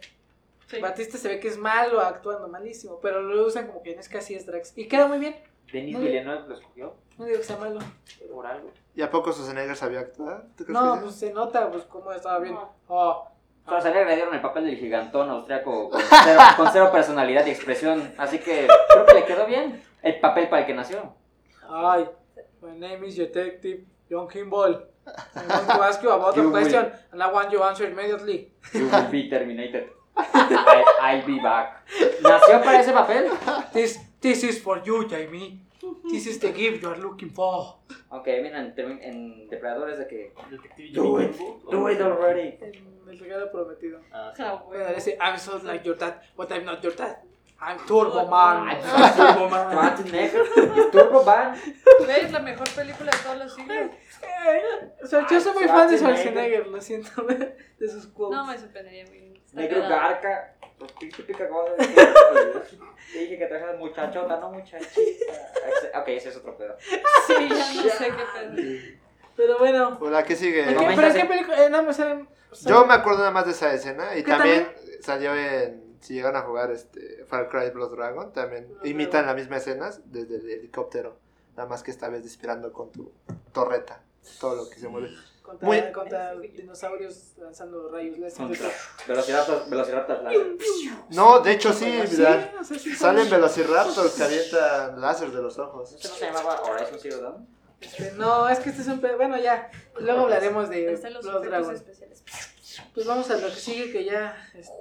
Sí. 0.67 0.79
Batista 0.79 1.17
se 1.17 1.27
ve 1.27 1.39
que 1.41 1.49
es 1.49 1.57
malo 1.57 1.99
actuando 1.99 2.47
malísimo, 2.47 2.99
pero 3.01 3.21
lo 3.21 3.45
usan 3.45 3.67
como 3.67 3.83
que 3.83 3.93
no 3.93 3.99
es 3.99 4.07
que 4.07 4.19
así 4.19 4.35
es 4.35 4.45
Drax. 4.45 4.77
Y 4.77 4.87
queda 4.87 5.05
muy 5.05 5.19
bien, 5.19 5.35
Denis 5.71 5.97
bien. 5.97 6.01
Villeneuve 6.03 6.47
lo 6.47 6.55
escogió 6.55 6.95
no 7.21 7.25
digo 7.27 7.37
que 7.37 7.43
sea 7.43 7.57
malo. 7.57 7.79
por 8.33 8.47
algo. 8.47 8.71
¿Y 8.95 9.01
a 9.03 9.11
poco 9.11 9.31
Schwarzenegger 9.31 9.75
sabía 9.75 9.99
actuar? 9.99 10.43
¿Tú 10.57 10.63
crees 10.65 10.69
No, 10.69 10.99
pues 11.01 11.15
se 11.15 11.31
nota 11.31 11.69
pues 11.69 11.83
cómo 11.83 12.11
estaba 12.11 12.39
bien. 12.39 12.55
No. 12.55 12.73
Oh, 12.87 13.27
Schwarzenegger 13.63 14.07
le 14.07 14.15
dieron 14.15 14.33
el 14.33 14.41
papel 14.41 14.65
del 14.65 14.75
gigantón 14.77 15.29
austriaco 15.29 15.91
con 15.91 16.01
cero, 16.01 16.39
con 16.57 16.67
cero 16.71 16.89
personalidad 16.91 17.45
y 17.45 17.51
expresión, 17.51 18.11
así 18.17 18.39
que 18.39 18.67
creo 18.89 19.05
que 19.05 19.13
le 19.13 19.25
quedó 19.25 19.45
bien 19.45 19.83
el 20.01 20.19
papel 20.19 20.49
para 20.49 20.61
el 20.61 20.65
que 20.67 20.73
nació. 20.73 21.13
Hi, 21.69 22.07
my 22.61 22.75
name 22.79 23.05
is 23.07 23.17
Detective 23.17 23.85
John 24.09 24.27
Kimball. 24.27 24.87
I 25.05 25.47
want 25.47 25.67
to 25.67 25.83
ask 25.83 26.01
you 26.01 26.09
about 26.11 26.35
a 26.35 26.37
You 26.41 26.49
will- 26.49 26.51
question, 26.51 26.91
and 27.11 27.21
I 27.21 27.31
want 27.31 27.51
you 27.51 27.59
to 27.59 27.65
answer 27.65 27.85
immediately. 27.87 28.51
You 28.73 28.87
will 28.87 29.11
be 29.11 29.29
terminated. 29.29 29.89
I, 30.17 30.83
I'll 31.01 31.25
be 31.25 31.39
back. 31.39 31.85
¿Nació 32.21 32.63
para 32.63 32.81
ese 32.81 32.91
papel? 32.93 33.29
This, 33.73 33.99
this 34.21 34.43
is 34.43 34.59
for 34.59 34.81
you, 34.85 35.07
Jamie. 35.07 35.61
This 36.09 36.27
is 36.27 36.39
the 36.39 36.51
gift 36.51 36.83
you 36.83 36.89
are 36.89 36.97
looking 36.97 37.29
for. 37.31 37.79
Aunque 38.11 38.41
mira, 38.41 38.59
en, 38.59 38.73
en 39.01 39.47
Depredadores 39.49 39.97
de 39.97 40.07
que... 40.07 40.33
Detective 40.49 40.93
Do 40.93 41.19
it, 41.19 41.35
do 41.71 41.89
it 41.89 41.99
already. 42.01 42.57
En 42.61 43.09
el 43.09 43.19
regalo 43.19 43.51
prometido. 43.51 43.99
Ah, 44.13 44.31
sí. 44.35 44.43
Bueno, 44.67 44.93
dice, 44.93 45.17
I'm 45.19 45.37
so 45.37 45.57
like 45.63 45.83
your 45.85 45.97
dad, 45.97 46.21
but 46.37 46.51
I'm 46.51 46.65
not 46.65 46.81
your 46.83 46.95
dad. 46.95 47.17
I'm 47.59 47.77
Turbo 47.85 48.27
Man. 48.27 48.69
I'm 48.69 49.15
Turbo 49.15 49.49
Man. 49.49 49.95
Turbo 50.91 51.23
Man. 51.23 51.55
Es 52.07 52.31
la 52.31 52.39
mejor 52.39 52.69
película 52.69 53.11
de 53.11 53.17
todos 53.23 53.37
los 53.37 53.53
siglos. 53.53 53.91
O 55.03 55.07
sea, 55.07 55.27
yo 55.29 55.39
soy 55.39 55.53
muy 55.53 55.67
fan 55.67 55.89
de 55.89 55.97
Schwarzenegger, 55.97 56.67
lo 56.67 56.81
siento, 56.81 57.09
de 57.79 57.87
sus 57.87 58.07
quotes. 58.07 58.37
No 58.37 58.45
me 58.45 58.57
sorprendería. 58.57 59.05
güey. 59.05 59.21
Está 59.21 59.30
Negro. 59.51 59.81
Garca. 59.87 60.55
Pues 60.79 60.95
típica 60.95 61.47
cosa 61.47 61.73
de 61.73 61.85
Te 61.87 63.19
dije 63.19 63.37
que 63.37 63.45
trajeras 63.45 63.77
muchachota, 63.77 64.39
no 64.39 64.51
muchachita. 64.51 65.99
Ok, 65.99 66.07
ese 66.07 66.29
es 66.29 66.37
otro 66.37 66.57
pedo. 66.57 66.75
Sí, 67.27 67.49
ya 67.49 67.83
no 67.83 67.89
sé 67.97 68.05
qué 68.07 68.23
pedo. 68.33 68.97
Pero 69.35 69.59
bueno. 69.59 69.97
O 70.01 70.09
la 70.09 70.23
que 70.23 70.35
sigue. 70.35 70.61
¿en 70.63 70.69
qué- 70.69 70.75
Comenta 70.75 71.01
¿Pero 71.01 71.13
en 71.13 71.21
qué 71.21 71.25
película? 71.27 71.65
Eh, 71.65 71.69
no, 71.69 71.83
me 71.83 71.93
salen... 71.93 72.27
Yo 72.65 72.85
me 72.85 72.93
acuerdo 72.93 73.19
nada 73.19 73.31
más 73.31 73.45
de 73.45 73.51
esa 73.51 73.73
escena 73.73 74.17
y 74.17 74.23
¿Qué 74.23 74.31
también 74.31 74.67
salió 75.01 75.33
en 75.35 75.95
si 76.01 76.15
llegan 76.15 76.35
a 76.35 76.41
jugar 76.41 76.71
este 76.71 77.23
Far 77.27 77.47
Cry 77.47 77.69
Blood 77.69 77.95
Dragon 77.95 78.33
también 78.33 78.67
imitan 78.83 79.25
las 79.27 79.35
mismas 79.35 79.61
escenas 79.65 80.01
desde 80.11 80.35
el 80.37 80.49
helicóptero, 80.49 81.15
nada 81.55 81.69
más 81.69 81.81
que 81.83 81.91
esta 81.91 82.09
vez 82.09 82.23
disparando 82.23 82.73
con 82.73 82.91
tu 82.91 83.11
torreta, 83.53 84.01
todo 84.41 84.55
lo 84.63 84.69
que 84.69 84.79
se 84.79 84.87
mueve. 84.89 85.11
Contra, 85.51 85.67
Muy- 85.67 85.91
contra 85.91 86.33
dinosaurios 86.39 87.33
lanzando 87.37 87.89
rayos 87.89 88.17
láser. 88.19 88.47
Velociraptor, 89.05 89.69
Velociraptor 89.69 90.23
láser. 90.23 90.55
No, 91.09 91.39
de 91.41 91.51
hecho 91.51 91.73
sí, 91.73 92.01
Sí, 92.07 92.21
¿verdad? 92.21 92.53
o 92.59 92.63
sea, 92.63 92.79
sí 92.79 92.95
Salen 92.95 93.29
velociraptors 93.29 94.13
que 94.13 94.23
avientan 94.23 95.01
láser 95.01 95.29
de 95.31 95.41
los 95.41 95.59
ojos. 95.59 95.91
¿Eso 95.93 96.07
no 96.07 96.15
se 96.15 96.25
llamaba 96.25 96.61
Horizon 96.61 96.99
Zero 96.99 97.17
Dawn? 97.21 97.47
Este, 97.81 98.13
no, 98.13 98.47
es 98.47 98.59
que 98.59 98.69
este 98.69 98.81
es 98.83 98.87
un 98.87 99.01
pe- 99.01 99.15
Bueno, 99.17 99.37
ya. 99.37 99.69
Luego 99.99 100.21
hablaremos 100.21 100.69
de 100.69 100.89
los 100.89 101.01
Blood 101.01 101.11
efectos 101.17 101.41
Dragon. 101.43 101.75
especiales. 101.75 102.23
Pues 102.93 103.05
vamos 103.05 103.29
a 103.29 103.35
lo 103.37 103.47
que 103.49 103.55
sigue, 103.55 103.91
que 103.91 104.05
ya. 104.05 104.37
es- 104.53 104.71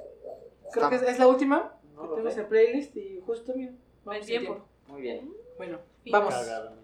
creo 0.73 0.89
que 0.89 0.97
es, 0.97 1.03
es 1.03 1.19
la 1.19 1.27
última 1.27 1.75
No 1.97 2.03
que 2.03 2.09
tenemos 2.11 2.37
en 2.39 2.47
playlist 2.49 2.97
y 2.97 3.21
justo, 3.27 3.53
mira. 3.57 3.73
Vamos 4.05 4.21
en 4.21 4.27
tiempo. 4.29 4.65
Muy 4.87 5.01
bien. 5.03 5.35
Bueno, 5.57 5.81
vamos. 6.13 6.33
Cagadamente. 6.33 6.81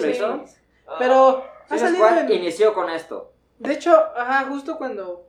Lo 0.00 0.10
hizo. 0.10 0.44
Pero 0.98 1.44
ha 1.44 1.68
Suicide 1.68 1.90
salido 1.90 2.06
Squad 2.06 2.30
en... 2.30 2.32
inició 2.32 2.74
con 2.74 2.90
esto. 2.90 3.32
De 3.58 3.72
hecho, 3.72 3.94
ajá, 4.16 4.46
justo 4.46 4.76
cuando 4.78 5.26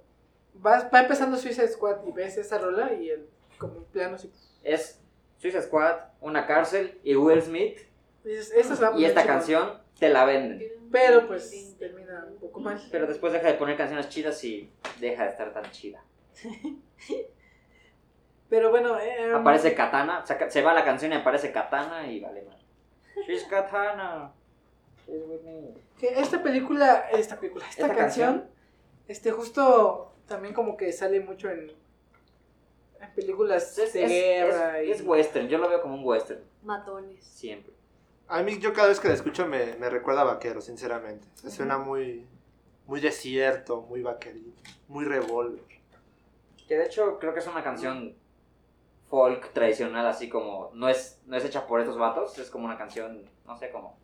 va 0.65 0.89
empezando 0.93 1.37
Suicide 1.37 1.67
Squad 1.67 2.05
y 2.07 2.11
ves 2.11 2.37
esa 2.37 2.57
rola 2.57 2.93
y 2.93 3.09
el 3.09 3.29
como 3.57 3.83
plano 3.85 4.15
así. 4.15 4.31
Es 4.63 4.99
Suicide 5.37 5.63
Squad, 5.63 5.97
una 6.19 6.45
cárcel 6.45 6.99
y 7.03 7.15
Will 7.15 7.41
Smith. 7.41 7.79
Y 8.23 9.05
esta 9.05 9.25
canción 9.25 9.81
te 9.99 10.09
la 10.09 10.25
venden. 10.25 10.61
Pero 10.91 11.27
pues 11.27 11.77
termina 11.79 12.25
un 12.29 12.37
poco 12.39 12.59
mal. 12.59 12.81
Pero 12.91 13.07
después 13.07 13.33
deja 13.33 13.47
de 13.47 13.53
poner 13.55 13.77
canciones 13.77 14.09
chidas 14.09 14.43
y 14.43 14.71
deja 14.99 15.23
de 15.23 15.29
estar 15.29 15.53
tan 15.53 15.69
chida. 15.71 16.03
Pero 18.49 18.69
bueno, 18.69 18.99
eh, 18.99 19.31
Aparece 19.33 19.73
Katana, 19.73 20.25
se 20.25 20.61
va 20.61 20.73
la 20.73 20.83
canción 20.83 21.13
y 21.13 21.15
aparece 21.15 21.53
Katana 21.53 22.05
y 22.11 22.19
vale 22.19 22.41
mal. 22.43 22.59
She's 23.25 23.45
Katana. 23.45 24.33
She's 25.07 25.21
with 25.27 25.41
me. 25.43 25.73
que 25.99 26.19
esta 26.19 26.41
película, 26.41 27.09
esta 27.11 27.39
película, 27.39 27.65
esta, 27.69 27.83
Esta 27.83 27.95
canción, 27.95 28.29
canción. 28.39 28.51
este 29.07 29.31
justo 29.31 30.13
también 30.27 30.53
como 30.53 30.77
que 30.77 30.91
sale 30.93 31.19
mucho 31.19 31.49
en, 31.49 31.71
en 32.99 33.13
películas 33.15 33.77
Es, 33.77 33.93
de 33.93 34.03
es- 34.03 34.09
guerra. 34.09 34.79
es- 34.79 34.87
y- 34.87 34.91
es 34.91 35.01
western, 35.05 35.47
yo 35.47 35.57
lo 35.57 35.69
veo 35.69 35.81
como 35.81 35.95
un 35.95 36.05
western, 36.05 36.41
Matones. 36.63 37.23
siempre. 37.23 37.73
A 38.27 38.41
mí, 38.43 38.59
yo 38.59 38.73
cada 38.73 38.87
vez 38.87 38.99
que 39.01 39.09
la 39.09 39.13
escucho 39.13 39.45
me, 39.45 39.75
me 39.75 39.89
recuerda 39.89 40.21
a 40.21 40.25
vaquero, 40.25 40.61
sinceramente. 40.61 41.27
Se 41.35 41.51
suena 41.51 41.77
muy, 41.77 42.25
muy 42.87 43.01
desierto, 43.01 43.81
muy 43.81 44.01
vaquerito, 44.01 44.61
muy 44.87 45.03
revólver. 45.03 45.61
Que 46.67 46.77
de 46.77 46.85
hecho 46.85 47.19
creo 47.19 47.33
que 47.33 47.39
es 47.41 47.47
una 47.47 47.61
canción 47.61 48.15
folk 49.09 49.51
tradicional, 49.51 50.05
así 50.07 50.29
como 50.29 50.71
no 50.73 50.87
es, 50.87 51.19
no 51.25 51.35
es 51.35 51.43
hecha 51.43 51.67
por 51.67 51.81
estos 51.81 51.97
vatos, 51.97 52.37
es 52.39 52.49
como 52.49 52.63
una 52.63 52.77
canción, 52.77 53.29
no 53.45 53.57
sé, 53.57 53.69
como 53.69 53.97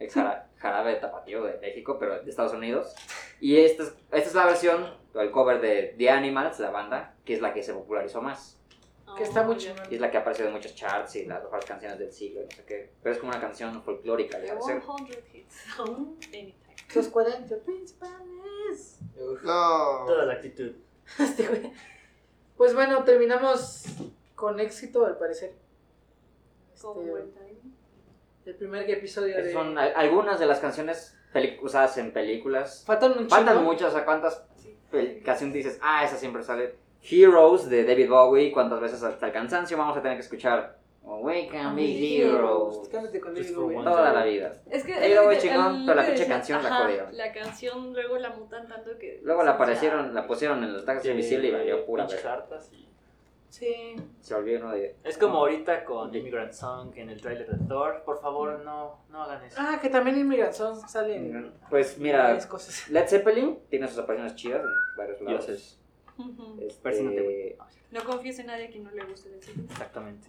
ex 0.00 0.14
jara- 0.14 0.48
jarabe 0.56 0.96
tapatío 0.96 1.44
de 1.44 1.58
México, 1.58 1.96
pero 2.00 2.20
de 2.22 2.28
Estados 2.28 2.52
Unidos. 2.52 2.94
Y 3.40 3.56
esta 3.58 3.84
es, 3.84 3.88
esta 4.10 4.28
es 4.28 4.34
la 4.34 4.46
versión, 4.46 4.92
o 5.14 5.20
el 5.20 5.30
cover 5.30 5.60
de 5.60 5.94
The 5.96 6.10
Animals, 6.10 6.58
la 6.58 6.70
banda, 6.70 7.14
que 7.24 7.34
es 7.34 7.40
la 7.40 7.52
que 7.54 7.62
se 7.62 7.72
popularizó 7.72 8.20
más. 8.20 8.56
que 9.16 9.24
está 9.24 9.42
muy 9.42 9.56
Oh, 9.56 9.58
ya. 9.58 9.70
chingón. 9.74 9.92
Y 9.92 9.94
es 9.96 10.00
la 10.00 10.10
que 10.10 10.18
apareció 10.18 10.46
en 10.46 10.52
muchos 10.52 10.74
charts 10.74 11.16
y 11.16 11.24
las 11.24 11.42
mejores 11.42 11.64
canciones 11.64 11.98
del 11.98 12.12
siglo, 12.12 12.42
no 12.42 12.50
sé 12.50 12.64
qué. 12.64 12.92
Pero 13.02 13.12
es 13.14 13.18
como 13.20 13.32
una 13.32 13.40
canción 13.40 13.82
folclórica, 13.82 14.36
al 14.36 14.44
The 14.44 14.48
parecer. 14.50 14.82
100 14.82 15.24
hits. 15.34 15.64
Anytime. 15.78 16.54
Los 16.94 17.08
40 17.08 17.56
principales. 17.58 18.98
No. 19.42 20.04
Toda 20.06 20.26
la 20.26 20.34
actitud. 20.34 20.72
Este 21.18 21.46
güey. 21.48 21.72
Pues 22.56 22.72
bueno, 22.74 23.02
terminamos 23.02 23.84
con 24.36 24.60
éxito 24.60 25.04
al 25.04 25.16
parecer. 25.18 25.54
Este, 26.72 26.86
buen 26.86 27.32
timing. 27.32 27.74
El 28.50 28.56
primer 28.56 28.88
episodio 28.90 29.36
de... 29.36 29.52
Son 29.52 29.76
al- 29.78 29.92
algunas 29.96 30.38
de 30.40 30.46
las 30.46 30.58
canciones 30.58 31.16
usadas 31.62 31.96
en 31.98 32.12
películas. 32.12 32.82
Faltan 32.86 33.12
un 33.16 33.28
Faltan 33.30 33.62
muchas, 33.64 33.90
o 33.90 33.92
sea, 33.96 34.04
cuántas 34.04 34.44
pel- 34.92 35.22
canciones 35.22 35.54
dices, 35.54 35.78
ah, 35.82 36.04
esa 36.04 36.16
siempre 36.16 36.42
sale. 36.42 36.74
Heroes 37.08 37.70
de 37.70 37.84
David 37.84 38.10
Bowie, 38.10 38.52
cuántas 38.52 38.80
veces 38.80 39.02
hasta 39.02 39.26
el 39.26 39.32
cansancio 39.32 39.78
vamos 39.78 39.96
a 39.96 40.02
tener 40.02 40.16
que 40.16 40.22
escuchar. 40.22 40.78
We 41.02 41.48
can 41.48 41.74
be 41.74 42.18
heroes. 42.18 42.88
Toda 43.84 44.12
la 44.12 44.24
vida. 44.24 44.52
Es 44.70 44.84
que 44.84 44.94
voy 45.24 45.34
el- 45.36 45.40
chingón, 45.40 45.84
pero 45.86 45.96
la 46.00 46.06
pinche 46.06 46.26
canción 46.26 46.62
la 46.62 46.74
jodieron. 46.74 47.16
La 47.16 47.32
canción 47.32 47.92
luego 47.92 48.18
la 48.18 48.30
mutan 48.30 48.68
tanto 48.68 48.90
que. 48.98 49.20
Luego 49.22 49.42
la 49.42 49.52
aparecieron, 49.52 50.14
la 50.14 50.26
pusieron 50.26 50.62
en 50.62 50.74
los 50.74 50.84
tags 50.84 51.02
de 51.02 51.10
Invisible 51.12 51.48
y 51.48 51.52
valió 51.52 51.86
pura 51.86 52.04
hartas 52.04 52.70
y- 52.72 52.89
Sí. 53.50 53.96
Se 54.20 54.34
volvió 54.34 54.58
uno 54.58 54.70
de. 54.70 54.96
Es 55.02 55.18
como 55.18 55.38
ahorita 55.38 55.84
con 55.84 56.14
Immigrant 56.14 56.52
Song 56.52 56.92
en 56.94 57.10
el 57.10 57.20
tráiler 57.20 57.48
de 57.50 57.66
Thor. 57.66 58.02
Por 58.04 58.20
favor, 58.20 58.60
no, 58.64 59.04
no 59.10 59.22
hagan 59.24 59.44
eso. 59.44 59.56
Ah, 59.60 59.78
que 59.82 59.90
también 59.90 60.18
Immigrant 60.18 60.52
Song 60.54 60.88
sale 60.88 61.16
en 61.16 61.52
Pues 61.68 61.98
mira, 61.98 62.38
cosas. 62.48 62.88
Led 62.90 63.08
Zeppelin 63.08 63.58
tiene 63.68 63.88
sus 63.88 63.98
apariciones 63.98 64.36
chidas 64.36 64.62
en 64.62 64.96
varios 64.96 65.20
lados. 65.20 65.46
Dioses. 65.46 65.80
Este. 66.60 67.58
No 67.90 68.04
confíes 68.04 68.38
en 68.38 68.46
nadie 68.46 68.66
a 68.68 68.70
quien 68.70 68.84
no 68.84 68.90
le 68.92 69.04
guste 69.04 69.34
el 69.34 69.42
cine. 69.42 69.64
Exactamente. 69.68 70.28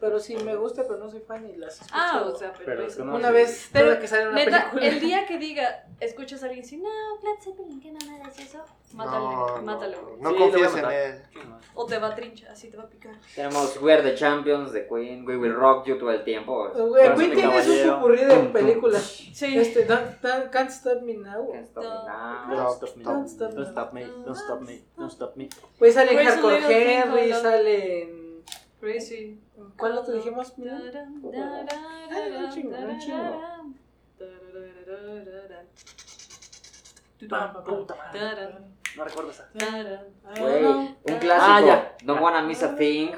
Pero 0.00 0.18
sí 0.18 0.36
me 0.36 0.56
gusta, 0.56 0.82
pero 0.86 0.98
no 0.98 1.08
soy 1.10 1.20
fan 1.20 1.48
y 1.48 1.56
las 1.56 1.74
escucho. 1.74 1.94
Ah, 1.94 2.24
o 2.26 2.36
sea, 2.36 2.52
pero, 2.52 2.64
Pero 2.66 2.86
es 2.86 2.96
que 2.96 3.02
no- 3.04 3.14
una 3.16 3.30
vez 3.30 3.68
Pero, 3.72 3.86
cada 3.88 4.00
que 4.00 4.08
sale 4.08 4.28
una 4.28 4.34
Neta, 4.44 4.70
película. 4.70 4.86
el 4.86 5.00
día 5.00 5.26
que 5.28 5.38
diga, 5.38 5.84
escuchas 6.00 6.42
a 6.42 6.46
alguien 6.46 6.64
y 6.64 6.68
dice, 6.68 6.76
no, 6.78 6.88
Led 7.22 7.40
Zeppelin, 7.42 7.80
¿qué 7.80 7.92
mamada 7.92 8.28
es 8.30 8.38
eso? 8.40 8.64
Mátalo, 8.92 9.56
No, 9.58 9.62
mátalo. 9.62 10.16
no, 10.20 10.30
no 10.30 10.30
Sí, 10.30 10.36
confíes 10.36 10.74
en 10.76 10.84
él. 10.90 11.22
O 11.74 11.84
te 11.86 11.98
va 11.98 12.06
a 12.08 12.14
trinchar, 12.14 12.50
así 12.52 12.70
te 12.70 12.76
va 12.76 12.84
a 12.84 12.88
picar. 12.88 13.14
Tenemos 13.34 13.76
We 13.82 13.92
Are 13.92 14.02
the 14.02 14.14
Champions 14.14 14.72
de 14.72 14.86
Queen, 14.86 15.26
We 15.26 15.36
Will 15.36 15.54
Rock 15.54 15.86
You 15.86 15.98
todo 15.98 16.10
el 16.12 16.24
tiempo. 16.24 16.70
Corazón 16.72 17.16
Queen 17.16 17.30
de 17.30 17.36
tiene 17.36 17.62
su 17.62 17.88
popurrí 17.90 18.24
de 18.24 18.36
películas. 18.52 19.02
Sí. 19.34 19.58
Este, 19.58 19.86
don't- 19.86 20.20
don't- 20.22 20.50
Can't 20.50 20.70
Stop 20.70 21.02
Me 21.02 21.14
Now. 21.14 21.50
Can't 21.52 21.66
Stop 21.66 21.82
Me 21.84 21.90
Now. 21.90 22.56
Don't 22.56 22.72
stop 22.76 22.96
me. 22.96 23.04
Don't 23.04 23.28
stop 23.28 23.52
Don't 23.52 23.68
stop 23.68 23.92
me. 23.92 24.04
Don't 24.24 24.36
stop 24.38 24.60
me. 24.62 24.80
Don't 24.96 25.12
stop 25.12 25.36
me. 25.36 25.48
Pues 25.78 25.94
sale 25.94 26.16
Hardcore 26.24 26.60
Henry, 26.60 27.32
sale. 27.32 28.25
Crazy. 28.80 29.40
¿Cuál 29.78 29.98
otro 29.98 30.14
dijimos? 30.14 30.54
Ah, 30.58 31.64
un 32.44 32.50
chingo, 32.50 32.76
un 32.76 32.98
chingo. 32.98 33.42
Pam, 37.28 37.52
No 38.96 39.04
recuerdo 39.04 39.30
esa. 39.30 39.50
Güey, 40.38 40.64
un 40.64 40.96
clásico. 41.18 41.32
Ah, 41.32 41.60
ya. 41.64 41.96
Don't 42.04 42.20
Wanna 42.20 42.42
Miss 42.42 42.62
a 42.62 42.76
Thing. 42.76 43.12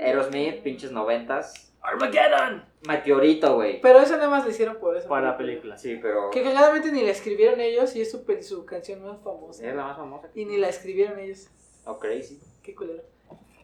Aerosmith, 0.00 0.62
pinches 0.62 0.90
noventas. 0.90 1.72
Armageddon. 1.80 2.64
Meteorito, 2.88 3.54
güey. 3.54 3.80
Pero 3.80 4.00
eso 4.00 4.16
nada 4.16 4.28
más 4.28 4.44
lo 4.44 4.50
hicieron 4.50 4.78
por 4.78 4.96
eso. 4.96 5.08
Para 5.08 5.28
la 5.28 5.36
película. 5.36 5.78
Sí, 5.78 5.98
pero. 6.00 6.30
Que 6.30 6.42
cagadamente 6.42 6.90
ni 6.90 7.02
la 7.02 7.10
escribieron 7.10 7.60
ellos 7.60 7.94
y 7.94 8.00
es 8.00 8.10
su, 8.10 8.24
su 8.42 8.64
canción 8.66 9.02
más 9.02 9.20
famosa. 9.22 9.66
Es 9.66 9.74
la 9.74 9.84
más 9.84 9.96
famosa. 9.96 10.28
Y 10.34 10.46
ni 10.46 10.56
la 10.56 10.68
escribieron 10.68 11.18
ellos. 11.18 11.48
Oh, 11.84 11.98
crazy. 11.98 12.40
Qué 12.62 12.74
culero. 12.74 13.02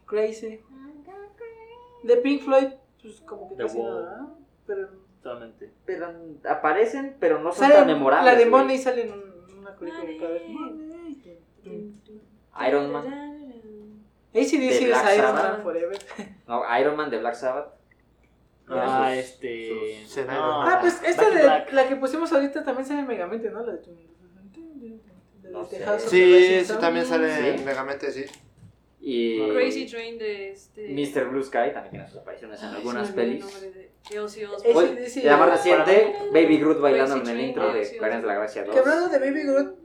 Crazy. 0.05 0.61
De 2.03 2.17
Pink 2.17 2.41
Floyd, 2.43 2.67
pues 3.01 3.21
como 3.21 3.49
que 3.49 3.55
The 3.55 3.63
casi 3.63 3.77
Wall. 3.77 4.03
nada. 4.05 4.27
Pero 4.67 4.87
Totalmente. 5.21 5.71
Pero 5.85 6.07
aparecen, 6.49 7.15
pero 7.19 7.39
no 7.39 7.51
son 7.51 7.63
sale 7.67 7.75
tan 7.75 7.85
memorables. 7.87 8.33
la 8.33 8.39
de 8.39 8.49
güey. 8.49 8.61
Money 8.63 8.77
sale 8.79 9.03
en 9.03 9.11
un- 9.13 9.59
una 9.59 9.75
película 9.75 10.03
de 10.05 10.17
cada 10.17 10.31
vez. 10.31 10.41
Iron 12.67 12.91
Man. 12.91 13.05
ACDC 14.33 14.57
De 14.57 14.67
es 14.69 14.85
Black 14.87 15.15
Iron 15.15 15.25
Sabbath. 15.35 15.51
Man 15.53 15.61
Forever. 15.63 15.99
No, 16.47 16.79
Iron 16.79 16.95
Man 16.95 17.09
de 17.09 17.19
Black 17.19 17.35
Sabbath. 17.35 17.73
Ah, 18.67 19.09
sus- 19.13 19.19
este. 19.19 20.05
sus 20.07 20.25
no, 20.25 20.61
Ah, 20.63 20.77
pues 20.81 21.01
esta 21.03 21.23
Back 21.23 21.31
in 21.33 21.37
de 21.37 21.43
Black. 21.43 21.73
la 21.73 21.87
que 21.89 21.95
pusimos 21.97 22.31
ahorita 22.31 22.63
también 22.63 22.85
sale 22.87 23.01
en 23.01 23.07
Megamente, 23.07 23.49
¿no? 23.51 23.63
La 23.65 23.73
de 23.73 23.81
la 25.43 25.49
No 25.51 25.63
de 25.65 25.77
sé. 25.77 25.83
House 25.83 26.03
of 26.05 26.09
the 26.09 26.09
Sí, 26.09 26.23
Rising 26.23 26.59
sí, 26.61 26.65
Sun. 26.65 26.79
también 26.79 27.05
sale 27.05 27.35
Sí. 27.35 27.47
en 27.59 27.65
Megamente, 27.65 28.11
sí. 28.11 28.25
Y. 29.03 29.49
Crazy 29.51 29.85
Train 29.87 30.17
de 30.19 30.51
este. 30.51 30.87
Mr. 30.89 31.25
Blue 31.29 31.43
Sky 31.43 31.71
también 31.73 31.89
tiene 31.89 32.07
sus 32.07 32.17
apariciones 32.19 32.61
en 32.61 32.69
Ay, 32.69 32.75
algunas 32.75 33.09
el 33.09 33.15
pelis. 33.15 33.61
de- 34.09 34.19
Ozzy 34.19 34.43
Osbourne. 34.45 35.09
Sí, 35.09 35.21
la 35.23 35.37
más 35.37 35.61
sí. 35.63 35.71
reciente, 35.71 36.15
Baby 36.31 36.57
Groot 36.57 36.79
bailando 36.81 37.15
en 37.15 37.21
Crazy 37.21 37.31
el 37.31 37.37
Train, 37.37 37.49
intro 37.49 37.73
de 37.73 37.85
sí, 37.85 37.97
Guardianes 37.97 38.23
de 38.23 38.27
la 38.27 38.33
Galaxia 38.35 38.63
2. 38.63 38.73
Que 38.73 38.79
hablando 38.79 39.09
de 39.09 39.19
Baby 39.19 39.43
Groot, 39.43 39.75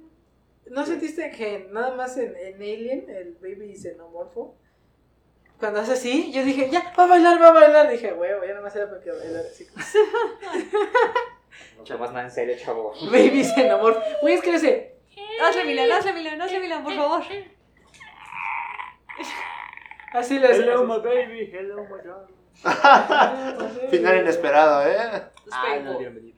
¿no 0.71 0.87
sentiste 0.87 1.31
que 1.31 1.69
nada 1.71 1.95
más 1.95 2.17
en, 2.17 2.35
en 2.37 2.55
Alien, 2.57 3.07
el 3.09 3.35
Baby 3.41 3.77
xenomorfo, 3.77 4.57
cuando 5.59 5.81
hace 5.81 5.93
así, 5.93 6.33
yo 6.33 6.45
dije, 6.45 6.69
ya, 6.71 6.93
va 6.99 7.05
a 7.05 7.07
bailar, 7.07 7.41
va 7.41 7.49
a 7.49 7.53
bailar. 7.53 7.91
Dije, 7.91 8.13
huevo, 8.13 8.43
ya 8.43 8.51
nada 8.51 8.61
más 8.63 8.77
era 8.77 8.89
porque 8.91 9.11
bailar 9.11 9.45
así. 9.47 9.67
No 11.79 11.85
tomas 11.85 12.13
nada 12.13 12.25
en 12.27 12.31
serio, 12.31 12.55
chavo. 12.59 12.93
Baby 13.11 13.43
xenomorfo. 13.45 14.01
Güey, 14.21 14.35
es 14.35 14.43
que 14.43 14.51
le 14.51 14.57
hace. 14.57 14.97
Hazle 15.43 15.65
Milan, 15.65 15.91
hazle 15.93 16.13
Milan, 16.13 16.41
hazle 16.43 16.61
Milan, 16.61 16.85
por 16.85 16.95
favor. 16.95 17.23
Así 20.13 20.39
le 20.39 20.47
hace. 20.49 20.63
Hello, 20.63 20.85
my 20.85 20.99
baby. 20.99 21.51
Hello, 21.53 21.85
my 21.85 22.03
darling. 22.03 22.37
Final 23.91 24.19
inesperado, 24.19 24.87
¿eh? 24.89 24.97
Ah, 25.51 25.77
no 25.83 25.99
venir. 25.99 26.35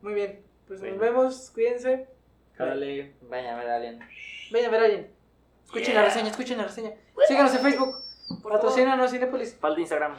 Muy 0.00 0.14
bien, 0.14 0.44
pues 0.66 0.80
nos 0.80 0.98
vemos, 0.98 1.50
cuídense. 1.52 2.08
Jálale. 2.56 3.14
Vaya 3.22 3.54
a 3.54 3.58
ver 3.58 3.70
a 3.70 3.76
alguien. 3.76 4.00
Vayan 4.50 4.68
a 4.68 4.70
ver 4.70 4.80
a 4.80 4.84
alguien. 4.84 5.10
Escuchen 5.64 5.94
la 5.94 6.04
reseña, 6.04 6.28
escuchen 6.28 6.58
la 6.58 6.64
reseña. 6.64 6.92
Síganos 7.26 7.54
en 7.54 7.60
Facebook. 7.60 7.92
Por 8.28 8.42
favor. 8.42 8.52
Patrocínanos 8.52 9.10
Cinépolis. 9.10 9.56
Falta 9.58 9.80
Instagram. 9.80 10.16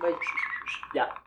Bye. 0.00 0.14
Ya. 0.94 1.19